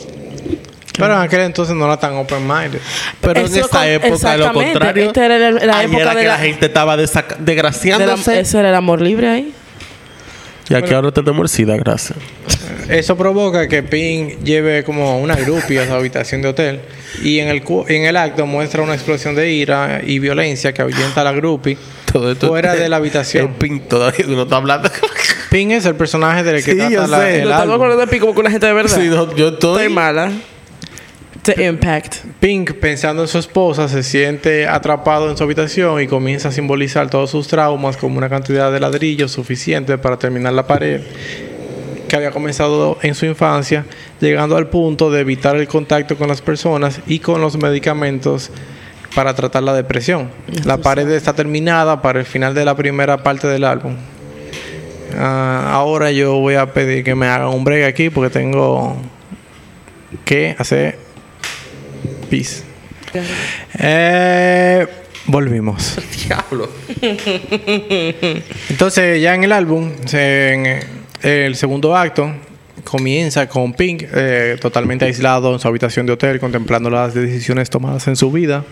Pero 0.98 1.14
en 1.14 1.20
aquel 1.20 1.40
entonces 1.40 1.74
no 1.74 1.86
era 1.86 1.98
tan 1.98 2.14
open-minded. 2.14 2.78
Pero 3.22 3.40
en 3.40 3.46
esta 3.46 3.68
con- 3.68 3.86
época, 3.86 4.36
lo 4.36 4.52
contrario. 4.52 5.06
Esta 5.06 5.24
era 5.24 5.38
la- 5.38 5.50
la 5.52 5.78
ahí 5.78 5.86
época 5.86 6.02
era 6.02 6.14
de 6.14 6.20
que 6.20 6.26
la- 6.26 6.32
la 6.34 6.38
gente 6.38 6.66
estaba 6.66 6.96
desac- 6.98 7.28
De 7.28 7.36
la- 7.38 7.44
desgraciándose. 7.44 8.40
eso 8.40 8.58
era 8.58 8.68
el 8.68 8.74
amor 8.74 9.00
libre 9.00 9.28
ahí. 9.28 9.54
Y 10.70 10.74
aquí 10.74 10.94
ahora 10.94 11.10
tenemos 11.12 11.42
el 11.42 11.48
SIDA, 11.48 11.76
gracias. 11.76 12.18
Eso 12.88 13.16
provoca 13.16 13.68
que 13.68 13.82
Pink 13.82 14.42
lleve 14.42 14.82
como 14.84 15.20
una 15.20 15.36
groupie 15.36 15.80
a 15.80 15.86
su 15.86 15.92
habitación 15.92 16.42
de 16.42 16.48
hotel 16.48 16.80
y 17.22 17.38
en 17.38 17.48
el, 17.48 17.62
cu- 17.62 17.84
en 17.88 18.04
el 18.04 18.16
acto 18.16 18.46
muestra 18.46 18.82
una 18.82 18.94
explosión 18.94 19.34
de 19.34 19.52
ira 19.52 20.00
y 20.04 20.18
violencia 20.18 20.72
que 20.72 20.82
ahuyenta 20.82 21.20
a 21.20 21.24
la 21.24 21.32
Todo 22.12 22.32
esto 22.32 22.48
fuera 22.48 22.74
de 22.74 22.88
la 22.88 22.96
habitación. 22.96 23.46
El 23.48 23.52
pin 23.54 23.80
todavía 23.80 24.24
uno 24.28 24.42
está 24.44 24.56
hablando. 24.56 24.90
Pink 25.50 25.72
es 25.72 25.84
el 25.86 25.94
personaje 25.96 26.42
del 26.42 26.56
que 26.64 26.72
Sí, 26.72 26.76
trata 26.76 26.90
yo 26.92 27.06
la- 27.06 27.18
sé. 27.20 27.36
el 27.38 27.44
No 27.44 27.50
estamos 27.50 27.72
álbum. 27.74 27.82
hablando 27.82 28.06
de 28.06 28.10
pico 28.10 28.26
como 28.26 28.34
con 28.34 28.42
una 28.46 28.50
gente 28.50 28.66
de 28.66 28.72
verdad. 28.72 28.96
Sí, 29.00 29.08
no, 29.08 29.34
yo 29.36 29.48
estoy. 29.48 29.82
Estoy 29.82 29.92
mala. 29.92 30.32
The 31.42 31.64
impact. 31.66 32.16
Pink, 32.38 32.74
pensando 32.74 33.22
en 33.22 33.28
su 33.28 33.38
esposa, 33.38 33.88
se 33.88 34.02
siente 34.02 34.68
atrapado 34.68 35.30
en 35.30 35.38
su 35.38 35.44
habitación 35.44 36.00
y 36.02 36.06
comienza 36.06 36.50
a 36.50 36.52
simbolizar 36.52 37.08
todos 37.08 37.30
sus 37.30 37.48
traumas 37.48 37.96
como 37.96 38.18
una 38.18 38.28
cantidad 38.28 38.70
de 38.70 38.78
ladrillos 38.78 39.32
suficiente 39.32 39.96
para 39.96 40.18
terminar 40.18 40.52
la 40.52 40.66
pared 40.66 41.00
que 42.08 42.16
había 42.16 42.30
comenzado 42.30 42.98
en 43.02 43.14
su 43.14 43.24
infancia, 43.24 43.86
llegando 44.20 44.56
al 44.56 44.66
punto 44.66 45.10
de 45.10 45.20
evitar 45.20 45.56
el 45.56 45.68
contacto 45.68 46.16
con 46.16 46.28
las 46.28 46.42
personas 46.42 47.00
y 47.06 47.20
con 47.20 47.40
los 47.40 47.56
medicamentos 47.56 48.50
para 49.14 49.34
tratar 49.34 49.62
la 49.62 49.72
depresión. 49.72 50.30
La 50.64 50.78
pared 50.78 51.08
está 51.08 51.32
terminada 51.32 52.02
para 52.02 52.18
el 52.18 52.26
final 52.26 52.52
de 52.52 52.64
la 52.64 52.76
primera 52.76 53.22
parte 53.22 53.46
del 53.46 53.64
álbum. 53.64 53.94
Ah, 55.16 55.70
ahora 55.72 56.10
yo 56.10 56.38
voy 56.38 56.56
a 56.56 56.72
pedir 56.72 57.02
que 57.02 57.14
me 57.14 57.26
hagan 57.26 57.48
un 57.48 57.64
break 57.64 57.84
aquí 57.84 58.10
porque 58.10 58.30
tengo 58.30 58.96
que 60.24 60.54
hacer 60.58 61.09
pis. 62.30 62.62
Eh, 63.78 64.86
volvimos. 65.26 65.98
Diablo. 66.26 66.70
Entonces, 68.68 69.20
ya 69.20 69.34
en 69.34 69.44
el 69.44 69.52
álbum, 69.52 69.90
en 70.12 70.66
eh, 70.66 70.84
el 71.22 71.56
segundo 71.56 71.96
acto, 71.96 72.32
comienza 72.84 73.48
con 73.48 73.74
Pink 73.74 74.04
eh, 74.14 74.56
totalmente 74.60 75.04
aislado 75.04 75.52
en 75.52 75.58
su 75.58 75.66
habitación 75.66 76.06
de 76.06 76.12
hotel, 76.12 76.38
contemplando 76.38 76.88
las 76.88 77.12
decisiones 77.12 77.68
tomadas 77.68 78.06
en 78.06 78.14
su 78.16 78.30
vida. 78.30 78.64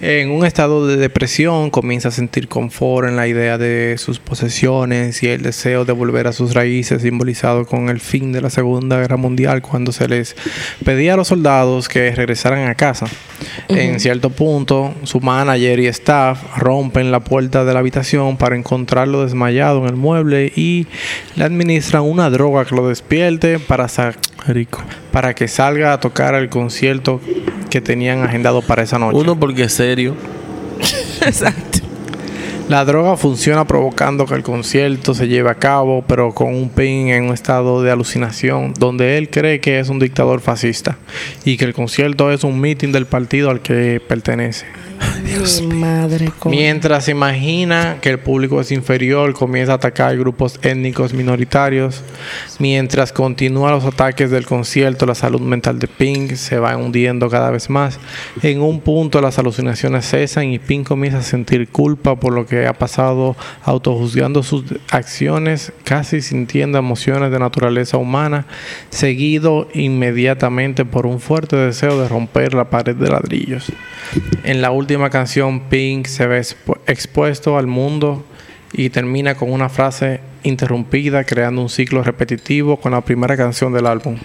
En 0.00 0.30
un 0.30 0.46
estado 0.46 0.86
de 0.86 0.96
depresión, 0.96 1.70
comienza 1.70 2.08
a 2.08 2.12
sentir 2.12 2.48
confort 2.48 3.08
en 3.08 3.16
la 3.16 3.26
idea 3.28 3.58
de 3.58 3.96
sus 3.98 4.18
posesiones 4.18 5.22
y 5.22 5.28
el 5.28 5.42
deseo 5.42 5.84
de 5.84 5.92
volver 5.92 6.26
a 6.26 6.32
sus 6.32 6.54
raíces, 6.54 7.02
simbolizado 7.02 7.66
con 7.66 7.88
el 7.88 8.00
fin 8.00 8.32
de 8.32 8.40
la 8.40 8.50
Segunda 8.50 8.98
Guerra 8.98 9.16
Mundial, 9.16 9.62
cuando 9.62 9.92
se 9.92 10.08
les 10.08 10.36
pedía 10.84 11.14
a 11.14 11.16
los 11.16 11.28
soldados 11.28 11.88
que 11.88 12.10
regresaran 12.14 12.68
a 12.68 12.74
casa. 12.74 13.06
En 13.68 14.00
cierto 14.00 14.30
punto, 14.30 14.94
su 15.04 15.20
manager 15.20 15.80
y 15.80 15.86
staff 15.86 16.42
rompen 16.58 17.10
la 17.10 17.20
puerta 17.20 17.64
de 17.64 17.72
la 17.72 17.80
habitación 17.80 18.36
para 18.36 18.56
encontrarlo 18.56 19.24
desmayado 19.24 19.80
en 19.80 19.86
el 19.86 19.96
mueble 19.96 20.52
y 20.56 20.86
le 21.36 21.44
administran 21.44 22.02
una 22.02 22.30
droga 22.30 22.64
que 22.64 22.74
lo 22.74 22.88
despierte 22.88 23.58
para, 23.58 23.88
sa- 23.88 24.14
Rico. 24.46 24.82
para 25.12 25.34
que 25.34 25.48
salga 25.48 25.92
a 25.92 26.00
tocar 26.00 26.34
el 26.34 26.48
concierto 26.48 27.20
que 27.70 27.80
tenían 27.80 28.22
agendado 28.22 28.60
para 28.62 28.82
esa 28.82 28.98
noche. 28.98 29.16
Uno 29.16 29.38
porque 29.38 29.64
es 29.64 29.72
serio. 29.72 30.14
Exacto. 31.22 31.78
La 32.70 32.84
droga 32.84 33.16
funciona 33.16 33.66
provocando 33.66 34.26
que 34.26 34.34
el 34.34 34.44
concierto 34.44 35.12
se 35.12 35.26
lleve 35.26 35.50
a 35.50 35.56
cabo, 35.56 36.04
pero 36.06 36.32
con 36.32 36.54
un 36.54 36.68
Pink 36.68 37.08
en 37.08 37.24
un 37.24 37.34
estado 37.34 37.82
de 37.82 37.90
alucinación, 37.90 38.74
donde 38.78 39.18
él 39.18 39.28
cree 39.28 39.58
que 39.60 39.80
es 39.80 39.88
un 39.88 39.98
dictador 39.98 40.40
fascista 40.40 40.96
y 41.44 41.56
que 41.56 41.64
el 41.64 41.74
concierto 41.74 42.30
es 42.30 42.44
un 42.44 42.60
mitin 42.60 42.92
del 42.92 43.06
partido 43.06 43.50
al 43.50 43.60
que 43.60 44.00
pertenece. 44.06 44.66
Mi 45.30 45.74
madre. 45.74 46.32
coño. 46.38 46.56
Mientras 46.56 47.04
se 47.04 47.12
imagina 47.12 47.98
que 48.00 48.10
el 48.10 48.18
público 48.18 48.60
es 48.60 48.72
inferior, 48.72 49.32
comienza 49.32 49.72
a 49.72 49.74
atacar 49.76 50.18
grupos 50.18 50.58
étnicos 50.62 51.14
minoritarios. 51.14 52.02
Mientras 52.58 53.12
continúan 53.12 53.72
los 53.72 53.84
ataques 53.84 54.30
del 54.30 54.44
concierto, 54.44 55.06
la 55.06 55.14
salud 55.14 55.40
mental 55.40 55.78
de 55.78 55.86
Pink 55.86 56.34
se 56.34 56.58
va 56.58 56.76
hundiendo 56.76 57.30
cada 57.30 57.50
vez 57.50 57.70
más. 57.70 58.00
En 58.42 58.60
un 58.60 58.80
punto 58.80 59.20
las 59.20 59.38
alucinaciones 59.38 60.04
cesan 60.08 60.50
y 60.50 60.58
Pink 60.58 60.88
comienza 60.88 61.18
a 61.18 61.22
sentir 61.22 61.68
culpa 61.68 62.16
por 62.16 62.32
lo 62.32 62.46
que 62.46 62.66
ha 62.66 62.74
pasado, 62.74 63.36
autojuzgando 63.62 64.42
sus 64.42 64.64
acciones, 64.90 65.72
casi 65.84 66.22
sintiendo 66.22 66.76
emociones 66.78 67.30
de 67.30 67.38
naturaleza 67.38 67.98
humana, 67.98 68.46
seguido 68.90 69.68
inmediatamente 69.74 70.84
por 70.84 71.06
un 71.06 71.20
fuerte 71.20 71.56
deseo 71.56 72.00
de 72.00 72.08
romper 72.08 72.52
la 72.54 72.68
pared 72.68 72.96
de 72.96 73.08
ladrillos. 73.08 73.72
En 74.42 74.60
la 74.60 74.72
última 74.72 75.08
canción, 75.08 75.19
Pink 75.68 76.06
se 76.06 76.26
ve 76.26 76.40
expu- 76.40 76.78
expuesto 76.86 77.56
al 77.58 77.66
mundo 77.66 78.24
y 78.72 78.90
termina 78.90 79.34
con 79.34 79.52
una 79.52 79.68
frase 79.68 80.20
interrumpida, 80.42 81.24
creando 81.24 81.60
un 81.62 81.68
ciclo 81.68 82.02
repetitivo 82.02 82.78
con 82.78 82.92
la 82.92 83.00
primera 83.00 83.36
canción 83.36 83.72
del 83.72 83.86
álbum. 83.86 84.16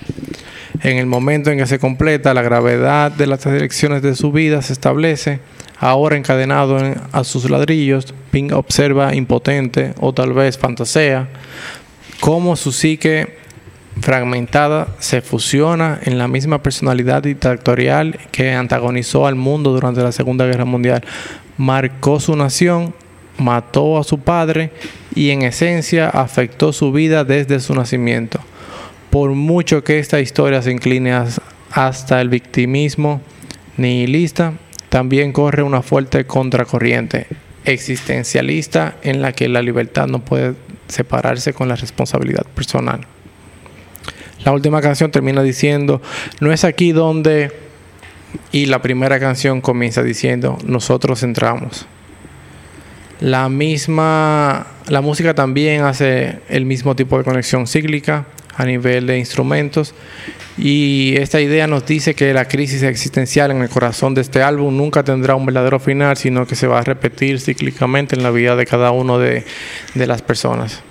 En 0.81 0.97
el 0.97 1.05
momento 1.05 1.49
en 1.51 1.57
que 1.57 1.65
se 1.65 1.79
completa, 1.79 2.33
la 2.33 2.41
gravedad 2.41 3.11
de 3.11 3.27
las 3.27 3.43
direcciones 3.43 4.01
de 4.01 4.15
su 4.15 4.31
vida 4.31 4.61
se 4.61 4.73
establece. 4.73 5.39
Ahora 5.79 6.15
encadenado 6.15 6.79
en- 6.79 6.95
a 7.11 7.23
sus 7.23 7.49
ladrillos, 7.49 8.13
Pink 8.31 8.53
observa 8.53 9.15
impotente 9.15 9.93
o 9.99 10.13
tal 10.13 10.33
vez 10.33 10.57
fantasea 10.57 11.27
cómo 12.19 12.55
su 12.55 12.71
psique 12.71 13.37
fragmentada 14.01 14.87
se 14.99 15.21
fusiona 15.21 15.99
en 16.03 16.17
la 16.17 16.27
misma 16.27 16.61
personalidad 16.61 17.23
dictatorial 17.23 18.17
que 18.31 18.51
antagonizó 18.53 19.27
al 19.27 19.35
mundo 19.35 19.71
durante 19.71 20.01
la 20.03 20.11
Segunda 20.11 20.45
Guerra 20.45 20.65
Mundial. 20.65 21.03
Marcó 21.57 22.19
su 22.19 22.35
nación, 22.35 22.93
mató 23.37 23.97
a 23.97 24.03
su 24.03 24.19
padre 24.19 24.71
y 25.13 25.29
en 25.29 25.41
esencia 25.43 26.09
afectó 26.09 26.73
su 26.73 26.91
vida 26.91 27.23
desde 27.23 27.59
su 27.59 27.73
nacimiento. 27.73 28.39
Por 29.09 29.31
mucho 29.31 29.83
que 29.83 29.99
esta 29.99 30.19
historia 30.19 30.61
se 30.61 30.71
incline 30.71 31.13
as- 31.13 31.41
hasta 31.71 32.19
el 32.21 32.29
victimismo 32.29 33.21
nihilista, 33.77 34.53
también 34.89 35.31
corre 35.31 35.63
una 35.63 35.81
fuerte 35.81 36.25
contracorriente 36.25 37.27
existencialista 37.63 38.95
en 39.03 39.21
la 39.21 39.31
que 39.31 39.47
la 39.49 39.61
libertad 39.61 40.07
no 40.07 40.19
puede 40.19 40.53
separarse 40.87 41.53
con 41.53 41.67
la 41.67 41.75
responsabilidad 41.75 42.45
personal. 42.53 43.01
La 44.45 44.51
última 44.51 44.79
canción 44.79 45.09
termina 45.09 45.41
diciendo, 45.41 46.01
no 46.39 46.53
es 46.53 46.63
aquí 46.63 46.91
donde... 46.91 47.51
Y 48.51 48.67
la 48.67 48.81
primera 48.81 49.19
canción 49.19 49.59
comienza 49.59 50.03
diciendo, 50.03 50.57
nosotros 50.65 51.23
entramos. 51.23 51.87
La 53.21 53.49
misma, 53.49 54.67
la 54.87 55.01
música 55.01 55.33
también 55.33 55.83
hace 55.83 56.39
el 56.49 56.65
mismo 56.65 56.95
tipo 56.95 57.17
de 57.17 57.23
conexión 57.23 57.65
cíclica 57.65 58.25
a 58.55 58.65
nivel 58.65 59.07
de 59.07 59.17
instrumentos. 59.17 59.95
Y 60.57 61.15
esta 61.17 61.41
idea 61.41 61.65
nos 61.65 61.85
dice 61.85 62.13
que 62.13 62.33
la 62.33 62.45
crisis 62.47 62.83
existencial 62.83 63.49
en 63.51 63.61
el 63.61 63.69
corazón 63.69 64.13
de 64.13 64.21
este 64.21 64.43
álbum 64.43 64.77
nunca 64.77 65.03
tendrá 65.03 65.35
un 65.35 65.45
verdadero 65.45 65.79
final, 65.79 66.17
sino 66.17 66.45
que 66.45 66.55
se 66.55 66.67
va 66.67 66.79
a 66.79 66.83
repetir 66.83 67.39
cíclicamente 67.39 68.15
en 68.15 68.21
la 68.21 68.31
vida 68.31 68.55
de 68.55 68.65
cada 68.65 68.91
uno 68.91 69.17
de, 69.17 69.43
de 69.95 70.07
las 70.07 70.21
personas. 70.21 70.83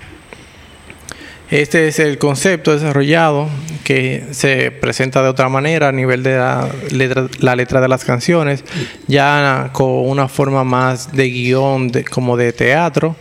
Este 1.51 1.87
es 1.87 1.99
el 1.99 2.17
concepto 2.17 2.73
desarrollado 2.73 3.47
que 3.83 4.23
se 4.31 4.71
presenta 4.71 5.21
de 5.21 5.29
otra 5.29 5.47
manera 5.47 5.89
a 5.89 5.91
nivel 5.91 6.23
de 6.23 6.37
la 6.37 7.55
letra, 7.55 7.81
de 7.81 7.87
las 7.87 8.03
canciones, 8.03 8.63
ya 9.05 9.69
con 9.71 10.09
una 10.09 10.27
forma 10.27 10.63
más 10.63 11.11
de 11.11 11.29
guion, 11.29 11.91
como 12.09 12.35
de 12.35 12.51
teatro, 12.51 13.15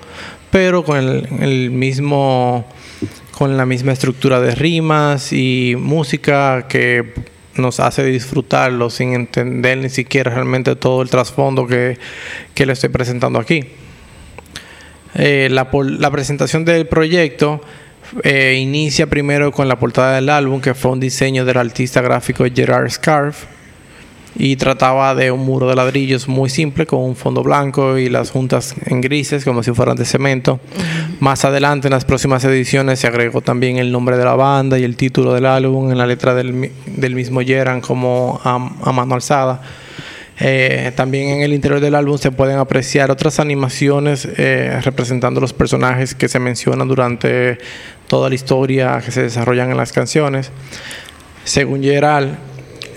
pero 0.51 0.85
con 0.85 0.97
el, 0.97 1.71
mismo, 1.71 2.67
con 3.33 3.59
la 3.59 3.67
misma 3.67 3.93
estructura 3.93 4.41
de 4.41 4.55
rimas 4.55 5.31
y 5.35 5.77
música 5.79 6.67
que 6.67 7.13
nos 7.57 7.79
hace 7.79 8.05
disfrutarlo 8.05 8.89
sin 8.89 9.13
entender 9.13 9.77
ni 9.77 9.91
siquiera 9.91 10.33
realmente 10.33 10.75
todo 10.77 11.03
el 11.03 11.11
trasfondo 11.11 11.67
que, 11.67 11.99
que 12.55 12.65
le 12.65 12.73
estoy 12.73 12.89
presentando 12.89 13.39
aquí. 13.39 13.65
Eh, 15.15 15.49
la 15.51 16.11
presentación 16.11 16.65
del 16.65 16.87
proyecto 16.89 17.61
eh, 18.23 18.59
inicia 18.61 19.07
primero 19.07 19.53
con 19.53 19.69
la 19.69 19.79
portada 19.79 20.15
del 20.15 20.29
álbum, 20.29 20.61
que 20.61 20.75
fue 20.75 20.93
un 20.93 21.01
diseño 21.01 21.45
del 21.45 21.57
artista 21.57 22.01
gráfico 22.01 22.45
Gerard 22.55 22.91
Scarf. 22.91 23.45
Y 24.37 24.57
trataba 24.57 25.15
de 25.15 25.31
un 25.31 25.45
muro 25.45 25.69
de 25.69 25.77
ladrillos 25.77 26.27
muy 26.27 26.51
simple, 26.51 26.87
con 26.87 26.99
un 26.99 27.15
fondo 27.15 27.45
blanco 27.45 27.99
y 27.99 28.09
las 28.09 28.33
juntas 28.33 28.75
en 28.85 29.01
grises, 29.01 29.45
como 29.45 29.63
si 29.63 29.71
fueran 29.71 29.97
de 29.97 30.05
cemento. 30.05 30.59
Más 31.21 31.45
adelante, 31.45 31.87
en 31.87 31.93
las 31.93 32.05
próximas 32.05 32.45
ediciones, 32.45 32.99
se 32.99 33.07
agregó 33.07 33.43
también 33.43 33.79
el 33.79 33.93
nombre 33.93 34.17
de 34.17 34.25
la 34.25 34.35
banda 34.35 34.77
y 34.77 34.83
el 34.83 34.97
título 34.97 35.35
del 35.35 35.47
álbum 35.47 35.93
en 35.93 35.99
la 35.99 36.07
letra 36.07 36.35
del, 36.35 36.73
del 36.85 37.15
mismo 37.15 37.43
Gerard, 37.43 37.81
como 37.81 38.41
a, 38.43 38.55
a 38.57 38.93
mano 38.93 39.15
alzada. 39.15 39.63
Eh, 40.41 40.91
también 40.97 41.29
en 41.29 41.43
el 41.43 41.53
interior 41.53 41.81
del 41.81 41.95
álbum 41.95 42.19
se 42.19 42.33
pueden 42.33 42.59
apreciar 42.59 43.11
otras 43.11 43.39
animaciones 43.39 44.27
eh, 44.37 44.81
representando 44.83 45.41
los 45.41 45.53
personajes 45.53 46.15
que 46.15 46.29
se 46.29 46.41
mencionan 46.41 46.89
durante 46.89 47.59
toda 48.09 48.29
la 48.29 48.35
historia 48.35 49.01
que 49.05 49.13
se 49.13 49.23
desarrollan 49.23 49.71
en 49.71 49.77
las 49.77 49.93
canciones. 49.93 50.51
Según 51.45 51.83
Gerald, 51.83 52.37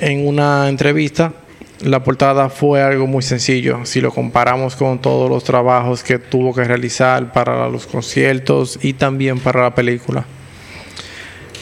en 0.02 0.26
una 0.28 0.68
entrevista, 0.68 1.34
la 1.82 2.04
portada 2.04 2.50
fue 2.50 2.82
algo 2.82 3.06
muy 3.06 3.22
sencillo 3.22 3.82
si 3.86 4.02
lo 4.02 4.12
comparamos 4.12 4.76
con 4.76 5.00
todos 5.00 5.30
los 5.30 5.44
trabajos 5.44 6.02
que 6.02 6.18
tuvo 6.18 6.56
que 6.56 6.64
realizar 6.64 7.32
para 7.34 7.70
los 7.70 7.86
conciertos 7.86 8.80
y 8.82 8.94
también 8.94 9.40
para 9.40 9.62
la 9.62 9.76
película. 9.76 10.26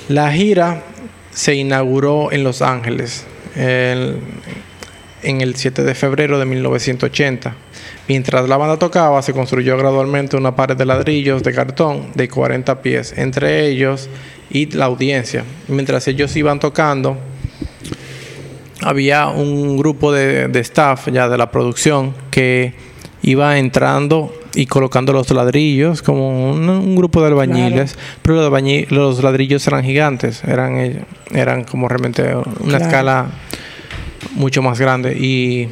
La 0.08 0.32
gira 0.32 0.84
se 1.32 1.56
inauguró 1.56 2.32
en 2.32 2.44
Los 2.46 2.62
Ángeles 2.62 3.26
el- 3.58 4.20
en 5.26 5.42
el 5.42 5.56
7 5.56 5.84
de 5.84 5.96
febrero 5.96 6.40
de 6.40 6.46
1980. 6.46 7.56
Mientras 8.08 8.48
la 8.48 8.58
banda 8.58 8.78
tocaba, 8.78 9.22
se 9.22 9.34
construyó 9.34 9.78
gradualmente 9.78 10.38
una 10.38 10.56
pared 10.56 10.78
de 10.78 10.86
ladrillos 10.86 11.44
de 11.44 11.54
cartón 11.54 12.08
de 12.14 12.30
40 12.30 12.82
pies 12.82 13.14
entre 13.18 13.68
ellos 13.68 14.10
y 14.50 14.68
la 14.68 14.86
audiencia. 14.86 15.44
Mientras 15.68 16.08
ellos 16.08 16.36
iban 16.36 16.60
tocando, 16.60 17.18
había 18.82 19.28
un 19.28 19.78
grupo 19.78 20.12
de, 20.12 20.48
de 20.48 20.60
staff 20.60 21.08
ya 21.12 21.28
de 21.28 21.38
la 21.38 21.50
producción 21.50 22.14
que 22.30 22.74
iba 23.24 23.58
entrando 23.58 24.32
y 24.54 24.68
colocando 24.68 25.12
los 25.12 25.30
ladrillos 25.32 26.02
como 26.02 26.52
un, 26.52 26.70
un 26.70 26.96
grupo 26.96 27.22
de 27.22 27.28
albañiles, 27.28 27.98
pero 28.22 28.50
los, 28.90 29.24
ladrillos 29.24 29.66
eran 29.68 29.84
gigantes, 29.84 30.44
eran, 30.46 31.06
eran 31.32 31.64
como 31.64 31.88
realmente 31.88 32.36
una 32.36 32.78
Claro. 32.78 32.86
escala 32.86 33.26
mucho 34.36 34.62
más 34.62 34.80
grande 34.80 35.18
y 35.18 35.70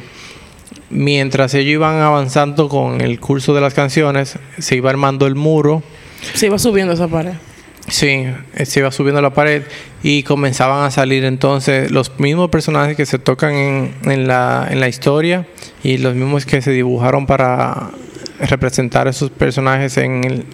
mientras 0.90 1.54
ellos 1.54 1.72
iban 1.72 2.00
avanzando 2.00 2.68
con 2.68 3.00
el 3.00 3.20
curso 3.20 3.54
de 3.54 3.60
las 3.60 3.74
canciones, 3.74 4.38
se 4.58 4.76
iba 4.76 4.90
armando 4.90 5.26
el 5.26 5.34
muro 5.34 5.82
Se 6.34 6.46
iba 6.46 6.58
subiendo 6.58 6.92
esa 6.92 7.08
pared. 7.08 7.34
Sí, 7.88 8.26
eh, 8.54 8.64
se 8.64 8.80
iba 8.80 8.90
subiendo 8.90 9.20
la 9.20 9.34
pared 9.34 9.62
y 10.02 10.22
comenzaban 10.22 10.84
a 10.84 10.90
salir 10.90 11.24
entonces 11.24 11.90
los 11.90 12.18
mismos 12.18 12.48
personajes 12.48 12.96
que 12.96 13.04
se 13.04 13.18
tocan 13.18 13.54
en, 13.54 13.94
en 14.04 14.26
la, 14.26 14.66
en 14.70 14.80
la 14.80 14.88
historia 14.88 15.46
y 15.82 15.98
los 15.98 16.14
mismos 16.14 16.46
que 16.46 16.62
se 16.62 16.70
dibujaron 16.70 17.26
para 17.26 17.90
representar 18.40 19.06
esos 19.06 19.30
personajes 19.30 19.98
en 19.98 20.24
el, 20.24 20.44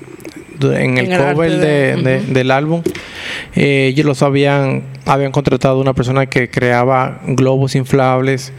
en 0.62 0.98
el 0.98 1.06
En 1.06 1.12
el 1.12 1.18
cover 1.34 1.58
de- 1.58 2.20
del 2.28 2.50
álbum. 2.50 2.82
Eh, 3.54 3.88
ellos 3.92 4.06
los 4.06 4.22
habían, 4.22 4.82
habían 5.06 5.32
contratado 5.32 5.80
una 5.80 5.94
persona 5.94 6.26
que 6.26 6.50
creaba 6.50 7.20
globos 7.26 7.74
inflables 7.74 8.52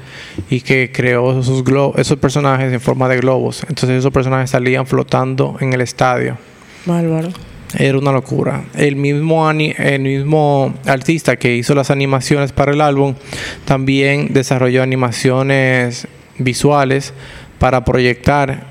y 0.49 0.61
que 0.61 0.91
creó 0.91 1.39
esos, 1.39 1.63
glo- 1.63 1.93
esos 1.97 2.17
personajes 2.17 2.71
en 2.73 2.81
forma 2.81 3.07
de 3.07 3.17
globos. 3.17 3.61
Entonces 3.69 3.91
esos 3.99 4.11
personajes 4.11 4.49
salían 4.49 4.85
flotando 4.87 5.57
en 5.61 5.73
el 5.73 5.81
estadio. 5.81 6.37
Bárbaro. 6.85 7.29
Era 7.77 7.97
una 7.97 8.11
locura. 8.11 8.63
El 8.75 8.97
mismo, 8.97 9.47
ani- 9.47 9.73
el 9.77 10.01
mismo 10.01 10.73
artista 10.85 11.37
que 11.37 11.55
hizo 11.55 11.73
las 11.73 11.89
animaciones 11.89 12.51
para 12.51 12.73
el 12.73 12.81
álbum 12.81 13.15
también 13.63 14.33
desarrolló 14.33 14.83
animaciones 14.83 16.05
visuales 16.37 17.13
para 17.59 17.85
proyectar 17.85 18.70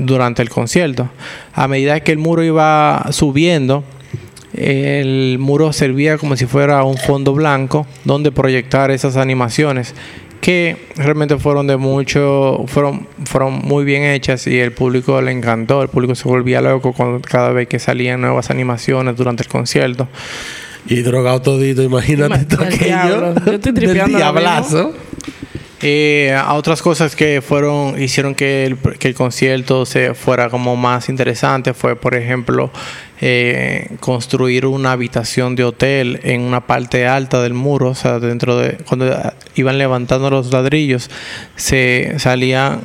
durante 0.00 0.42
el 0.42 0.48
concierto. 0.48 1.08
A 1.52 1.68
medida 1.68 2.00
que 2.00 2.12
el 2.12 2.18
muro 2.18 2.42
iba 2.42 3.06
subiendo, 3.10 3.84
el 4.54 5.38
muro 5.38 5.72
servía 5.72 6.18
como 6.18 6.36
si 6.36 6.46
fuera 6.46 6.82
un 6.84 6.96
fondo 6.96 7.32
blanco 7.34 7.86
donde 8.04 8.32
proyectar 8.32 8.90
esas 8.90 9.16
animaciones 9.16 9.94
que 10.40 10.86
realmente 10.96 11.36
fueron 11.36 11.66
de 11.66 11.76
mucho, 11.76 12.64
fueron, 12.66 13.06
fueron 13.26 13.60
muy 13.62 13.84
bien 13.84 14.04
hechas 14.04 14.46
y 14.46 14.58
el 14.58 14.72
público 14.72 15.20
le 15.20 15.32
encantó, 15.32 15.82
el 15.82 15.88
público 15.88 16.14
se 16.14 16.26
volvía 16.26 16.62
loco 16.62 16.94
cuando, 16.94 17.20
cada 17.20 17.50
vez 17.52 17.68
que 17.68 17.78
salían 17.78 18.22
nuevas 18.22 18.50
animaciones 18.50 19.16
durante 19.16 19.42
el 19.42 19.48
concierto. 19.50 20.08
Y 20.86 21.02
drogado 21.02 21.42
todito, 21.42 21.82
imagínate 21.82 22.46
todo 22.46 22.64
Del 22.64 22.74
aquello. 22.74 22.86
diablo. 22.86 23.34
Yo 23.44 23.52
estoy 23.52 23.72
Del 23.72 23.84
tripeando 23.84 24.16
ahora 24.16 24.40
diablazo. 24.40 24.94
Eh, 25.82 26.34
a 26.34 26.52
otras 26.54 26.82
cosas 26.82 27.16
que 27.16 27.40
fueron 27.40 28.00
hicieron 28.00 28.34
que 28.34 28.66
el, 28.66 29.14
concierto 29.14 29.86
se 29.86 30.12
fuera 30.12 30.50
como 30.50 30.76
más 30.76 31.08
interesante 31.08 31.72
fue 31.72 31.96
por 31.96 32.14
ejemplo 32.14 32.70
eh, 33.22 33.96
construir 33.98 34.66
una 34.66 34.92
habitación 34.92 35.56
de 35.56 35.64
hotel 35.64 36.20
en 36.22 36.42
una 36.42 36.66
parte 36.66 37.06
alta 37.06 37.40
del 37.40 37.54
muro 37.54 37.88
o 37.88 37.94
sea 37.94 38.18
dentro 38.18 38.58
de 38.58 38.76
cuando 38.86 39.10
iban 39.54 39.78
levantando 39.78 40.28
los 40.28 40.52
ladrillos 40.52 41.08
se 41.56 42.12
salía 42.18 42.78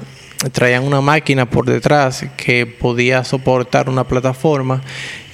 traían 0.54 0.86
una 0.86 1.02
máquina 1.02 1.50
por 1.50 1.66
detrás 1.66 2.26
que 2.38 2.66
podía 2.66 3.26
soportar 3.26 3.89
una 3.89 4.06
plataforma 4.06 4.82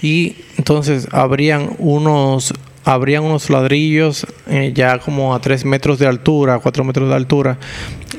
y 0.01 0.37
entonces 0.57 1.07
habrían 1.11 1.75
unos 1.77 2.55
habrían 2.83 3.23
unos 3.23 3.49
ladrillos 3.49 4.25
eh, 4.47 4.71
ya 4.73 4.97
como 4.99 5.33
a 5.35 5.39
3 5.41 5.65
metros 5.65 5.99
de 5.99 6.07
altura, 6.07 6.59
4 6.59 6.83
metros 6.83 7.09
de 7.09 7.15
altura, 7.15 7.57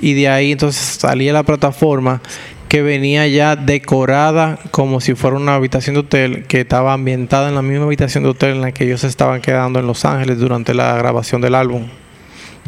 y 0.00 0.14
de 0.14 0.28
ahí 0.28 0.52
entonces 0.52 0.80
salía 1.00 1.32
la 1.32 1.42
plataforma 1.42 2.20
que 2.68 2.80
venía 2.82 3.26
ya 3.28 3.54
decorada 3.54 4.58
como 4.70 5.00
si 5.00 5.14
fuera 5.14 5.36
una 5.36 5.56
habitación 5.56 5.94
de 5.94 6.00
hotel 6.00 6.44
que 6.46 6.60
estaba 6.60 6.94
ambientada 6.94 7.48
en 7.50 7.54
la 7.54 7.60
misma 7.62 7.84
habitación 7.84 8.24
de 8.24 8.30
hotel 8.30 8.52
en 8.52 8.60
la 8.62 8.72
que 8.72 8.84
ellos 8.84 9.04
estaban 9.04 9.42
quedando 9.42 9.78
en 9.78 9.86
Los 9.86 10.04
Ángeles 10.06 10.38
durante 10.38 10.72
la 10.72 10.96
grabación 10.96 11.42
del 11.42 11.54
álbum, 11.54 11.88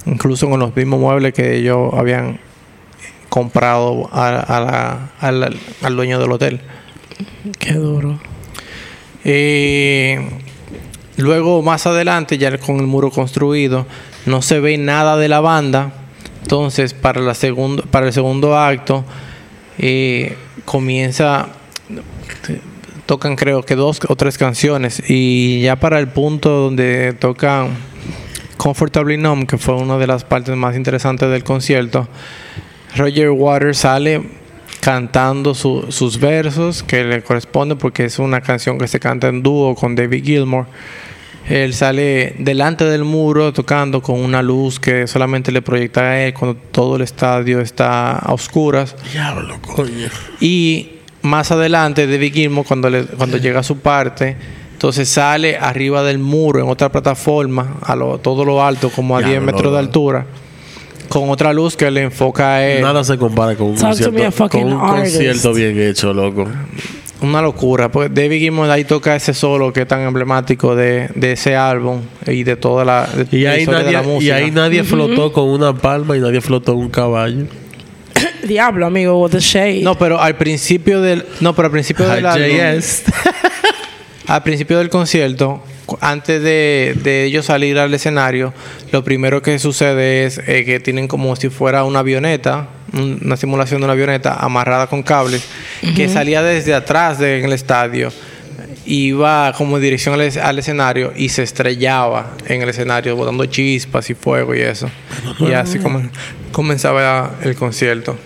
incluso 0.05 0.51
con 0.51 0.61
los 0.61 0.76
mismos 0.76 1.01
muebles 1.01 1.32
que 1.32 1.57
ellos 1.57 1.95
habían 1.95 2.38
comprado 3.30 4.11
a- 4.12 4.28
a 4.40 4.61
la- 4.61 5.11
al, 5.20 5.57
al 5.82 5.97
dueño 5.97 6.18
del 6.20 6.32
hotel. 6.32 6.61
Qué 7.59 7.72
duro. 7.72 8.18
Eh, 9.24 10.20
luego, 11.17 11.62
más 11.62 11.87
adelante, 11.87 12.39
ya 12.39 12.57
con 12.59 12.79
el 12.79 12.87
muro 12.87 13.11
construido, 13.11 13.87
no 14.27 14.43
se 14.43 14.61
ve 14.61 14.79
nada 14.79 15.17
de 15.17 15.29
la 15.29 15.41
banda. 15.41 15.93
Entonces, 16.43 16.95
para, 16.95 17.21
la 17.21 17.35
para 17.91 18.07
el 18.07 18.12
segundo 18.12 18.59
acto, 18.59 19.05
eh, 19.79 20.37
comienza. 20.65 21.49
Tocan, 23.07 23.37
creo 23.37 23.62
que 23.62 23.75
dos 23.77 24.01
o 24.09 24.17
tres 24.17 24.39
canciones. 24.39 25.03
Y 25.09 25.61
ya 25.62 25.77
para 25.77 25.99
el 25.99 26.09
punto 26.09 26.51
donde 26.51 27.12
tocan 27.12 27.77
Comfortably 28.57 29.19
Numb, 29.19 29.47
que 29.47 29.59
fue 29.59 29.75
una 29.75 29.99
de 29.99 30.07
las 30.07 30.25
partes 30.25 30.57
más 30.57 30.77
interesantes 30.77 31.31
del 31.31 31.45
concierto, 31.45 32.09
Roger 32.97 33.31
Waters 33.31 33.79
sale 33.79 34.23
cantando 34.85 35.55
su- 35.55 35.87
sus 35.89 36.20
versos 36.20 36.82
que 36.82 37.05
le 37.05 37.22
corresponden 37.22 37.78
porque 37.78 38.05
es 38.05 38.18
una 38.18 38.43
canción 38.43 38.76
que 38.78 38.87
se 38.87 39.01
canta 39.01 39.28
en 39.28 39.43
dúo 39.43 39.74
con 39.74 39.95
David 39.95 40.22
Gilmour. 40.24 40.66
Él 41.49 41.72
sale 41.72 42.35
delante 42.39 42.85
del 42.85 43.05
muro 43.05 43.53
tocando 43.55 44.03
con 44.03 44.20
una 44.20 44.43
luz 44.43 44.78
que 44.78 45.07
solamente 45.07 45.53
le 45.53 45.62
proyecta 45.62 46.03
a 46.03 46.20
él 46.22 46.35
cuando 46.35 46.59
todo 46.70 46.97
el 46.97 47.03
estadio 47.03 47.61
está 47.61 48.18
a 48.18 48.32
oscuras. 48.35 48.95
Diablo, 49.12 49.57
coño. 49.62 50.09
Y 50.41 50.91
más 51.22 51.51
adelante, 51.51 52.07
David 52.07 52.32
Gilmour, 52.35 52.66
cuando, 52.66 52.91
le- 52.91 53.05
cuando 53.07 53.39
llega 53.39 53.61
a 53.61 53.62
su 53.62 53.78
parte, 53.78 54.37
entonces 54.72 55.09
sale 55.09 55.57
arriba 55.57 56.03
del 56.03 56.18
muro 56.18 56.61
en 56.61 56.68
otra 56.68 56.91
plataforma, 56.93 57.76
a 57.82 57.97
lo, 57.97 58.18
todo 58.18 58.45
lo 58.45 58.62
alto, 58.62 58.91
como 58.91 59.16
a 59.16 59.22
Ya, 59.22 59.28
10 59.28 59.41
no, 59.41 59.47
metros 59.47 59.72
de 59.72 59.78
altura, 59.78 60.26
con 61.09 61.31
otra 61.31 61.53
luz 61.53 61.77
que 61.77 61.91
le 61.91 62.03
enfoca 62.03 62.57
a 62.57 62.67
él. 62.67 62.83
Nada 62.83 63.05
se 63.05 63.17
compara 63.17 63.55
con 63.57 63.69
un, 63.69 63.77
concierto, 63.77 64.49
con 64.49 64.65
un 64.65 64.79
concierto 64.79 65.53
bien 65.53 65.81
hecho, 65.81 66.13
loco. 66.13 66.49
Una 67.21 67.41
locura, 67.41 67.91
pues 67.91 68.13
David 68.13 68.39
Gilmour 68.39 68.69
ahí 68.71 68.85
toca 68.85 69.17
ese 69.17 69.33
solo 69.33 69.73
que 69.73 69.83
es 69.83 69.89
tan 69.89 70.01
emblemático 70.01 70.77
de, 70.77 71.09
de 71.15 71.33
ese 71.33 71.57
álbum 71.57 72.03
y 72.27 72.43
de 72.43 72.57
toda 72.57 72.85
la, 72.85 73.07
de 73.07 73.37
Y 73.37 73.47
ahí, 73.47 73.61
historia 73.61 73.85
de 73.85 73.93
nadie, 73.93 73.97
la 73.97 74.03
y 74.03 74.07
música. 74.07 74.37
ahí 74.37 74.51
nadie 74.51 74.85
flotó 74.85 75.33
con 75.33 75.49
una 75.49 75.75
palma 75.75 76.17
y 76.17 76.21
nadie 76.21 76.41
flotó 76.41 76.75
un 76.75 76.91
caballo. 76.91 77.47
Diablo, 78.47 78.87
amigo, 78.87 79.19
what 79.21 79.31
the 79.31 79.41
shade. 79.41 79.83
No, 79.83 79.97
pero 79.97 80.21
al 80.21 80.37
principio 80.37 81.01
del 81.01 81.25
no, 81.41 81.55
pero 81.55 81.67
al 81.67 81.73
principio 81.73 82.07
del 82.11 82.27
álbum, 82.27 82.59
al 84.27 84.43
principio 84.43 84.79
del 84.79 84.91
concierto, 84.91 85.63
antes 86.01 86.43
de, 86.43 86.97
de 87.03 87.24
ellos 87.24 87.47
salir 87.47 87.78
al 87.78 87.93
escenario, 87.95 88.53
lo 88.93 89.05
primero 89.05 89.43
que 89.43 89.59
sucede 89.59 90.24
es 90.24 90.39
eh, 90.47 90.64
que 90.64 90.80
tienen 90.80 91.09
como 91.09 91.35
si 91.37 91.49
fuera 91.51 91.85
una 91.85 91.99
avioneta, 92.01 92.68
un- 92.93 93.20
una 93.24 93.37
simulación 93.37 93.80
de 93.80 93.85
una 93.85 93.93
avioneta 93.93 94.35
amarrada 94.35 94.87
con 94.87 95.03
cables, 95.03 95.45
que 95.95 96.09
salía 96.09 96.43
desde 96.43 96.74
atrás 96.74 97.18
del 97.18 97.53
estadio, 97.53 98.11
iba 98.87 99.53
como 99.57 99.76
en 99.76 99.82
dirección 99.82 100.14
al, 100.20 100.30
al 100.43 100.59
escenario 100.59 101.12
y 101.16 101.28
se 101.30 101.43
estrellaba 101.43 102.32
en 102.47 102.62
el 102.62 102.68
escenario, 102.68 103.16
botando 103.16 103.47
chispas 103.47 104.11
y 104.11 104.14
fuego 104.14 104.55
y 104.55 104.61
eso. 104.61 104.91
Y 105.41 105.53
así 105.53 105.78
como 105.78 106.03
comenzaba 106.53 107.37
el 107.43 107.55
concierto. 107.57 108.16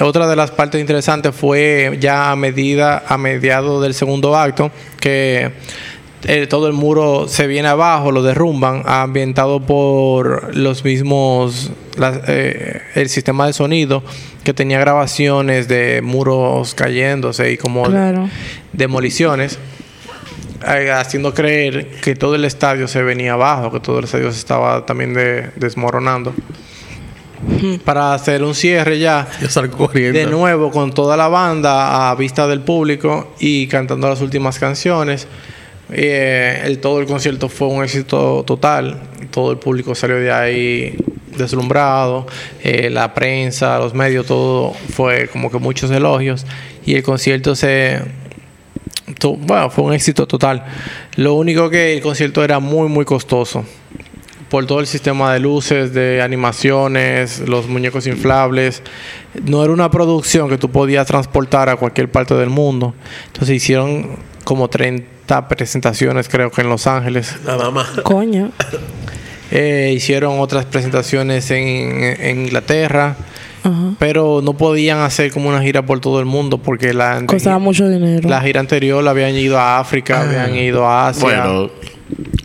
Otra 0.00 0.26
de 0.28 0.36
las 0.36 0.50
partes 0.50 0.80
interesantes 0.80 1.34
fue 1.34 1.98
ya 2.00 2.30
a 2.30 2.36
medida, 2.36 3.04
a 3.06 3.18
mediados 3.18 3.82
del 3.82 3.92
segundo 3.94 4.34
acto, 4.36 4.70
que 4.98 5.50
eh, 6.24 6.46
todo 6.46 6.66
el 6.68 6.72
muro 6.72 7.26
se 7.28 7.46
viene 7.46 7.68
abajo, 7.68 8.10
lo 8.10 8.22
derrumban, 8.22 8.82
ambientado 8.86 9.60
por 9.60 10.54
los 10.56 10.84
mismos, 10.84 11.70
las- 11.98 12.20
eh, 12.28 12.80
el 12.94 13.08
sistema 13.10 13.46
de 13.46 13.52
sonido 13.52 14.02
que 14.44 14.54
tenía 14.54 14.78
grabaciones 14.80 15.68
de 15.68 16.00
muros 16.02 16.74
cayéndose 16.74 17.52
y 17.52 17.56
como 17.58 17.84
Claro. 17.84 18.28
demoliciones, 18.72 19.58
eh, 20.66 20.90
haciendo 20.90 21.34
creer 21.34 21.88
que 22.02 22.14
todo 22.14 22.34
el 22.36 22.44
estadio 22.46 22.88
se 22.88 23.02
venía 23.02 23.34
abajo, 23.34 23.70
que 23.70 23.80
todo 23.80 23.98
el 23.98 24.04
estadio 24.06 24.32
se 24.32 24.38
estaba 24.38 24.84
también 24.86 25.12
de- 25.14 25.50
desmoronando. 25.56 26.32
Para 27.84 28.14
hacer 28.14 28.42
un 28.42 28.54
cierre 28.54 28.98
ya, 28.98 29.26
Yo 29.40 29.48
salgo 29.48 29.76
corriendo. 29.76 30.18
de 30.18 30.26
nuevo 30.26 30.70
con 30.70 30.92
toda 30.92 31.16
la 31.16 31.28
banda 31.28 32.10
a 32.10 32.14
vista 32.14 32.46
del 32.46 32.60
público 32.60 33.34
y 33.40 33.66
cantando 33.66 34.08
las 34.08 34.20
últimas 34.20 34.58
canciones. 34.58 35.26
Eh, 35.92 36.62
el, 36.64 36.78
todo 36.78 37.00
el 37.00 37.06
concierto 37.06 37.48
fue 37.48 37.68
un 37.68 37.82
éxito 37.82 38.44
total. 38.46 39.00
Todo 39.30 39.52
el 39.52 39.58
público 39.58 39.94
salió 39.94 40.16
de 40.16 40.30
ahí 40.30 40.96
deslumbrado. 41.36 42.26
Eh, 42.62 42.90
la 42.90 43.12
prensa, 43.14 43.78
los 43.78 43.94
medios, 43.94 44.26
todo 44.26 44.72
fue 44.92 45.28
como 45.28 45.50
que 45.50 45.58
muchos 45.58 45.90
elogios. 45.90 46.46
Y 46.84 46.94
el 46.94 47.02
concierto 47.02 47.56
se... 47.56 48.00
tu- 49.18 49.36
bueno, 49.36 49.70
fue 49.70 49.84
un 49.84 49.92
éxito 49.94 50.26
total. 50.26 50.64
Lo 51.16 51.34
único 51.34 51.68
que 51.70 51.94
el 51.94 52.00
concierto 52.02 52.44
era 52.44 52.58
muy, 52.60 52.88
muy 52.88 53.04
costoso 53.04 53.64
por 54.50 54.66
todo 54.66 54.80
el 54.80 54.86
sistema 54.86 55.32
de 55.32 55.40
luces, 55.40 55.94
de 55.94 56.20
animaciones, 56.20 57.48
los 57.48 57.68
muñecos 57.68 58.06
inflables. 58.06 58.82
No 59.44 59.62
era 59.62 59.72
una 59.72 59.90
producción 59.90 60.48
que 60.48 60.58
tú 60.58 60.70
podías 60.70 61.06
transportar 61.06 61.68
a 61.68 61.76
cualquier 61.76 62.10
parte 62.10 62.34
del 62.34 62.50
mundo. 62.50 62.94
Entonces 63.28 63.56
hicieron 63.56 64.16
como 64.44 64.68
30 64.68 65.48
presentaciones, 65.48 66.28
creo 66.28 66.50
que 66.50 66.62
en 66.62 66.68
Los 66.68 66.86
Ángeles. 66.86 67.36
Nada 67.46 67.70
más. 67.70 67.88
Coño. 68.02 68.50
Eh, 69.52 69.92
hicieron 69.96 70.38
otras 70.38 70.64
presentaciones 70.64 71.50
en, 71.50 72.04
en 72.20 72.42
Inglaterra, 72.42 73.16
pero 73.98 74.40
no 74.44 74.52
podían 74.56 74.98
hacer 75.00 75.32
como 75.32 75.48
una 75.48 75.60
gira 75.60 75.84
por 75.84 75.98
todo 75.98 76.20
el 76.20 76.24
mundo 76.24 76.58
porque 76.58 76.94
la, 76.94 77.20
Costaba 77.26 77.58
mucho 77.58 77.88
dinero. 77.88 78.28
la 78.28 78.40
gira 78.42 78.60
anterior 78.60 79.02
la 79.02 79.10
habían 79.10 79.34
ido 79.34 79.58
a 79.58 79.80
África, 79.80 80.22
habían 80.22 80.54
ido 80.54 80.86
a 80.86 81.08
Asia. 81.08 81.22
Bueno, 81.46 81.70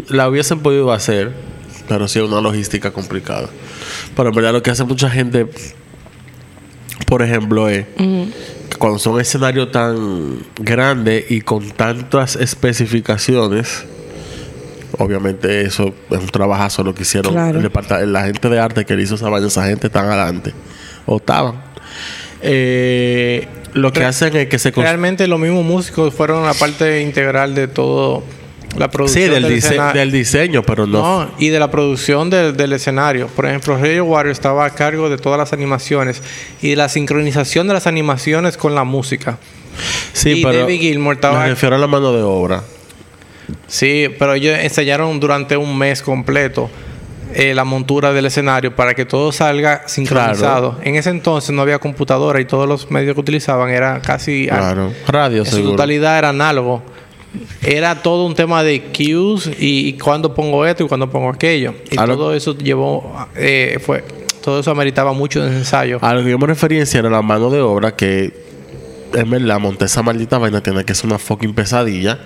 la 0.09 0.27
hubiesen 0.27 0.61
podido 0.61 0.91
hacer, 0.91 1.31
pero 1.87 2.07
sí 2.07 2.19
es 2.19 2.25
una 2.25 2.41
logística 2.41 2.91
complicada. 2.91 3.47
Pero 4.15 4.29
en 4.29 4.35
verdad 4.35 4.53
lo 4.53 4.63
que 4.63 4.71
hace 4.71 4.83
mucha 4.83 5.09
gente, 5.09 5.47
por 7.07 7.21
ejemplo, 7.21 7.69
es 7.69 7.85
que 7.97 8.77
cuando 8.77 8.99
son 8.99 9.19
escenarios 9.19 9.71
tan 9.71 10.39
grandes 10.59 11.29
y 11.29 11.41
con 11.41 11.69
tantas 11.71 12.35
especificaciones, 12.35 13.85
obviamente 14.97 15.61
eso 15.61 15.93
es 16.09 16.19
un 16.19 16.27
trabajazo 16.27 16.83
lo 16.83 16.95
que 16.95 17.03
hicieron 17.03 17.33
Claro. 17.33 17.57
el 17.57 17.63
departa- 17.63 18.05
la 18.05 18.23
gente 18.25 18.49
de 18.49 18.59
arte 18.59 18.85
que 18.85 18.95
le 18.95 19.03
hizo 19.03 19.15
esa 19.15 19.29
vaina, 19.29 19.47
esa 19.47 19.65
gente 19.65 19.89
tan 19.89 20.07
adelante, 20.07 20.53
o 21.05 21.17
estaban. 21.17 21.55
Eh, 22.41 23.47
lo 23.73 23.91
que 23.91 23.99
Re- 24.01 24.05
hacen 24.05 24.35
es 24.35 24.47
que 24.47 24.57
se 24.59 24.71
Realmente 24.71 25.27
los 25.27 25.39
mismos 25.39 25.65
músicos 25.65 26.13
fueron 26.13 26.45
la 26.45 26.53
parte 26.53 27.01
integral 27.01 27.55
de 27.55 27.67
todo 27.67 28.23
la 28.77 28.85
Sí, 28.85 28.91
producción 28.91 29.29
del, 29.31 29.43
del, 29.43 29.51
dise- 29.53 29.67
escena- 29.69 29.93
del 29.93 30.11
diseño, 30.11 30.63
pero 30.63 30.85
no, 30.87 31.23
No, 31.25 31.31
y 31.37 31.49
de 31.49 31.59
la 31.59 31.71
producción 31.71 32.29
del, 32.29 32.55
del 32.57 32.73
escenario. 32.73 33.27
Por 33.27 33.45
ejemplo, 33.45 33.75
Roger 33.77 34.01
Waters 34.01 34.37
estaba 34.37 34.65
a 34.65 34.69
cargo 34.71 35.09
de 35.09 35.17
todas 35.17 35.37
las 35.39 35.53
animaciones 35.53 36.21
y 36.61 36.69
de 36.71 36.75
la 36.75 36.89
sincronización 36.89 37.67
de 37.67 37.73
las 37.73 37.87
animaciones 37.87 38.57
con 38.57 38.75
la 38.75 38.83
música. 38.83 39.37
Sí, 40.13 40.39
Y 40.39 40.43
pero 40.43 40.59
David 40.59 40.79
Gilmour 40.79 41.15
estaba- 41.15 41.39
me 41.43 41.49
refiero 41.49 41.75
a 41.75 41.79
la 41.79 41.87
mano 41.87 42.11
de 42.13 42.21
obra. 42.23 42.63
Sí, 43.67 44.07
pero 44.17 44.33
ellos 44.33 44.57
ensayaron 44.59 45.19
durante 45.19 45.55
un 45.57 45.77
mes 45.77 46.01
completo 46.01 46.69
eh, 47.33 47.53
la 47.53 47.63
montura 47.65 48.13
del 48.13 48.25
escenario 48.27 48.75
para 48.75 48.93
que 48.93 49.05
todo 49.05 49.31
salga 49.31 49.83
sincronizado. 49.87 50.79
En 50.83 50.95
ese 50.95 51.09
entonces 51.09 51.51
no 51.51 51.61
había 51.61 51.79
computadora 51.79 52.39
y 52.39 52.45
todos 52.45 52.67
los 52.67 52.89
medios 52.91 53.13
que 53.13 53.19
utilizaban 53.19 53.69
era 53.71 54.01
casi... 54.01 54.47
Claro. 54.47 54.93
Radio, 55.07 55.43
en 55.43 55.45
su 55.51 55.61
totalidad 55.63 56.17
era 56.17 56.29
análogo. 56.29 56.81
Era 57.61 58.01
todo 58.01 58.25
un 58.25 58.35
tema 58.35 58.63
de 58.63 58.81
cues 58.95 59.47
y, 59.59 59.87
y 59.89 59.93
cuándo 59.93 60.33
pongo 60.33 60.65
esto 60.65 60.83
y 60.83 60.87
cuándo 60.87 61.09
pongo 61.09 61.29
aquello. 61.29 61.73
Y 61.91 61.97
A 61.99 62.05
lo- 62.05 62.15
todo 62.17 62.33
eso 62.33 62.57
llevó, 62.57 63.13
eh, 63.35 63.79
fue, 63.83 64.03
todo 64.43 64.59
eso 64.59 64.71
ameritaba 64.71 65.13
mucho 65.13 65.43
de 65.43 65.55
ensayo. 65.57 65.99
A 66.01 66.13
lo 66.13 66.23
que 66.23 66.29
yo 66.31 66.37
me 66.37 66.47
referencia 66.47 66.99
era 66.99 67.09
la 67.09 67.21
mano 67.21 67.49
de 67.49 67.61
obra 67.61 67.95
que 67.95 68.33
en 69.13 69.29
verdad 69.29 69.59
montar 69.59 69.85
esa 69.87 70.03
maldita 70.03 70.37
vaina 70.37 70.61
tiene 70.61 70.83
que 70.83 70.93
ser 70.93 71.05
una 71.07 71.17
fucking 71.19 71.53
pesadilla. 71.53 72.19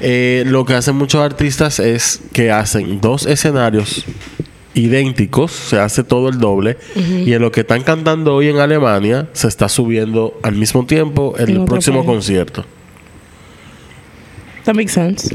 Eh, 0.00 0.44
lo 0.46 0.64
que 0.66 0.74
hacen 0.74 0.94
muchos 0.96 1.22
artistas 1.22 1.78
es 1.80 2.20
que 2.32 2.50
hacen 2.50 3.00
dos 3.00 3.24
escenarios 3.26 4.04
idénticos, 4.74 5.52
se 5.52 5.78
hace 5.78 6.04
todo 6.04 6.28
el 6.28 6.38
doble, 6.38 6.76
y 6.94 7.32
en 7.32 7.40
lo 7.40 7.50
que 7.50 7.60
están 7.60 7.82
cantando 7.82 8.34
hoy 8.34 8.48
en 8.48 8.58
Alemania 8.58 9.26
se 9.32 9.48
está 9.48 9.70
subiendo 9.70 10.38
al 10.42 10.54
mismo 10.56 10.84
tiempo 10.84 11.34
en 11.38 11.48
En 11.48 11.56
el 11.60 11.64
próximo 11.64 12.00
país. 12.00 12.06
concierto. 12.10 12.66
That 14.66 14.74
makes 14.74 14.92
sense. 14.92 15.34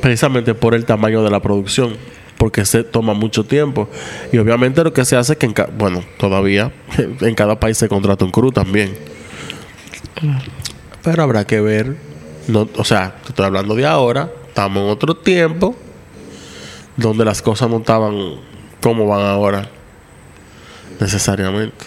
precisamente 0.00 0.54
por 0.54 0.74
el 0.74 0.86
tamaño 0.86 1.22
de 1.22 1.30
la 1.30 1.40
producción, 1.40 1.94
porque 2.38 2.64
se 2.64 2.82
toma 2.82 3.12
mucho 3.12 3.44
tiempo. 3.44 3.86
Y 4.32 4.38
obviamente 4.38 4.82
lo 4.82 4.94
que 4.94 5.04
se 5.04 5.14
hace 5.14 5.34
es 5.34 5.38
que, 5.38 5.44
en 5.44 5.54
bueno, 5.76 6.02
todavía 6.16 6.72
en 7.20 7.34
cada 7.34 7.60
país 7.60 7.76
se 7.76 7.86
contrata 7.86 8.24
un 8.24 8.30
crew 8.30 8.50
también. 8.50 8.96
Pero 11.02 11.22
habrá 11.22 11.46
que 11.46 11.60
ver, 11.60 11.96
no, 12.46 12.66
o 12.76 12.84
sea, 12.84 13.16
estoy 13.28 13.44
hablando 13.44 13.74
de 13.74 13.84
ahora, 13.84 14.30
estamos 14.48 14.84
en 14.84 14.88
otro 14.88 15.14
tiempo, 15.14 15.76
donde 16.96 17.26
las 17.26 17.42
cosas 17.42 17.68
no 17.68 17.76
estaban 17.76 18.36
como 18.80 19.06
van 19.06 19.26
ahora, 19.26 19.68
necesariamente. 20.98 21.84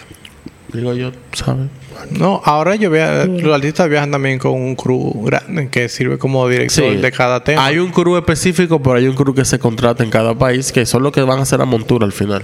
Digo 0.72 0.94
yo, 0.94 1.10
¿sabes? 1.32 1.68
No, 2.10 2.40
ahora 2.44 2.74
yo 2.76 2.90
vea, 2.90 3.24
los 3.26 3.54
artistas 3.54 3.88
viajan 3.88 4.10
también 4.10 4.38
con 4.38 4.52
un 4.52 4.74
crew 4.76 5.24
grande 5.24 5.68
que 5.68 5.88
sirve 5.88 6.18
como 6.18 6.48
director 6.48 6.92
Sí. 6.92 6.96
de 6.96 7.12
cada 7.12 7.42
tema. 7.44 7.64
Hay 7.64 7.78
un 7.78 7.90
crew 7.90 8.16
específico, 8.16 8.82
pero 8.82 8.96
hay 8.96 9.06
un 9.06 9.14
crew 9.14 9.34
que 9.34 9.44
se 9.44 9.58
contrata 9.58 10.02
en 10.04 10.10
cada 10.10 10.34
país, 10.34 10.72
que 10.72 10.84
son 10.86 11.02
los 11.02 11.12
que 11.12 11.22
van 11.22 11.38
a 11.38 11.42
hacer 11.42 11.58
la 11.58 11.64
montura 11.64 12.04
al 12.06 12.12
final. 12.12 12.42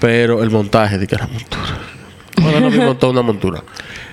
Pero 0.00 0.42
el 0.42 0.50
montaje 0.50 0.98
de 0.98 1.06
que 1.06 1.16
la 1.16 1.26
montura. 1.26 1.62
Bueno, 2.40 2.60
no 2.60 2.70
me 2.70 2.78
montó 2.84 3.10
una 3.10 3.22
montura. 3.22 3.62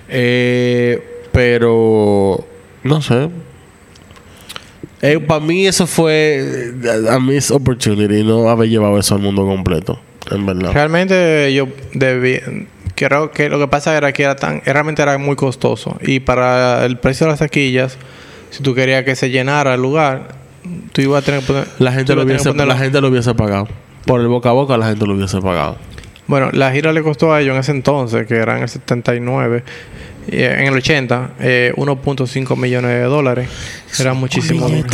Eh, 0.09 1.01
pero 1.31 2.45
no 2.83 3.01
sé. 3.01 3.29
para 5.27 5.39
mí 5.39 5.67
eso 5.67 5.87
fue 5.87 6.71
eh, 6.83 7.09
a 7.09 7.19
mis 7.19 7.51
opportunity, 7.51 8.23
no 8.23 8.47
haber 8.49 8.69
llevado 8.69 8.97
eso 8.99 9.15
al 9.15 9.21
mundo 9.21 9.45
completo, 9.45 9.99
en 10.31 10.45
verdad. 10.45 10.71
Realmente 10.71 11.53
yo 11.53 11.67
debí, 11.93 12.39
creo 13.07 13.31
que 13.31 13.49
lo 13.49 13.59
que 13.59 13.67
pasa 13.67 13.95
era 13.97 14.11
que 14.11 14.23
era 14.23 14.35
tan, 14.35 14.61
realmente 14.65 15.01
era 15.01 15.17
muy 15.17 15.35
costoso 15.35 15.97
y 16.01 16.19
para 16.19 16.85
el 16.85 16.97
precio 16.97 17.25
de 17.25 17.31
las 17.31 17.39
taquillas, 17.39 17.97
si 18.49 18.63
tú 18.63 18.73
querías 18.73 19.03
que 19.03 19.15
se 19.15 19.29
llenara 19.29 19.73
el 19.73 19.81
lugar, 19.81 20.35
tú 20.91 21.01
ibas 21.01 21.23
a 21.23 21.25
tener 21.25 21.41
que 21.41 21.47
poner, 21.47 21.67
La 21.79 21.91
gente, 21.91 22.15
lo 22.15 22.23
hubiese, 22.23 22.53
la 22.53 22.77
gente 22.77 23.01
lo 23.01 23.07
hubiese 23.09 23.33
pagado. 23.33 23.67
Por 24.05 24.21
el 24.21 24.27
boca 24.27 24.49
a 24.49 24.53
boca 24.53 24.77
la 24.77 24.87
gente 24.87 25.05
lo 25.05 25.15
hubiese 25.15 25.39
pagado. 25.41 25.77
Bueno, 26.27 26.49
la 26.53 26.71
gira 26.71 26.93
le 26.93 27.03
costó 27.03 27.33
a 27.33 27.41
ellos 27.41 27.53
en 27.53 27.59
ese 27.59 27.71
entonces, 27.71 28.25
que 28.27 28.35
era 28.35 28.55
en 28.55 28.63
el 28.63 28.69
79, 28.69 29.63
eh, 30.29 30.55
en 30.59 30.67
el 30.67 30.73
80, 30.73 31.31
eh, 31.39 31.73
1.5 31.75 32.55
millones 32.55 32.91
de 32.91 33.03
dólares. 33.03 33.49
Era 33.99 34.13
muchísimo 34.13 34.67
dinero. 34.67 34.87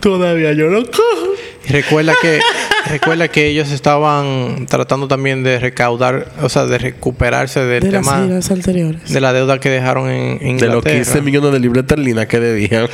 Todavía 0.00 0.52
yo 0.52 0.68
no 0.68 0.84
cojo. 0.84 1.34
Y 1.66 1.72
recuerda 1.72 2.14
que 2.20 2.40
recuerda 2.90 3.28
que 3.28 3.46
ellos 3.48 3.70
estaban 3.70 4.66
tratando 4.68 5.08
también 5.08 5.42
de 5.42 5.58
recaudar, 5.58 6.28
o 6.42 6.48
sea, 6.48 6.66
de 6.66 6.78
recuperarse 6.78 7.60
del 7.64 7.82
De 7.82 7.90
las 7.92 8.02
tema 8.02 8.16
anteriores. 8.50 9.08
de 9.12 9.20
la 9.20 9.32
deuda 9.32 9.58
que 9.60 9.68
dejaron 9.70 10.10
en, 10.10 10.38
en 10.40 10.56
De 10.58 10.66
los 10.66 10.76
Inglaterra. 10.76 10.94
15 10.96 11.20
millones 11.22 11.52
de 11.52 11.60
libras 11.60 11.82
esterlinas 11.84 12.26
que 12.26 12.40
debían. 12.40 12.88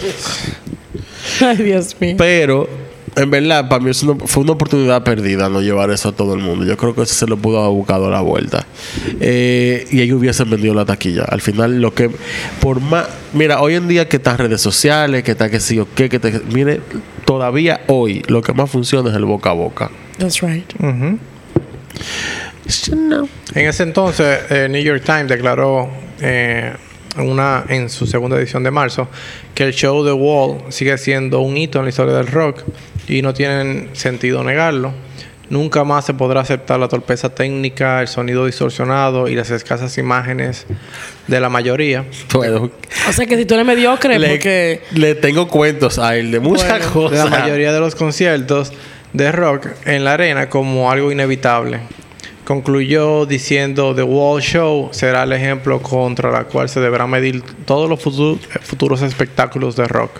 Ay, 1.40 1.56
Dios 1.58 1.96
mío. 2.00 2.14
Pero, 2.18 2.68
en 3.16 3.30
verdad, 3.30 3.68
para 3.68 3.82
mí 3.82 3.90
es 3.90 4.02
una- 4.02 4.24
fue 4.26 4.42
una 4.42 4.52
oportunidad 4.52 5.02
perdida 5.04 5.48
no 5.48 5.60
llevar 5.62 5.90
eso 5.90 6.08
a 6.10 6.12
todo 6.12 6.34
el 6.34 6.40
mundo. 6.40 6.64
Yo 6.64 6.76
creo 6.76 6.94
que 6.94 7.02
eso 7.02 7.14
se 7.14 7.26
lo 7.26 7.36
pudo 7.36 7.60
haber 7.62 7.74
buscado 7.74 8.06
a 8.08 8.10
la 8.10 8.20
vuelta. 8.20 8.66
Eh, 9.20 9.86
y 9.90 10.00
ellos 10.00 10.18
hubiesen 10.18 10.50
vendido 10.50 10.74
la 10.74 10.84
taquilla. 10.84 11.24
Al 11.24 11.40
final, 11.40 11.80
lo 11.80 11.94
que. 11.94 12.10
Por 12.60 12.80
más. 12.80 13.06
Mira, 13.32 13.60
hoy 13.60 13.74
en 13.74 13.88
día 13.88 14.08
que 14.08 14.16
están 14.16 14.38
redes 14.38 14.60
sociales, 14.60 15.22
que 15.24 15.32
está 15.32 15.50
que 15.50 15.60
sí 15.60 15.78
o 15.78 15.88
qué, 15.94 16.08
que 16.08 16.18
te. 16.18 16.40
Mire, 16.52 16.80
todavía 17.24 17.80
hoy 17.88 18.22
lo 18.28 18.42
que 18.42 18.52
más 18.52 18.70
funciona 18.70 19.10
es 19.10 19.16
el 19.16 19.24
boca 19.24 19.50
a 19.50 19.54
boca. 19.54 19.90
That's 20.18 20.40
right. 20.40 20.72
Ujú. 20.78 21.18
No. 22.96 23.28
En 23.54 23.66
ese 23.66 23.82
entonces, 23.82 24.50
el 24.50 24.72
New 24.72 24.82
York 24.82 25.02
Times 25.04 25.28
declaró 25.28 25.90
eh, 26.20 26.72
una, 27.18 27.64
en 27.68 27.90
su 27.90 28.06
segunda 28.06 28.36
edición 28.38 28.62
de 28.64 28.70
marzo 28.70 29.08
que 29.54 29.64
el 29.64 29.72
show 29.72 30.04
The 30.04 30.12
Wall 30.12 30.72
sigue 30.72 30.96
siendo 30.98 31.40
un 31.40 31.56
hito 31.56 31.78
en 31.78 31.84
la 31.84 31.90
historia 31.90 32.14
del 32.14 32.26
rock 32.26 32.62
y 33.06 33.22
no 33.22 33.34
tiene 33.34 33.88
sentido 33.92 34.42
negarlo. 34.42 34.92
Nunca 35.54 35.84
más 35.84 36.04
se 36.04 36.14
podrá 36.14 36.40
aceptar 36.40 36.80
la 36.80 36.88
torpeza 36.88 37.32
técnica, 37.32 38.00
el 38.00 38.08
sonido 38.08 38.44
distorsionado 38.44 39.28
y 39.28 39.36
las 39.36 39.50
escasas 39.52 39.96
imágenes 39.98 40.66
de 41.28 41.38
la 41.38 41.48
mayoría. 41.48 42.04
Bueno, 42.32 42.70
O 43.08 43.12
sea 43.12 43.24
que 43.26 43.36
si 43.36 43.44
tú 43.46 43.54
eres 43.54 43.64
mediocre, 43.64 44.18
le, 44.18 44.28
porque. 44.30 44.82
le 44.94 45.14
tengo 45.14 45.46
cuentos 45.46 46.00
a 46.00 46.16
él 46.16 46.32
de 46.32 46.40
muchas 46.40 46.68
Bueno, 46.68 46.92
cosas. 46.92 47.30
La 47.30 47.38
mayoría 47.38 47.72
de 47.72 47.78
los 47.78 47.94
conciertos 47.94 48.72
de 49.12 49.30
rock 49.30 49.68
en 49.84 50.02
la 50.02 50.14
arena 50.14 50.48
como 50.50 50.90
algo 50.90 51.12
inevitable. 51.12 51.78
Concluyó 52.44 53.24
diciendo 53.24 53.94
The 53.94 54.02
Wall 54.02 54.42
Show 54.42 54.88
será 54.92 55.22
el 55.22 55.32
ejemplo 55.32 55.80
contra 55.80 56.30
la 56.32 56.44
cual 56.44 56.68
se 56.68 56.80
deberán 56.80 57.08
medir 57.10 57.42
todos 57.64 57.88
los 57.88 58.04
futu- 58.04 58.38
futuros 58.60 59.02
espectáculos 59.02 59.76
de 59.76 59.86
rock. 59.86 60.10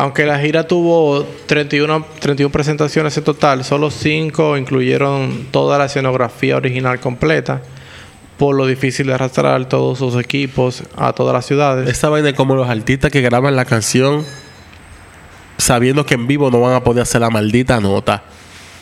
Aunque 0.00 0.24
la 0.26 0.38
gira 0.38 0.66
tuvo 0.68 1.26
31, 1.46 2.06
31 2.20 2.52
presentaciones 2.52 3.16
en 3.16 3.24
total, 3.24 3.64
solo 3.64 3.90
5 3.90 4.56
incluyeron 4.56 5.48
toda 5.50 5.76
la 5.76 5.86
escenografía 5.86 6.56
original 6.56 7.00
completa, 7.00 7.62
por 8.36 8.54
lo 8.54 8.66
difícil 8.66 9.08
de 9.08 9.14
arrastrar 9.14 9.64
todos 9.68 9.98
sus 9.98 10.14
equipos 10.14 10.84
a 10.96 11.12
todas 11.12 11.34
las 11.34 11.46
ciudades. 11.46 11.88
Esta 11.88 12.08
vaina 12.10 12.28
es 12.28 12.34
como 12.36 12.54
los 12.54 12.68
artistas 12.68 13.10
que 13.10 13.20
graban 13.22 13.56
la 13.56 13.64
canción 13.64 14.24
sabiendo 15.56 16.06
que 16.06 16.14
en 16.14 16.26
vivo 16.28 16.50
no 16.50 16.60
van 16.60 16.74
a 16.74 16.84
poder 16.84 17.02
hacer 17.02 17.20
la 17.20 17.30
maldita 17.30 17.80
nota. 17.80 18.22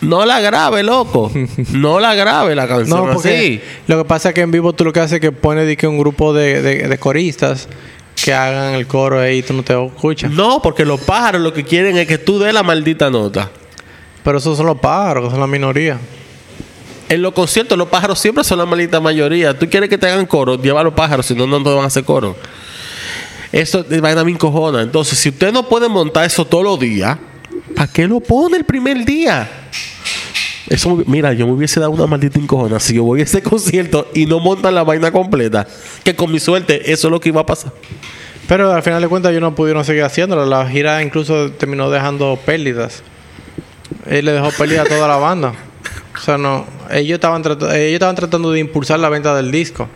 No 0.02 0.26
la 0.26 0.40
grabe, 0.40 0.82
loco. 0.82 1.32
No 1.72 1.98
la 2.00 2.14
grabe 2.14 2.54
la 2.54 2.68
canción 2.68 3.06
No, 3.06 3.12
porque 3.14 3.38
así. 3.38 3.60
lo 3.86 3.96
que 3.96 4.04
pasa 4.04 4.28
es 4.28 4.34
que 4.34 4.42
en 4.42 4.50
vivo 4.50 4.74
tú 4.74 4.84
lo 4.84 4.92
que 4.92 5.00
haces 5.00 5.14
es 5.14 5.20
que 5.20 5.32
pones 5.32 5.74
que 5.78 5.86
un 5.86 5.98
grupo 5.98 6.34
de, 6.34 6.60
de- 6.60 6.88
de 6.88 6.98
coristas 6.98 7.68
que 8.26 8.34
hagan 8.34 8.74
el 8.74 8.88
coro 8.88 9.20
ahí 9.20 9.38
y 9.38 9.42
tú 9.44 9.52
no 9.52 9.62
te 9.62 9.72
escuchas. 9.72 10.32
No, 10.32 10.60
porque 10.60 10.84
los 10.84 11.00
pájaros 11.00 11.40
lo 11.40 11.52
que 11.52 11.62
quieren 11.62 11.96
es 11.96 12.08
que 12.08 12.18
tú 12.18 12.40
des 12.40 12.52
la 12.52 12.64
maldita 12.64 13.08
nota. 13.08 13.52
Pero 14.24 14.38
esos 14.38 14.56
son 14.56 14.66
los 14.66 14.80
pájaros, 14.80 15.26
que 15.26 15.30
son 15.30 15.38
la 15.38 15.46
minoría. 15.46 15.96
En 17.08 17.22
los 17.22 17.32
conciertos 17.34 17.78
los 17.78 17.86
pájaros 17.86 18.18
siempre 18.18 18.42
son 18.42 18.58
la 18.58 18.66
maldita 18.66 18.98
mayoría. 18.98 19.56
Tú 19.56 19.70
quieres 19.70 19.88
que 19.88 19.96
te 19.96 20.08
hagan 20.08 20.26
coro, 20.26 20.60
lleva 20.60 20.80
a 20.80 20.82
los 20.82 20.94
pájaros, 20.94 21.24
si 21.24 21.36
no, 21.36 21.46
no 21.46 21.62
te 21.62 21.70
van 21.70 21.84
a 21.84 21.86
hacer 21.86 22.02
coro. 22.02 22.34
Eso 23.52 23.86
vaina 24.02 24.24
me 24.24 24.32
encojona. 24.32 24.82
Entonces, 24.82 25.16
si 25.20 25.28
usted 25.28 25.52
no 25.52 25.68
puede 25.68 25.88
montar 25.88 26.24
eso 26.24 26.44
todos 26.44 26.64
los 26.64 26.80
días, 26.80 27.16
¿para 27.76 27.92
qué 27.92 28.08
lo 28.08 28.18
pone 28.18 28.56
el 28.56 28.64
primer 28.64 29.04
día? 29.04 29.48
Eso, 30.68 31.02
mira, 31.06 31.32
yo 31.32 31.46
me 31.46 31.52
hubiese 31.52 31.78
dado 31.78 31.92
una 31.92 32.06
maldita 32.06 32.38
encojona 32.40 32.80
si 32.80 32.94
yo 32.94 33.04
voy 33.04 33.20
a 33.20 33.22
ese 33.22 33.42
concierto 33.44 34.08
y 34.14 34.26
no 34.26 34.40
montan 34.40 34.74
la 34.74 34.82
vaina 34.82 35.12
completa. 35.12 35.66
Que 36.02 36.16
con 36.16 36.32
mi 36.32 36.40
suerte, 36.40 36.92
eso 36.92 37.08
es 37.08 37.12
lo 37.12 37.20
que 37.20 37.28
iba 37.28 37.40
a 37.40 37.46
pasar. 37.46 37.72
Pero 38.48 38.72
al 38.72 38.82
final 38.82 39.02
de 39.02 39.08
cuentas 39.08 39.30
ellos 39.30 39.42
no 39.42 39.54
pudieron 39.54 39.84
seguir 39.84 40.04
haciéndolo. 40.04 40.46
La 40.46 40.68
gira 40.68 41.02
incluso 41.02 41.50
terminó 41.52 41.90
dejando 41.90 42.38
pérdidas. 42.44 43.02
Él 44.06 44.24
le 44.24 44.32
dejó 44.32 44.50
pérdidas 44.50 44.86
a 44.86 44.88
toda 44.88 45.08
la 45.08 45.16
banda. 45.16 45.52
O 46.14 46.20
sea, 46.20 46.38
no. 46.38 46.64
Ellos 46.90 47.16
estaban, 47.16 47.42
ellos 47.42 47.72
estaban 47.72 48.14
tratando 48.14 48.52
de 48.52 48.60
impulsar 48.60 49.00
la 49.00 49.08
venta 49.08 49.34
del 49.34 49.50
disco. 49.50 49.88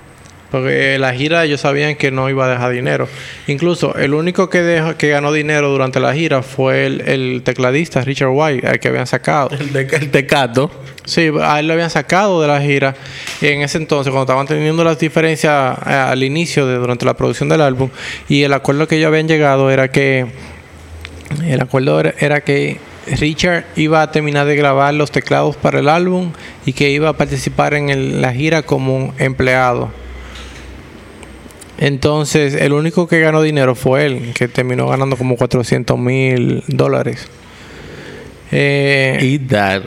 Porque 0.51 0.99
la 0.99 1.13
gira 1.15 1.45
ellos 1.45 1.61
sabían 1.61 1.95
que 1.95 2.11
no 2.11 2.29
iba 2.29 2.47
a 2.47 2.49
dejar 2.51 2.73
dinero. 2.73 3.09
Incluso 3.47 3.95
el 3.95 4.15
único 4.15 4.51
que, 4.51 4.63
dejó, 4.63 4.97
que 4.97 5.09
ganó 5.09 5.33
dinero 5.33 5.71
durante 5.71 6.01
la 6.01 6.13
gira 6.13 6.43
fue 6.43 6.87
el, 6.87 7.01
el 7.03 7.43
tecladista 7.45 8.01
Richard 8.03 8.31
White, 8.33 8.67
al 8.67 8.81
que 8.81 8.89
habían 8.89 9.07
sacado. 9.07 9.51
El, 9.51 9.73
de, 9.73 9.83
el 9.83 10.11
tecato. 10.11 10.71
Sí, 11.05 11.31
a 11.41 11.61
él 11.61 11.67
lo 11.69 11.75
habían 11.75 11.91
sacado 11.91 12.43
de 12.43 12.49
la 12.49 12.61
gira. 12.61 12.95
Y 13.41 13.47
en 13.47 13.63
ese 13.63 13.79
entonces, 13.79 14.11
cuando 14.11 14.25
estaban 14.25 14.47
teniendo 14.47 14.83
las 14.85 14.99
diferencias 14.99 15.79
eh, 15.87 15.91
al 15.93 16.23
inicio, 16.25 16.67
de, 16.67 16.75
durante 16.77 17.05
la 17.05 17.15
producción 17.15 17.49
del 17.49 17.61
álbum, 17.61 17.89
y 18.29 18.43
el 18.43 18.53
acuerdo 18.53 18.89
que 18.89 18.97
ellos 18.97 19.07
habían 19.09 19.29
llegado 19.29 19.71
era 19.71 19.91
que. 19.91 20.27
El 21.45 21.61
acuerdo 21.61 22.01
era, 22.01 22.15
era 22.19 22.41
que 22.41 22.79
Richard 23.07 23.65
iba 23.77 24.03
a 24.03 24.11
terminar 24.11 24.47
de 24.47 24.57
grabar 24.57 24.93
los 24.95 25.13
teclados 25.13 25.57
para 25.57 25.79
el 25.79 25.89
álbum 25.89 26.33
y 26.67 26.73
que 26.73 26.91
iba 26.91 27.09
a 27.09 27.13
participar 27.13 27.75
en 27.75 27.89
el- 27.89 28.21
la 28.21 28.33
gira 28.33 28.63
como 28.63 28.97
un 28.97 29.15
empleado. 29.19 29.93
Entonces, 31.81 32.55
el 32.55 32.73
único 32.75 33.09
que 33.09 33.21
ganó 33.21 33.43
dinero 33.43 33.75
fue 33.75 34.07
él, 34.07 34.33
que 34.35 34.47
terminó 34.49 34.87
ganando 34.89 35.17
como 35.17 35.37
400 35.37 35.99
mil 35.99 36.63
dólares. 36.69 37.27
Eh, 38.53 39.19
Y 39.23 39.39
dar. 39.39 39.83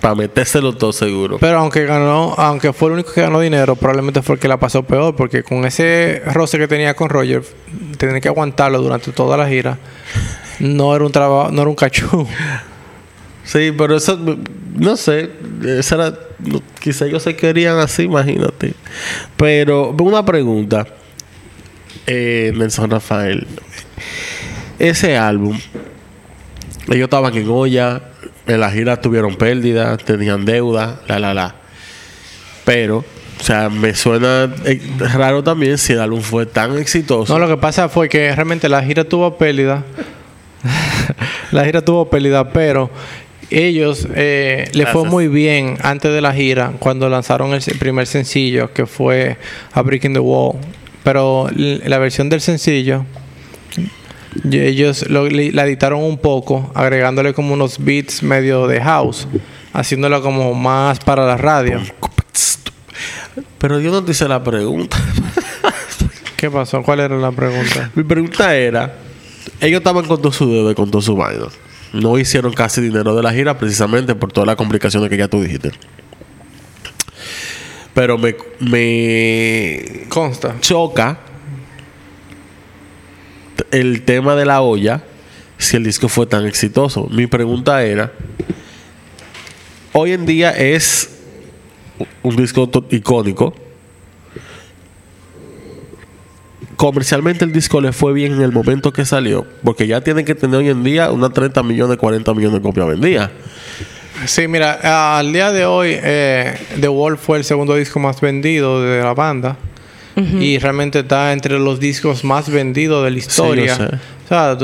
Para 0.00 0.14
metérselo 0.14 0.76
todo 0.76 0.92
seguro. 0.92 1.38
pero 1.40 1.58
aunque 1.58 1.84
ganó, 1.84 2.32
aunque 2.38 2.72
fue 2.72 2.88
el 2.88 2.94
único 2.94 3.12
que 3.12 3.20
ganó 3.22 3.40
dinero, 3.40 3.74
probablemente 3.74 4.22
fue 4.22 4.36
el 4.36 4.40
que 4.40 4.46
la 4.46 4.56
pasó 4.56 4.84
peor, 4.84 5.16
porque 5.16 5.42
con 5.42 5.64
ese 5.64 6.22
roce 6.26 6.56
que 6.56 6.68
tenía 6.68 6.94
con 6.94 7.08
Roger, 7.08 7.42
tenía 7.96 8.20
que 8.20 8.28
aguantarlo 8.28 8.80
durante 8.80 9.10
toda 9.10 9.36
la 9.36 9.48
gira. 9.48 9.76
No 10.60 10.94
era 10.94 11.04
un 11.04 11.10
trabajo, 11.10 11.50
no 11.50 11.62
era 11.62 11.68
un 11.68 11.74
cachú. 11.76 12.26
Sí, 13.42 13.72
pero 13.76 13.96
eso, 13.96 14.18
no 14.76 14.96
sé, 14.96 15.30
esa 15.66 15.94
era, 15.96 16.14
quizá 16.80 17.06
ellos 17.06 17.22
se 17.22 17.34
querían 17.34 17.78
así, 17.78 18.02
imagínate. 18.02 18.74
Pero 19.36 19.90
una 19.98 20.24
pregunta, 20.24 20.86
eh, 22.08 22.52
Nelson 22.56 22.90
Rafael, 22.90 23.46
ese 24.78 25.16
álbum, 25.16 25.58
ellos 26.88 27.04
estaban 27.04 27.36
en 27.36 27.48
olla, 27.48 28.00
en 28.46 28.60
la 28.60 28.70
gira 28.70 29.00
tuvieron 29.00 29.36
pérdidas, 29.36 30.02
tenían 30.04 30.44
deuda, 30.44 31.02
la, 31.06 31.18
la, 31.18 31.34
la. 31.34 31.54
Pero, 32.64 32.98
o 32.98 33.42
sea, 33.42 33.68
me 33.68 33.94
suena 33.94 34.50
eh, 34.64 34.80
raro 34.98 35.44
también 35.44 35.76
si 35.76 35.92
el 35.92 36.00
álbum 36.00 36.22
fue 36.22 36.46
tan 36.46 36.78
exitoso. 36.78 37.32
No, 37.32 37.38
lo 37.38 37.48
que 37.48 37.60
pasa 37.60 37.88
fue 37.88 38.08
que 38.08 38.34
realmente 38.34 38.68
la 38.68 38.82
gira 38.82 39.04
tuvo 39.04 39.36
pérdida. 39.36 39.84
la 41.52 41.64
gira 41.64 41.82
tuvo 41.82 42.08
pérdida, 42.08 42.50
pero 42.52 42.90
ellos 43.50 44.06
eh, 44.14 44.70
le 44.72 44.86
fue 44.86 45.04
muy 45.04 45.28
bien 45.28 45.76
antes 45.82 46.12
de 46.12 46.20
la 46.20 46.32
gira 46.32 46.72
cuando 46.78 47.08
lanzaron 47.08 47.54
el 47.54 47.62
primer 47.78 48.06
sencillo 48.06 48.72
que 48.72 48.86
fue 48.86 49.36
A 49.72 49.82
Brick 49.82 50.04
in 50.04 50.14
the 50.14 50.20
Wall. 50.20 50.56
Pero 51.08 51.48
la 51.56 51.96
versión 51.96 52.28
del 52.28 52.42
sencillo 52.42 53.06
ellos 54.52 55.08
lo- 55.08 55.26
la 55.30 55.64
editaron 55.64 56.02
un 56.02 56.18
poco, 56.18 56.70
agregándole 56.74 57.32
como 57.32 57.54
unos 57.54 57.82
beats 57.82 58.22
medio 58.22 58.66
de 58.66 58.78
house, 58.82 59.26
haciéndolo 59.72 60.20
como 60.20 60.52
más 60.52 60.98
para 60.98 61.24
la 61.26 61.38
radio. 61.38 61.80
Pero 63.56 63.80
yo 63.80 63.90
no 63.90 64.04
te 64.04 64.10
hice 64.12 64.28
la 64.28 64.44
pregunta. 64.44 64.98
¿Qué 66.36 66.50
pasó? 66.50 66.82
¿Cuál 66.82 67.00
era 67.00 67.16
la 67.16 67.32
pregunta? 67.32 67.90
Mi 67.94 68.02
pregunta 68.04 68.54
era, 68.54 68.94
ellos 69.62 69.78
estaban 69.78 70.04
con 70.04 70.20
todo 70.20 70.30
su 70.30 70.52
dedo 70.52 70.70
y 70.70 70.74
con 70.74 70.90
todo 70.90 71.00
su 71.00 71.16
vaina. 71.16 71.46
No 71.94 72.18
hicieron 72.18 72.52
casi 72.52 72.82
dinero 72.82 73.16
de 73.16 73.22
la 73.22 73.32
gira 73.32 73.56
precisamente 73.56 74.14
por 74.14 74.30
todas 74.30 74.46
las 74.46 74.56
complicaciones 74.56 75.08
que 75.08 75.16
ya 75.16 75.28
tú 75.28 75.40
dijiste. 75.40 75.70
Pero 77.98 78.16
me, 78.16 78.36
me 78.60 80.06
Consta. 80.08 80.54
choca 80.60 81.18
el 83.72 84.02
tema 84.02 84.36
de 84.36 84.46
la 84.46 84.62
olla 84.62 85.02
si 85.58 85.76
el 85.76 85.82
disco 85.82 86.08
fue 86.08 86.24
tan 86.26 86.46
exitoso. 86.46 87.08
Mi 87.10 87.26
pregunta 87.26 87.82
era, 87.82 88.12
hoy 89.92 90.12
en 90.12 90.26
día 90.26 90.52
es 90.52 91.10
un 92.22 92.36
disco 92.36 92.70
icónico. 92.90 93.52
Comercialmente 96.76 97.44
el 97.44 97.52
disco 97.52 97.80
le 97.80 97.90
fue 97.90 98.12
bien 98.12 98.34
en 98.34 98.42
el 98.42 98.52
momento 98.52 98.92
que 98.92 99.04
salió, 99.04 99.44
porque 99.64 99.88
ya 99.88 100.02
tienen 100.02 100.24
que 100.24 100.36
tener 100.36 100.60
hoy 100.60 100.68
en 100.68 100.84
día 100.84 101.10
unas 101.10 101.32
30 101.32 101.64
millones, 101.64 101.96
40 101.96 102.32
millones 102.32 102.58
de 102.58 102.62
copias 102.62 102.86
vendidas. 102.86 103.32
Sí, 104.26 104.48
mira, 104.48 105.16
al 105.18 105.32
día 105.32 105.52
de 105.52 105.64
hoy, 105.66 105.90
eh, 105.94 106.54
The 106.80 106.88
Wall 106.88 107.18
fue 107.18 107.38
el 107.38 107.44
segundo 107.44 107.74
disco 107.74 107.98
más 108.00 108.20
vendido 108.20 108.82
de 108.82 109.00
la 109.02 109.14
banda. 109.14 109.56
Y 110.40 110.58
realmente 110.58 110.98
está 110.98 111.32
entre 111.32 111.60
los 111.60 111.78
discos 111.78 112.24
más 112.24 112.50
vendidos 112.50 113.04
de 113.04 113.10
la 113.12 113.18
historia. 113.18 113.76
sé. 113.76 113.84
O 113.84 114.28
sea, 114.28 114.56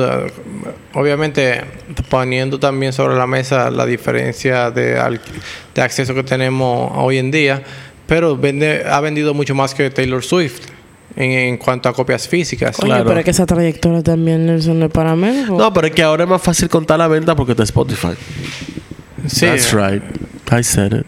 obviamente 0.94 1.62
poniendo 2.08 2.58
también 2.58 2.92
sobre 2.92 3.14
la 3.16 3.28
mesa 3.28 3.70
la 3.70 3.86
diferencia 3.86 4.72
de, 4.72 4.98
al- 4.98 5.20
de 5.74 5.80
acceso 5.82 6.12
que 6.12 6.24
tenemos 6.24 6.90
hoy 6.96 7.18
en 7.18 7.30
día. 7.30 7.62
Pero 8.08 8.36
vende, 8.36 8.82
ha 8.84 9.00
vendido 9.00 9.32
mucho 9.32 9.54
más 9.54 9.74
que 9.74 9.90
Taylor 9.90 10.24
Swift 10.24 10.60
en, 11.14 11.30
en 11.30 11.56
cuanto 11.56 11.88
a 11.88 11.92
copias 11.94 12.26
físicas. 12.26 12.76
Claro. 12.76 13.04
pero 13.06 13.20
es 13.20 13.24
que 13.24 13.30
esa 13.30 13.46
trayectoria 13.46 14.02
también 14.02 14.44
Nelson 14.46 14.80
no 14.80 14.86
es 14.86 14.92
para 14.92 15.14
menos. 15.14 15.50
No, 15.56 15.72
pero 15.72 15.86
es 15.86 15.92
que 15.94 16.02
ahora 16.02 16.24
es 16.24 16.30
más 16.30 16.42
fácil 16.42 16.68
contar 16.68 16.98
la 16.98 17.06
venta 17.06 17.36
porque 17.36 17.52
está 17.52 17.62
Spotify. 17.62 18.08
Sí, 19.26 19.46
That's 19.46 19.72
right. 19.72 20.02
I 20.52 20.62
said 20.62 20.92
it. 20.92 21.06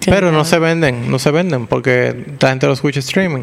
Que 0.00 0.10
Pero 0.10 0.32
no 0.32 0.44
se 0.44 0.58
venden, 0.58 1.10
no 1.10 1.18
se 1.18 1.30
venden 1.30 1.66
porque 1.66 2.24
la 2.40 2.48
gente 2.50 2.66
lo 2.66 2.72
escucha 2.72 3.00
streaming. 3.00 3.42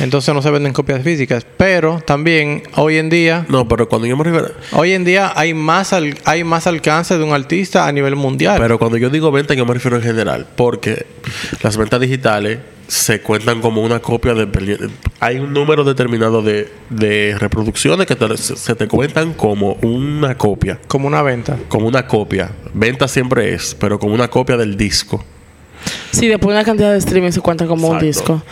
Entonces 0.00 0.34
no 0.34 0.40
se 0.40 0.50
venden 0.50 0.72
copias 0.72 1.02
físicas. 1.04 1.46
Pero 1.56 2.00
también 2.00 2.62
hoy 2.76 2.96
en 2.96 3.10
día, 3.10 3.44
No, 3.48 3.68
pero 3.68 3.86
cuando 3.88 4.06
yo 4.08 4.16
me 4.16 4.24
refiero... 4.24 4.48
hoy 4.72 4.92
en 4.92 5.04
día 5.04 5.32
hay 5.36 5.52
más 5.52 5.92
al- 5.92 6.16
hay 6.24 6.42
más 6.42 6.66
alcance 6.66 7.18
de 7.18 7.22
un 7.24 7.32
artista 7.34 7.86
a 7.86 7.92
nivel 7.92 8.16
mundial. 8.16 8.56
Pero 8.58 8.78
cuando 8.78 8.96
yo 8.96 9.10
digo 9.10 9.30
venta, 9.30 9.52
yo 9.54 9.66
me 9.66 9.74
refiero 9.74 9.96
en 9.98 10.02
general. 10.02 10.46
Porque 10.56 11.06
las 11.62 11.76
ventas 11.76 12.00
digitales 12.00 12.58
se 12.90 13.20
cuentan 13.20 13.60
como 13.60 13.82
una 13.82 14.00
copia 14.00 14.34
de... 14.34 14.90
Hay 15.20 15.38
un 15.38 15.52
número 15.52 15.84
determinado 15.84 16.42
de, 16.42 16.68
de 16.88 17.36
reproducciones 17.38 18.04
que 18.04 18.16
te- 18.16 18.36
se 18.36 18.74
te 18.74 18.88
cuentan 18.88 19.32
como 19.34 19.74
una 19.74 20.36
copia. 20.36 20.80
como 20.88 21.06
una 21.06 21.22
venta. 21.22 21.56
Como 21.68 21.86
una 21.86 22.08
copia. 22.08 22.50
Venta 22.74 23.06
siempre 23.06 23.54
es, 23.54 23.76
pero 23.78 24.00
como 24.00 24.12
una 24.12 24.26
copia 24.26 24.56
del 24.56 24.76
disco. 24.76 25.24
Sí, 26.10 26.26
después 26.26 26.52
una 26.52 26.64
cantidad 26.64 26.90
de 26.90 26.98
streaming 26.98 27.30
se 27.30 27.40
cuenta 27.40 27.68
como 27.68 27.86
un 27.88 28.00
disco. 28.00 28.42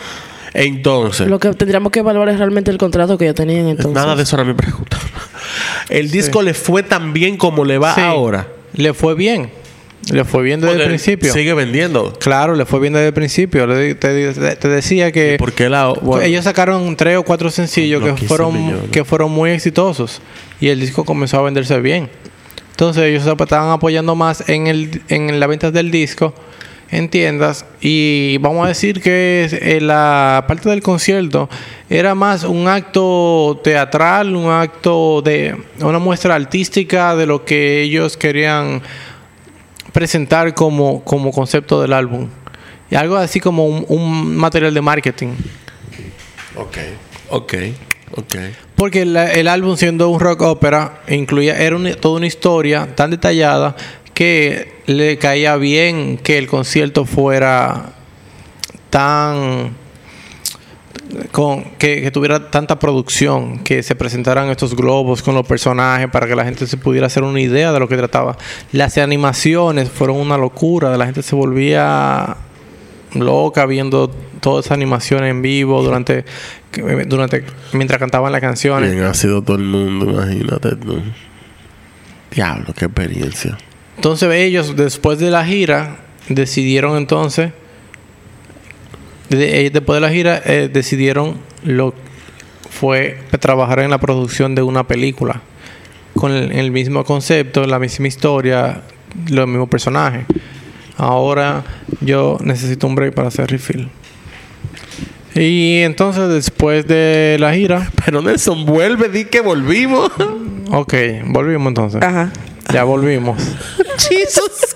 Entonces... 0.53 1.27
Lo 1.27 1.37
que 1.37 1.53
tendríamos 1.53 1.91
que 1.91 1.99
evaluar 1.99 2.29
es 2.29 2.37
realmente 2.37 2.71
el 2.71 2.77
contrato 2.77 3.17
que 3.17 3.25
ya 3.25 3.33
tenían 3.33 3.67
entonces. 3.67 3.93
Nada 3.93 4.15
de 4.15 4.23
eso 4.23 4.37
era 4.37 4.45
mi 4.45 4.53
pregunta. 4.53 4.97
El 5.89 6.11
disco 6.11 6.41
le 6.43 6.53
fue 6.53 6.81
tan 6.83 7.11
bien 7.11 7.35
como 7.35 7.65
le 7.65 7.77
va 7.77 7.93
Sí. 7.95 8.01
ahora. 8.01 8.47
Le 8.73 8.93
fue 8.93 9.15
bien. 9.15 9.51
Le 10.11 10.23
fue 10.23 10.41
bien 10.43 10.61
desde 10.61 10.81
el 10.81 10.87
principio. 10.87 11.31
Sigue 11.33 11.53
vendiendo. 11.53 12.13
Claro, 12.19 12.55
le 12.55 12.65
fue 12.65 12.79
bien 12.79 12.93
desde 12.93 13.07
el 13.07 13.13
principio. 13.13 13.67
Le- 13.67 13.95
te, 13.95 14.33
te- 14.33 14.55
te 14.55 14.67
decía 14.67 15.11
que 15.11 15.35
¿Por 15.37 15.53
qué 15.53 15.69
la.? 15.69 15.89
bueno, 16.01 16.23
ellos 16.25 16.45
sacaron 16.45 16.95
tres 16.95 17.17
o 17.17 17.23
cuatro 17.23 17.51
sencillos 17.51 18.01
que 18.03 18.09
15 18.11 18.25
fueron 18.27 18.53
millones. 18.65 18.89
que 18.91 19.03
fueron 19.05 19.31
muy 19.31 19.51
exitosos 19.51 20.21
y 20.61 20.69
el 20.69 20.79
disco 20.79 21.03
comenzó 21.05 21.37
a 21.39 21.41
venderse 21.43 21.79
bien. 21.81 22.09
Entonces 22.71 23.03
ellos 23.03 23.27
estaban 23.27 23.71
apoyando 23.71 24.15
más 24.15 24.47
en 24.49 24.67
el 24.67 25.01
en 25.09 25.39
la 25.39 25.47
venta 25.47 25.69
del 25.69 25.91
disco 25.91 26.33
en 26.91 27.07
tiendas 27.09 27.65
y 27.81 28.37
vamos 28.39 28.65
a 28.65 28.69
decir 28.69 28.99
que 29.01 29.47
eh, 29.51 29.79
la 29.79 30.45
parte 30.47 30.69
del 30.69 30.81
concierto 30.81 31.47
era 31.87 32.15
más 32.15 32.43
un 32.45 32.67
acto 32.67 33.61
teatral, 33.63 34.35
un 34.35 34.49
acto 34.49 35.21
de 35.21 35.55
una 35.81 35.99
muestra 35.99 36.33
artística 36.33 37.15
de 37.15 37.27
lo 37.27 37.45
que 37.45 37.83
ellos 37.83 38.17
querían 38.17 38.81
presentar 39.91 40.53
como, 40.53 41.03
como 41.03 41.31
concepto 41.31 41.81
del 41.81 41.93
álbum. 41.93 42.27
Y 42.91 42.95
algo 42.95 43.17
así 43.17 43.39
como 43.39 43.65
un, 43.67 43.85
un 43.87 44.35
material 44.35 44.73
de 44.73 44.81
marketing. 44.81 45.29
Ok. 46.55 46.77
Ok. 47.29 47.53
Ok. 48.15 48.35
Porque 48.75 49.05
la- 49.05 49.31
el 49.31 49.47
álbum 49.47 49.75
siendo 49.77 50.09
un 50.09 50.19
rock 50.19 50.41
ópera 50.41 51.01
incluía 51.07 51.57
era 51.59 51.75
una- 51.75 51.93
toda 51.95 52.17
una 52.17 52.25
historia 52.27 52.95
tan 52.95 53.11
detallada 53.11 53.75
que 54.15 54.73
le 54.87 55.17
caía 55.19 55.55
bien 55.57 56.17
que 56.17 56.37
el 56.39 56.47
concierto 56.47 57.05
fuera 57.05 57.93
tan 58.89 59.75
con 61.31 61.63
que, 61.77 62.01
que 62.01 62.11
tuviera 62.11 62.51
tanta 62.51 62.77
producción, 62.79 63.59
que 63.59 63.83
se 63.83 63.95
presentaran 63.95 64.49
estos 64.49 64.75
globos 64.75 65.23
con 65.23 65.35
los 65.35 65.45
personajes 65.45 66.09
para 66.09 66.27
que 66.27 66.35
la 66.35 66.45
gente 66.45 66.67
se 66.67 66.77
pudiera 66.77 67.07
hacer 67.07 67.23
una 67.23 67.39
idea 67.39 67.71
de 67.71 67.79
lo 67.79 67.87
que 67.87 67.97
trataba. 67.97 68.37
Las 68.71 68.97
animaciones 68.97 69.89
fueron 69.89 70.17
una 70.17 70.37
locura, 70.37 70.95
la 70.97 71.05
gente 71.05 71.23
se 71.23 71.35
volvía 71.35 72.37
loca 73.13 73.65
viendo 73.65 74.09
todas 74.39 74.65
esas 74.65 74.75
animaciones 74.75 75.31
en 75.31 75.41
vivo 75.41 75.81
durante 75.81 76.25
durante 77.07 77.43
mientras 77.73 77.99
cantaban 77.99 78.31
las 78.31 78.41
canciones. 78.41 78.91
Bien 78.91 79.05
ha 79.05 79.13
sido 79.13 79.41
todo 79.41 79.57
el 79.57 79.63
mundo, 79.63 80.11
imagínate 80.11 80.75
tú. 80.75 81.01
Diablo, 82.31 82.73
qué 82.77 82.85
experiencia. 82.85 83.57
Entonces 83.95 84.31
ellos 84.31 84.75
después 84.75 85.17
de 85.19 85.31
la 85.31 85.43
gira 85.45 85.97
decidieron 86.29 86.95
entonces 86.95 87.51
después 89.29 89.97
de 89.97 90.01
la 90.01 90.09
gira 90.09 90.41
eh, 90.45 90.69
decidieron 90.71 91.37
lo 91.63 91.93
fue 92.69 93.17
trabajar 93.39 93.79
en 93.79 93.89
la 93.89 93.97
producción 93.97 94.55
de 94.55 94.61
una 94.61 94.87
película 94.87 95.41
con 96.15 96.31
el, 96.31 96.51
el 96.51 96.71
mismo 96.71 97.03
concepto, 97.03 97.65
la 97.65 97.79
misma 97.79 98.07
historia, 98.07 98.81
los 99.29 99.47
mismos 99.47 99.69
personajes. 99.69 100.25
Ahora 100.97 101.63
yo 102.01 102.37
necesito 102.41 102.87
un 102.87 102.95
break 102.95 103.13
para 103.13 103.29
hacer 103.29 103.49
refill. 103.49 103.89
Y 105.35 105.81
entonces 105.83 106.27
después 106.27 106.87
de 106.87 107.37
la 107.39 107.53
gira, 107.53 107.89
Pero 108.05 108.21
Nelson, 108.21 108.65
vuelve, 108.65 109.09
di 109.09 109.25
que 109.25 109.41
volvimos. 109.41 110.11
ok, 110.71 110.93
volvimos 111.25 111.67
entonces. 111.67 112.01
Ajá. 112.01 112.31
Ya 112.73 112.83
volvimos. 112.83 113.37
Jesus. 113.97 114.75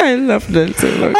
I 0.00 0.16
love 0.16 0.48
Nelson. 0.48 1.14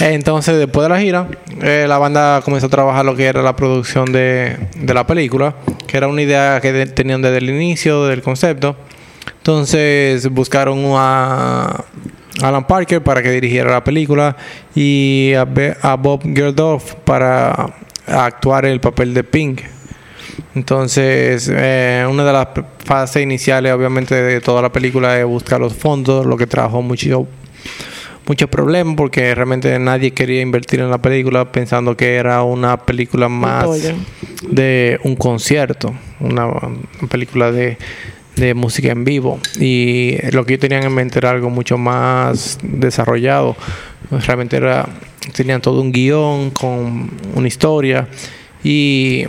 Entonces, 0.00 0.58
después 0.58 0.84
de 0.84 0.88
la 0.88 1.00
gira, 1.00 1.28
eh, 1.62 1.86
la 1.88 1.98
banda 1.98 2.42
comenzó 2.44 2.66
a 2.66 2.70
trabajar 2.70 3.04
lo 3.04 3.16
que 3.16 3.24
era 3.24 3.42
la 3.42 3.56
producción 3.56 4.12
de, 4.12 4.56
de 4.76 4.94
la 4.94 5.06
película, 5.06 5.54
que 5.86 5.96
era 5.96 6.08
una 6.08 6.22
idea 6.22 6.60
que 6.60 6.86
tenían 6.86 7.22
desde 7.22 7.38
el 7.38 7.50
inicio 7.50 8.04
del 8.04 8.22
concepto. 8.22 8.76
Entonces 9.38 10.28
buscaron 10.28 10.82
a 10.96 11.84
Alan 12.42 12.66
Parker 12.66 13.02
para 13.02 13.22
que 13.22 13.30
dirigiera 13.30 13.70
la 13.70 13.84
película 13.84 14.36
y 14.74 15.32
a, 15.34 15.94
Bob 15.96 16.22
Geldof 16.22 16.94
para 17.04 17.74
actuar 18.06 18.66
el 18.66 18.80
papel 18.80 19.14
de 19.14 19.24
Pink. 19.24 19.62
Entonces, 20.54 21.50
eh, 21.52 22.06
una 22.08 22.24
de 22.24 22.32
las 22.32 22.48
fases 22.84 23.22
iniciales, 23.22 23.72
obviamente, 23.72 24.14
de 24.14 24.40
toda 24.40 24.60
la 24.60 24.70
película 24.70 25.18
es 25.18 25.24
buscar 25.24 25.60
los 25.60 25.74
fondos, 25.74 26.26
lo 26.26 26.36
que 26.36 26.46
trajo 26.46 26.82
mucho, 26.82 27.26
muchos 28.26 28.48
problemas 28.50 28.94
porque 28.96 29.34
realmente 29.34 29.78
nadie 29.78 30.10
quería 30.10 30.40
invertir 30.40 30.80
en 30.80 30.90
la 30.90 30.98
película 30.98 31.50
pensando 31.52 31.96
que 31.96 32.16
era 32.16 32.42
una 32.42 32.76
película 32.76 33.28
más 33.28 33.68
de 34.42 34.98
un 35.04 35.16
concierto, 35.16 35.94
una, 36.20 36.48
película 37.08 37.52
de, 37.52 37.78
de 38.36 38.54
música 38.54 38.90
en 38.90 39.04
vivo. 39.04 39.38
Y 39.60 40.16
lo 40.32 40.44
que 40.44 40.54
ellos 40.54 40.62
tenían 40.62 40.84
en 40.84 40.92
mente 40.92 41.18
era 41.18 41.30
algo 41.30 41.50
mucho 41.50 41.78
más 41.78 42.58
desarrollado. 42.62 43.56
Realmente 44.10 44.56
era, 44.56 44.88
tenían 45.34 45.60
todo 45.60 45.80
un 45.80 45.92
guion 45.92 46.50
con 46.50 47.10
una 47.34 47.48
historia 47.48 48.08
y 48.64 49.24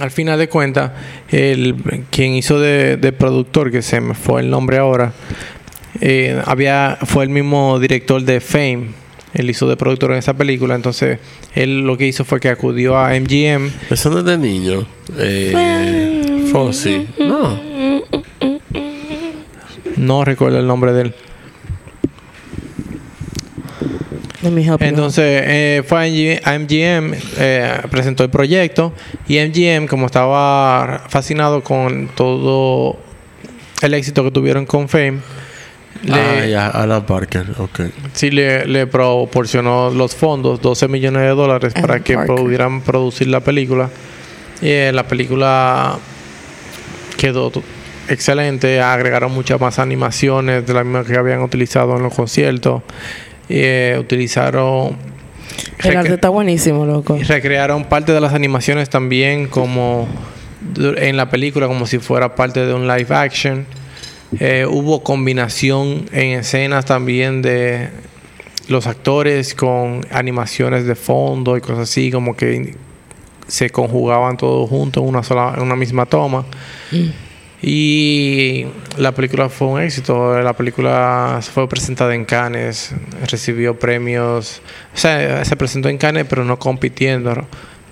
al 0.00 0.10
final 0.10 0.38
de 0.38 0.48
cuentas, 0.48 0.92
el 1.28 1.76
quien 2.10 2.32
hizo 2.32 2.58
de, 2.58 2.96
de 2.96 3.12
productor, 3.12 3.70
que 3.70 3.82
se 3.82 4.00
me 4.00 4.14
fue 4.14 4.40
el 4.40 4.48
nombre 4.48 4.78
ahora, 4.78 5.12
eh, 6.00 6.40
había 6.44 6.98
fue 7.04 7.24
el 7.24 7.30
mismo 7.30 7.78
director 7.78 8.22
de 8.22 8.40
Fame. 8.40 8.88
Él 9.32 9.48
hizo 9.48 9.68
de 9.68 9.76
productor 9.76 10.12
en 10.12 10.18
esa 10.18 10.34
película. 10.34 10.74
Entonces, 10.74 11.18
él 11.54 11.80
lo 11.80 11.96
que 11.96 12.06
hizo 12.06 12.24
fue 12.24 12.40
que 12.40 12.48
acudió 12.48 12.98
a 12.98 13.10
MGM. 13.10 13.70
Eso 13.90 14.10
no 14.10 14.18
es 14.18 14.24
de 14.24 14.38
niño. 14.38 14.86
Eh, 15.18 16.48
Fossi. 16.50 17.06
No. 17.18 17.60
No 19.96 20.24
recuerdo 20.24 20.58
el 20.58 20.66
nombre 20.66 20.92
de 20.92 21.02
él. 21.02 21.14
Entonces 24.42 25.42
eh, 25.44 25.82
fue 25.86 26.40
a 26.44 26.58
MGM, 26.58 27.14
eh, 27.38 27.74
presentó 27.90 28.24
el 28.24 28.30
proyecto 28.30 28.94
y 29.28 29.38
MGM, 29.38 29.86
como 29.86 30.06
estaba 30.06 31.04
fascinado 31.08 31.62
con 31.62 32.08
todo 32.14 32.96
el 33.82 33.92
éxito 33.92 34.24
que 34.24 34.30
tuvieron 34.30 34.64
con 34.64 34.88
Fame, 34.88 35.18
le, 36.02 36.14
Ah, 36.14 36.46
ya, 36.46 36.66
Alan 36.68 37.04
Parker. 37.04 37.46
Ok. 37.58 37.80
sí 38.12 38.30
le, 38.30 38.66
le 38.66 38.86
proporcionó 38.86 39.90
los 39.90 40.14
fondos, 40.14 40.60
12 40.62 40.88
millones 40.88 41.22
de 41.22 41.28
dólares, 41.28 41.72
para 41.74 41.94
Alan 41.94 42.02
que 42.04 42.14
Parker. 42.14 42.36
pudieran 42.36 42.80
producir 42.82 43.28
la 43.28 43.40
película. 43.40 43.90
Y 44.62 44.68
eh, 44.68 44.92
la 44.94 45.04
película 45.04 45.96
quedó 47.16 47.52
excelente, 48.08 48.80
agregaron 48.80 49.32
muchas 49.32 49.60
más 49.60 49.78
animaciones 49.78 50.66
de 50.66 50.74
las 50.74 50.84
mismas 50.84 51.06
que 51.06 51.16
habían 51.16 51.42
utilizado 51.42 51.96
en 51.96 52.02
los 52.02 52.14
conciertos. 52.14 52.82
Y, 53.48 53.54
eh, 53.58 53.96
utilizaron 53.98 54.96
El 55.82 55.96
arte 55.96 56.14
está 56.14 56.28
buenísimo, 56.28 56.86
loco. 56.86 57.16
y 57.16 57.22
recrearon 57.24 57.84
parte 57.84 58.12
de 58.12 58.20
las 58.20 58.32
animaciones 58.34 58.88
también 58.90 59.48
como 59.48 60.08
en 60.76 61.16
la 61.16 61.30
película 61.30 61.66
como 61.66 61.86
si 61.86 61.98
fuera 61.98 62.34
parte 62.34 62.64
de 62.66 62.74
un 62.74 62.86
live 62.86 63.14
action. 63.14 63.66
Eh, 64.38 64.66
hubo 64.68 65.02
combinación 65.02 66.06
en 66.12 66.38
escenas 66.38 66.84
también 66.84 67.42
de 67.42 67.90
los 68.68 68.86
actores 68.86 69.54
con 69.54 70.06
animaciones 70.10 70.86
de 70.86 70.94
fondo 70.94 71.56
y 71.56 71.60
cosas 71.60 71.90
así 71.90 72.12
como 72.12 72.36
que 72.36 72.76
se 73.48 73.70
conjugaban 73.70 74.36
todos 74.36 74.68
juntos 74.70 75.02
en 75.02 75.08
una 75.08 75.24
sola 75.24 75.54
en 75.56 75.62
una 75.62 75.74
misma 75.74 76.06
toma. 76.06 76.44
Y 77.62 78.64
la 78.96 79.12
película 79.12 79.48
fue 79.48 79.68
un 79.68 79.80
éxito. 79.80 80.40
La 80.40 80.54
película 80.54 81.40
fue 81.42 81.68
presentada 81.68 82.14
en 82.14 82.24
Cannes, 82.24 82.94
recibió 83.30 83.78
premios. 83.78 84.62
O 84.94 84.98
sea, 84.98 85.44
se 85.44 85.56
presentó 85.56 85.88
en 85.88 85.98
Cannes, 85.98 86.26
pero 86.28 86.44
no 86.44 86.58
compitiendo. 86.58 87.46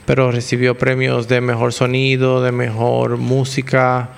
Pero 0.07 0.33
recibió 0.33 0.79
premios 0.79 1.29
de 1.29 1.43
mejor 1.43 1.75
sonido, 1.75 2.43
de 2.43 2.53
mejor 2.53 3.19
música. 3.19 4.11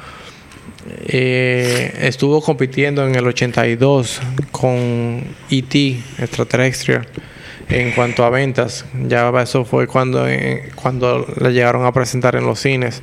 Eh, 1.07 1.93
estuvo 2.03 2.41
compitiendo 2.43 3.07
en 3.07 3.15
el 3.15 3.27
82 3.27 4.21
con 4.51 5.25
E.T. 5.51 6.01
extraterrestre 6.19 7.01
en 7.69 7.93
cuanto 7.93 8.25
a 8.25 8.31
ventas. 8.31 8.85
Ya 9.07 9.31
eso 9.41 9.65
fue 9.65 9.87
cuando, 9.87 10.29
eh, 10.29 10.71
cuando 10.75 11.27
la 11.37 11.51
llegaron 11.51 11.85
a 11.87 11.93
presentar 11.93 12.35
en 12.37 12.45
los 12.47 12.59
cines. 12.61 13.03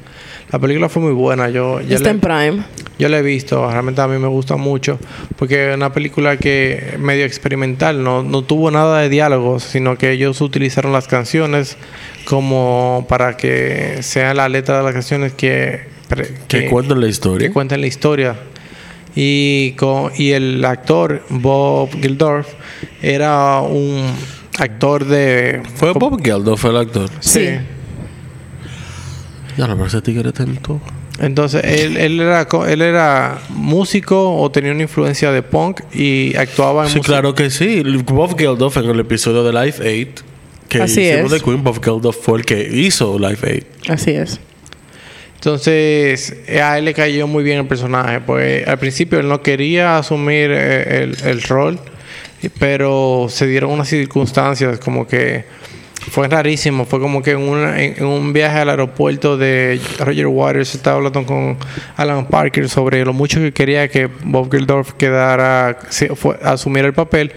La 0.51 0.59
película 0.59 0.89
fue 0.89 1.01
muy 1.01 1.13
buena. 1.13 1.49
Yo, 1.49 1.79
ya 1.81 1.95
Está 1.97 2.09
le- 2.09 2.15
en 2.15 2.19
Prime. 2.19 2.63
yo 2.99 3.09
la 3.09 3.19
he 3.19 3.21
visto, 3.21 3.69
realmente 3.69 4.01
a 4.01 4.07
mí 4.07 4.17
me 4.17 4.27
gusta 4.27 4.55
mucho, 4.57 4.97
porque 5.37 5.69
es 5.69 5.75
una 5.75 5.93
película 5.93 6.37
que 6.37 6.95
medio 6.99 7.25
experimental, 7.25 8.03
no, 8.03 8.23
no 8.23 8.41
tuvo 8.43 8.71
nada 8.71 9.01
de 9.01 9.09
diálogos, 9.09 9.63
sino 9.63 9.97
que 9.97 10.11
ellos 10.11 10.41
utilizaron 10.41 10.91
las 10.93 11.07
canciones 11.07 11.77
como 12.25 13.05
para 13.07 13.37
que 13.37 13.99
sea 14.01 14.33
la 14.33 14.49
letra 14.49 14.77
de 14.79 14.83
las 14.83 14.93
canciones 14.93 15.33
que, 15.33 15.81
Que 16.47 16.67
cuentan 16.69 17.01
la 17.01 17.07
historia. 17.07 17.47
que 17.47 17.53
cuenten 17.53 17.81
la 17.81 17.87
historia. 17.87 18.35
Y, 19.15 19.71
con, 19.71 20.11
y 20.15 20.31
el 20.31 20.63
actor 20.63 21.23
Bob 21.29 21.89
Geldof 21.99 22.47
era 23.01 23.61
un 23.61 24.03
actor 24.59 25.05
de... 25.05 25.63
Fue 25.75 25.91
Bob 25.93 26.21
Geldof 26.23 26.63
el 26.65 26.77
actor. 26.77 27.09
Sí. 27.19 27.39
Sí. 27.39 27.49
Ya, 29.57 29.67
la 29.67 29.73
verdad, 29.73 29.87
ese 29.87 30.01
tigre 30.01 30.31
todo. 30.31 30.79
Entonces, 31.19 31.63
él, 31.63 31.97
él, 31.97 32.19
era, 32.21 32.47
él 32.67 32.81
era 32.83 33.39
músico 33.49 34.35
o 34.39 34.51
tenía 34.51 34.71
una 34.71 34.83
influencia 34.83 35.31
de 35.31 35.41
punk 35.41 35.81
y 35.95 36.35
actuaba 36.35 36.83
en 36.83 36.89
Sí, 36.89 36.97
música- 36.99 37.13
claro 37.13 37.33
que 37.33 37.49
sí. 37.49 37.81
Bob 38.05 38.37
Geldof 38.37 38.77
en 38.77 38.85
el 38.85 38.99
episodio 38.99 39.43
de 39.43 39.51
Life 39.65 39.81
8 40.13 40.23
que 40.69 40.81
Así 40.81 41.01
hicimos 41.01 41.31
es. 41.33 41.39
de 41.39 41.39
Queen, 41.45 41.63
Bob 41.63 41.83
Geldof 41.83 42.17
fue 42.21 42.37
el 42.39 42.45
que 42.45 42.61
hizo 42.71 43.17
Life 43.17 43.65
8. 43.81 43.93
Así 43.93 44.11
es. 44.11 44.39
Entonces, 45.37 46.35
a 46.61 46.77
él 46.77 46.85
le 46.85 46.93
cayó 46.93 47.27
muy 47.27 47.43
bien 47.43 47.59
el 47.59 47.67
personaje. 47.67 48.19
Pues 48.21 48.67
al 48.67 48.79
principio 48.79 49.19
él 49.19 49.27
no 49.29 49.41
quería 49.41 49.97
asumir 49.97 50.49
eh, 50.51 51.03
el, 51.03 51.17
el 51.25 51.41
rol, 51.43 51.79
pero 52.59 53.27
se 53.29 53.47
dieron 53.47 53.71
unas 53.71 53.87
circunstancias 53.87 54.79
como 54.79 55.07
que 55.07 55.45
fue 56.11 56.27
rarísimo. 56.27 56.85
Fue 56.85 56.99
como 56.99 57.21
que 57.21 57.31
en, 57.31 57.37
una- 57.39 57.81
en- 57.81 58.03
un 58.03 58.33
viaje 58.33 58.57
al 58.59 58.69
aeropuerto 58.69 59.37
de 59.37 59.79
Roger 59.99 60.27
Waters 60.27 60.73
estaba 60.75 60.97
hablando 60.97 61.23
con 61.25 61.57
Alan 61.97 62.27
Parker 62.27 62.67
sobre 62.67 63.05
lo 63.05 63.13
mucho 63.13 63.39
que 63.39 63.51
quería 63.53 63.87
que 63.89 64.07
Bob 64.23 64.49
Geldof 64.51 64.93
quedara, 64.93 65.77
fue, 66.15 66.37
asumiera 66.41 66.87
el 66.87 66.93
papel 66.93 67.31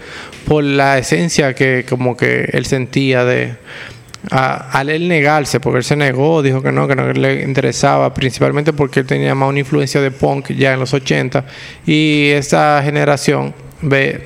por 0.47 0.63
la 0.63 0.97
esencia 0.97 1.53
que 1.53 1.85
como 1.87 2.17
que 2.17 2.49
él 2.53 2.65
sentía 2.65 3.25
de 3.25 3.55
a- 4.29 4.77
al 4.77 4.89
él 4.89 5.07
negarse, 5.07 5.59
porque 5.59 5.79
él 5.79 5.83
se 5.83 5.95
negó, 5.95 6.41
dijo 6.43 6.61
que 6.61 6.71
no, 6.71 6.87
que 6.87 6.95
no 6.95 7.11
le 7.11 7.41
interesaba, 7.43 8.13
principalmente 8.13 8.71
porque 8.73 8.99
él 9.01 9.05
tenía 9.07 9.33
más 9.33 9.49
una 9.49 9.59
influencia 9.59 9.99
de 10.01 10.11
punk 10.11 10.51
ya 10.51 10.73
en 10.73 10.79
los 10.79 10.93
80 10.93 11.43
y 11.87 12.29
esa 12.29 12.81
generación 12.83 13.53
ve, 13.81 14.23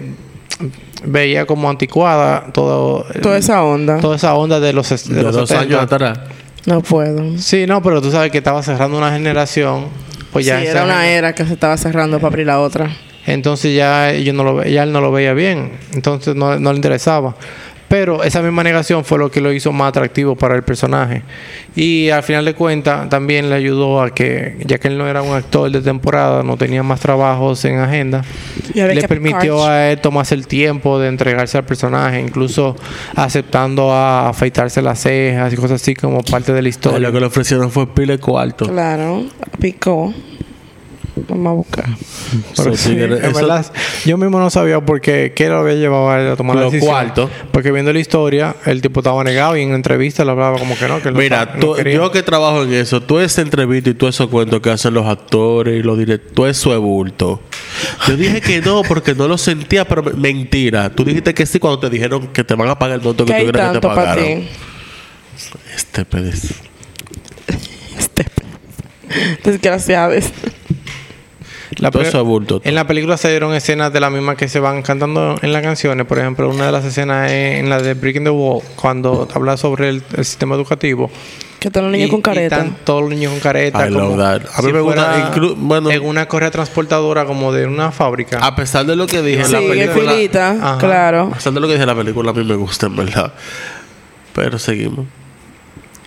veía 1.05 1.45
como 1.45 1.69
anticuada 1.69 2.47
todo, 2.53 3.05
Toda 3.21 3.37
esa 3.37 3.63
onda. 3.63 3.99
toda 3.99 4.15
esa 4.15 4.33
onda 4.35 4.59
de 4.59 4.73
los, 4.73 4.89
de 5.07 5.15
De 5.15 5.23
los 5.23 5.33
dos 5.35 5.49
70. 5.49 5.75
años 5.77 5.83
atrás. 5.93 6.19
No 6.65 6.81
puedo. 6.81 7.37
Sí, 7.37 7.65
no, 7.67 7.81
pero 7.83 8.01
tú 8.01 8.09
sabes 8.11 8.31
que 8.31 8.39
estaba 8.39 8.63
cerrando 8.63 8.97
una 8.97 9.11
generación, 9.11 9.85
pues 10.33 10.45
ya 10.47 10.59
sí, 10.59 10.65
era 10.67 10.83
una 10.83 11.07
era 11.07 11.33
que 11.35 11.45
se 11.45 11.53
estaba 11.53 11.77
cerrando 11.77 12.17
para 12.19 12.29
abrir 12.29 12.47
la 12.47 12.59
otra. 12.59 12.89
entonces 13.27 13.75
ya 13.75 14.11
yo 14.13 14.33
no 14.33 14.43
lo 14.43 14.63
ya 14.65 14.83
él 14.83 14.91
no 14.91 14.99
lo 14.99 15.11
veía 15.11 15.33
bien, 15.33 15.73
entonces 15.93 16.35
no, 16.35 16.59
no 16.59 16.71
le 16.71 16.77
interesaba. 16.77 17.35
Pero 17.87 18.23
esa 18.23 18.41
misma 18.41 18.63
negación 18.63 19.05
fue 19.05 19.19
lo 19.19 19.29
que 19.29 19.41
lo 19.41 19.53
hizo 19.53 19.71
más 19.71 19.89
atractivo 19.89 20.35
para 20.35 20.55
el 20.55 20.63
personaje. 20.63 21.21
Y 21.75 22.09
al 22.09 22.23
final 22.23 22.45
de 22.45 22.53
cuentas 22.53 23.09
también 23.09 23.49
le 23.49 23.55
ayudó 23.55 24.01
a 24.01 24.09
que, 24.09 24.57
ya 24.65 24.77
que 24.79 24.87
él 24.87 24.97
no 24.97 25.07
era 25.07 25.21
un 25.21 25.35
actor 25.35 25.69
de 25.69 25.81
temporada, 25.81 26.41
no 26.41 26.57
tenía 26.57 26.83
más 26.83 26.99
trabajos 26.99 27.63
en 27.65 27.79
agenda, 27.79 28.23
le 28.73 29.07
permitió 29.07 29.65
a 29.65 29.91
él 29.91 29.99
tomarse 29.99 30.35
el 30.35 30.47
tiempo 30.47 30.99
de 30.99 31.09
entregarse 31.09 31.57
al 31.57 31.65
personaje, 31.65 32.19
incluso 32.19 32.75
aceptando 33.15 33.91
a 33.91 34.29
afeitarse 34.29 34.81
las 34.81 34.99
cejas 34.99 35.53
y 35.53 35.55
cosas 35.55 35.81
así 35.81 35.95
como 35.95 36.23
parte 36.23 36.53
de 36.53 36.61
la 36.61 36.69
historia. 36.69 36.99
lo 36.99 37.11
que 37.11 37.19
le 37.19 37.25
ofrecieron 37.27 37.69
fue 37.69 37.87
pile 37.93 38.17
cuarto. 38.17 38.67
Claro, 38.67 39.25
picó. 39.59 40.13
Vamos 41.29 41.47
a 41.47 41.53
buscar. 41.53 41.85
Pero 42.57 42.75
So, 42.75 42.77
sí, 42.83 42.89
tigre, 42.89 43.05
en 43.17 43.25
eso- 43.25 43.33
verdad, 43.35 43.71
yo 44.05 44.17
mismo 44.17 44.37
no 44.39 44.49
sabía 44.49 44.81
por 44.81 44.99
qué, 44.99 45.31
qué 45.35 45.47
lo 45.47 45.59
había 45.59 45.75
llevado 45.75 46.09
a 46.09 46.21
él 46.21 46.27
a 46.31 46.35
tomar 46.35 46.57
la 46.57 46.63
decisión. 46.63 46.89
cuartos. 46.91 47.29
Porque 47.51 47.71
viendo 47.71 47.93
la 47.93 47.99
historia, 47.99 48.55
el 48.65 48.81
tipo 48.81 48.99
estaba 48.99 49.23
negado 49.23 49.55
y 49.55 49.61
en 49.61 49.73
entrevista 49.73 50.25
le 50.25 50.31
hablaba 50.31 50.57
como 50.59 50.77
que 50.77 50.87
no, 50.87 51.01
que 51.01 51.11
Mira, 51.11 51.45
no 51.55 51.59
tú- 51.59 51.77
yo 51.81 52.11
que 52.11 52.21
trabajo 52.23 52.63
en 52.63 52.73
eso, 52.73 53.01
tú 53.01 53.19
esa 53.19 53.41
entrevista 53.41 53.89
y 53.91 53.93
tú 53.93 54.07
esos 54.07 54.27
cuentos 54.27 54.59
que 54.61 54.69
hacen 54.71 54.93
los 54.93 55.05
actores 55.07 55.79
y 55.79 55.83
los 55.83 55.97
directores, 55.97 56.57
eso 56.57 56.73
es 56.73 56.79
bulto. 56.79 57.41
Yo 58.07 58.17
dije 58.17 58.41
que 58.41 58.61
no 58.61 58.81
porque 58.83 59.15
no 59.15 59.27
lo 59.27 59.37
sentía, 59.37 59.85
pero 59.87 60.03
me- 60.03 60.11
mentira. 60.13 60.89
Tú 60.89 61.03
dijiste 61.05 61.33
que 61.33 61.45
sí 61.45 61.59
cuando 61.59 61.79
te 61.79 61.89
dijeron 61.89 62.27
que 62.27 62.43
te 62.43 62.55
van 62.55 62.67
a 62.69 62.77
pagar 62.77 62.97
el 62.99 63.01
monto 63.05 63.23
que 63.25 63.33
¿Qué 63.33 63.39
tú 63.45 63.51
que 63.53 63.79
te 63.79 63.79
pagaron. 63.81 64.23
ti? 64.25 64.47
Este 65.75 66.05
pedez. 66.05 66.53
Este. 67.97 68.25
La 71.77 71.91
Todo 71.91 72.03
eso. 72.03 72.61
En 72.63 72.75
la 72.75 72.85
película 72.87 73.17
se 73.17 73.29
dieron 73.29 73.53
escenas 73.53 73.91
de 73.91 73.99
las 73.99 74.11
mismas 74.11 74.35
que 74.37 74.47
se 74.47 74.59
van 74.59 74.81
cantando 74.81 75.35
en 75.41 75.51
las 75.53 75.61
canciones. 75.61 76.05
Por 76.05 76.19
ejemplo, 76.19 76.49
una 76.49 76.67
de 76.67 76.71
las 76.71 76.85
escenas 76.85 77.31
es 77.31 77.59
en 77.59 77.69
la 77.69 77.81
de 77.81 77.93
Breaking 77.95 78.23
the 78.25 78.29
Wall, 78.29 78.61
cuando 78.75 79.27
habla 79.33 79.57
sobre 79.57 79.89
el, 79.89 80.03
el 80.15 80.25
sistema 80.25 80.55
educativo. 80.55 81.09
Que 81.59 81.69
están 81.69 81.83
los 81.83 81.91
niños 81.93 82.07
Y- 82.09 82.11
con 82.11 82.19
y 82.19 82.23
careta. 82.23 82.57
están 82.57 82.77
todos 82.83 83.01
los 83.01 83.09
niños 83.09 83.31
con 83.31 83.39
careta. 83.39 83.87
I 83.87 83.89
love 83.91 84.17
that. 84.17 84.41
A 84.55 84.61
mí 84.61 84.67
si 84.67 84.73
me 84.73 84.79
gusta, 84.81 85.31
bueno- 85.57 85.89
en 85.89 86.05
una 86.05 86.27
correa 86.27 86.51
transportadora 86.51 87.25
como 87.25 87.51
de 87.51 87.65
una 87.65 87.91
fábrica. 87.91 88.37
A 88.45 88.55
pesar 88.55 88.85
de 88.85 88.95
lo 88.95 89.07
que 89.07 89.21
dije 89.23 89.39
en 89.41 89.45
sí, 89.47 89.51
la 89.53 89.59
en 89.61 89.67
película. 89.69 90.11
filita, 90.11 90.51
Ajá. 90.51 90.77
claro. 90.77 91.29
A 91.31 91.35
pesar 91.35 91.53
de 91.53 91.59
lo 91.59 91.67
que 91.67 91.73
dije 91.73 91.83
en 91.83 91.87
la 91.89 91.95
película, 91.95 92.31
a 92.31 92.33
mí 92.33 92.43
me 92.43 92.55
gusta, 92.55 92.85
en 92.85 92.95
verdad. 92.95 93.33
Pero 94.33 94.59
seguimos. 94.59 95.05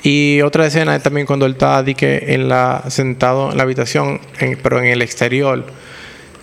Y 0.02 0.40
otra 0.42 0.66
escena 0.66 0.94
es 0.96 1.02
también 1.02 1.26
cuando 1.26 1.44
él 1.46 1.52
está 1.52 1.84
que 1.84 2.24
en 2.28 2.48
la, 2.48 2.84
sentado 2.88 3.50
en 3.50 3.56
la 3.56 3.62
habitación, 3.64 4.20
en- 4.38 4.56
pero 4.62 4.78
en 4.78 4.86
el 4.86 5.02
exterior. 5.02 5.64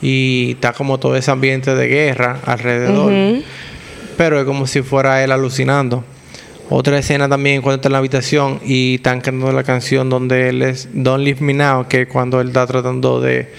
Y 0.01 0.51
está 0.51 0.73
como 0.73 0.99
todo 0.99 1.15
ese 1.15 1.31
ambiente 1.31 1.73
de 1.73 1.87
guerra 1.87 2.39
alrededor. 2.45 3.11
Pero 4.17 4.39
es 4.39 4.45
como 4.45 4.67
si 4.67 4.81
fuera 4.81 5.23
él 5.23 5.31
alucinando. 5.31 6.03
Otra 6.69 6.97
escena 6.97 7.29
también 7.29 7.61
cuando 7.61 7.75
está 7.75 7.87
en 7.89 7.93
la 7.93 7.99
habitación 7.99 8.59
y 8.65 8.95
están 8.95 9.21
cantando 9.21 9.51
la 9.51 9.63
canción 9.63 10.09
donde 10.09 10.49
él 10.49 10.61
es 10.63 10.89
Don't 10.93 11.23
Leave 11.23 11.41
Me 11.41 11.53
Now, 11.53 11.87
que 11.87 12.07
cuando 12.07 12.41
él 12.41 12.47
está 12.47 12.65
tratando 12.67 13.21
de. 13.21 13.51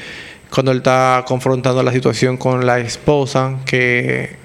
Cuando 0.50 0.72
él 0.72 0.78
está 0.78 1.24
confrontando 1.26 1.82
la 1.82 1.92
situación 1.92 2.36
con 2.36 2.66
la 2.66 2.78
esposa, 2.80 3.56
que 3.64 4.36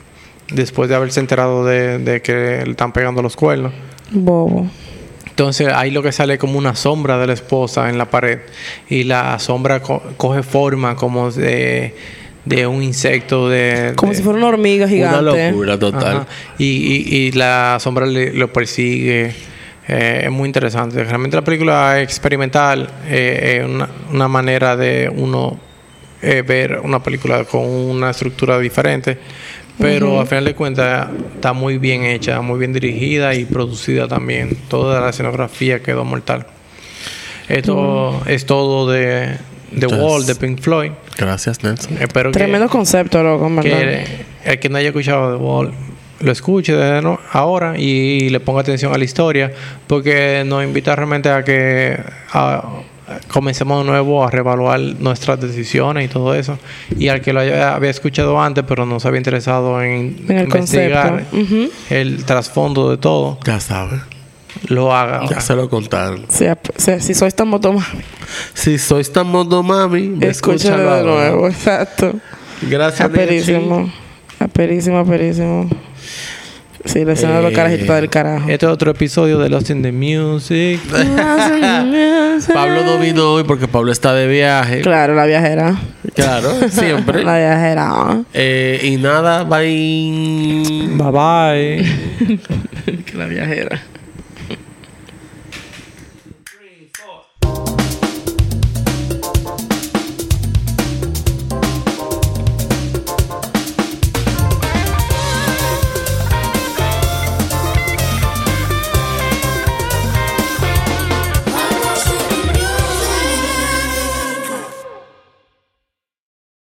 después 0.52 0.90
de 0.90 0.96
haberse 0.96 1.20
enterado 1.20 1.66
de, 1.66 2.00
de 2.00 2.22
que 2.22 2.62
le 2.66 2.72
están 2.72 2.92
pegando 2.92 3.22
los 3.22 3.36
cuernos. 3.36 3.72
Bobo. 4.12 4.70
Entonces 5.32 5.68
ahí 5.74 5.92
lo 5.92 6.04
que 6.04 6.12
sale 6.12 6.34
es 6.36 6.40
como 6.40 6.58
una 6.58 6.76
sombra 6.76 7.18
de 7.18 7.28
la 7.28 7.34
esposa 7.34 7.90
en 7.90 7.98
la 7.98 8.06
pared 8.06 8.40
y 8.90 9.04
la 9.04 9.40
sombra 9.40 9.82
co- 9.82 10.04
coge 10.18 10.44
forma 10.44 10.96
como 10.96 11.32
de, 11.32 11.96
de 12.46 12.68
un 12.68 12.84
insecto 12.84 13.50
de... 13.50 13.94
Como 13.96 14.12
de- 14.12 14.18
si 14.18 14.24
fuera 14.24 14.38
una 14.38 14.48
hormiga 14.50 14.86
Una 14.86 14.94
gigante. 14.94 15.50
locura 15.52 15.80
total. 15.80 16.28
Y, 16.58 16.66
y, 16.66 17.16
y 17.16 17.32
la 17.32 17.78
sombra 17.80 18.06
le- 18.06 18.34
lo 18.34 18.52
persigue. 18.54 19.34
Eh, 19.88 20.22
es 20.26 20.32
muy 20.32 20.48
interesante. 20.48 21.04
Realmente 21.04 21.36
la 21.38 21.44
película 21.44 22.00
es 22.00 22.04
experimental. 22.04 22.90
eh, 23.08 23.60
es 23.62 23.66
una, 23.70 23.90
una 24.12 24.28
manera 24.28 24.76
de 24.76 25.12
uno 25.14 25.60
eh, 26.22 26.44
ver 26.46 26.80
una 26.84 27.02
película 27.02 27.46
con 27.46 27.62
una 27.66 28.12
estructura 28.12 28.60
diferente. 28.60 29.18
Pero 29.82 30.20
al 30.22 30.28
final 30.28 30.46
de 30.46 30.56
cuentas 30.56 31.10
está 31.36 31.54
muy 31.54 31.78
bien 31.78 32.04
hecha, 32.04 32.42
muy 32.42 32.60
bien 32.60 32.74
dirigida 32.74 33.34
y 33.36 33.46
producida 33.46 34.08
también. 34.08 34.56
Toda 34.70 35.02
la 35.02 35.10
escenografía 35.10 35.82
quedó 35.82 36.06
mortal. 36.06 36.46
Esto 37.50 38.22
es 38.28 38.46
todo 38.46 38.90
de 38.92 39.38
The 39.72 39.76
Entonces- 39.86 40.00
Wall 40.00 40.26
de 40.26 40.36
Pink 40.36 40.60
Floyd. 40.62 40.92
Gracias, 41.18 41.64
Nelson. 41.64 41.98
Espero 42.00 42.32
que- 42.32 42.40
Tremendo 42.40 42.70
concepto, 42.70 43.22
loco, 43.24 43.50
verdad. 43.54 43.62
que 43.64 44.06
el 44.46 44.60
que 44.60 44.70
no 44.70 44.78
haya 44.78 44.90
escuchado 44.90 45.38
The 45.38 45.44
Wall 45.44 45.72
lo 46.22 46.32
escuche 46.32 46.74
desde 46.74 47.02
no- 47.02 47.20
ahora 47.32 47.78
y 47.78 48.30
le 48.30 48.40
ponga 48.40 48.62
atención 48.62 48.94
a 48.94 48.98
la 48.98 49.04
historia 49.04 49.52
porque 49.88 50.44
nos 50.46 50.64
invita 50.64 50.96
realmente 50.96 51.30
a 51.30 51.44
que 51.44 51.98
a- 52.32 52.64
comencemos 53.28 53.84
de 53.84 53.92
nuevo 53.92 54.24
a 54.26 54.32
reevaluar 54.32 54.80
nuestras 55.00 55.40
decisiones 55.42 56.06
y 56.06 56.08
todo 56.08 56.34
eso 56.36 56.58
y 56.98 57.08
al 57.10 57.22
que 57.22 57.34
lo 57.34 57.40
haya, 57.42 57.76
había 57.76 57.90
escuchado 57.90 58.40
antes 58.42 58.64
pero 58.68 58.86
no 58.86 59.00
se 59.00 59.08
había 59.08 59.18
interesado 59.20 59.82
en, 59.82 60.26
En 60.28 60.38
el 60.38 60.44
investigar 60.46 61.26
el 61.90 62.24
trasfondo 62.26 62.90
de 62.90 62.98
todo 62.98 63.38
Ya 63.46 63.60
sabes. 63.60 64.02
lo 64.68 64.94
haga 64.96 65.26
Ya 65.30 65.40
se 65.42 65.56
lo 65.56 65.70
contaron. 65.70 66.26
Si, 66.30 66.46
si- 67.00 67.14
sois 67.14 67.34
tan 67.36 67.48
motomami, 67.48 67.86
Si 68.54 68.78
sois 68.78 69.12
tan 69.12 69.28
modo 69.28 69.64
mami, 69.64 70.18
escúchalo 70.22 70.96
de 70.96 71.04
nuevo. 71.04 71.48
Exacto. 71.48 72.14
Gracias. 72.62 73.02
Aperísimo. 73.10 73.92
Aperísimo, 74.40 75.00
aperísimo. 75.00 75.68
Sí, 76.86 77.06
la 77.06 77.14
escena 77.14 77.38
de 77.38 77.42
los 77.44 77.52
Eh, 77.52 77.56
carajitos 77.56 77.96
del 77.96 78.10
carajo. 78.10 78.50
este 78.50 78.66
es 78.66 78.72
otro 78.72 78.92
episodio 78.92 79.38
de 79.40 79.50
Lost 79.52 79.70
in 79.70 79.82
the 79.84 79.92
Music 79.92 80.80
Pablo 82.54 82.84
no 82.84 82.98
vino 82.98 83.34
hoy 83.34 83.44
porque 83.44 83.68
Pablo 83.68 83.92
está 83.92 84.14
de 84.14 84.28
viaje. 84.28 84.82
Claro, 84.82 85.14
la 85.14 85.26
viajera. 85.26 85.76
Claro, 86.16 86.50
siempre. 86.70 87.24
La 87.24 87.38
viajera. 87.38 88.22
Eh, 88.34 88.80
y 88.84 88.98
nada, 88.98 89.44
bye. 89.44 90.88
bye 90.98 91.12
bye 91.12 91.86
la 93.16 93.26
viajera. 93.28 93.82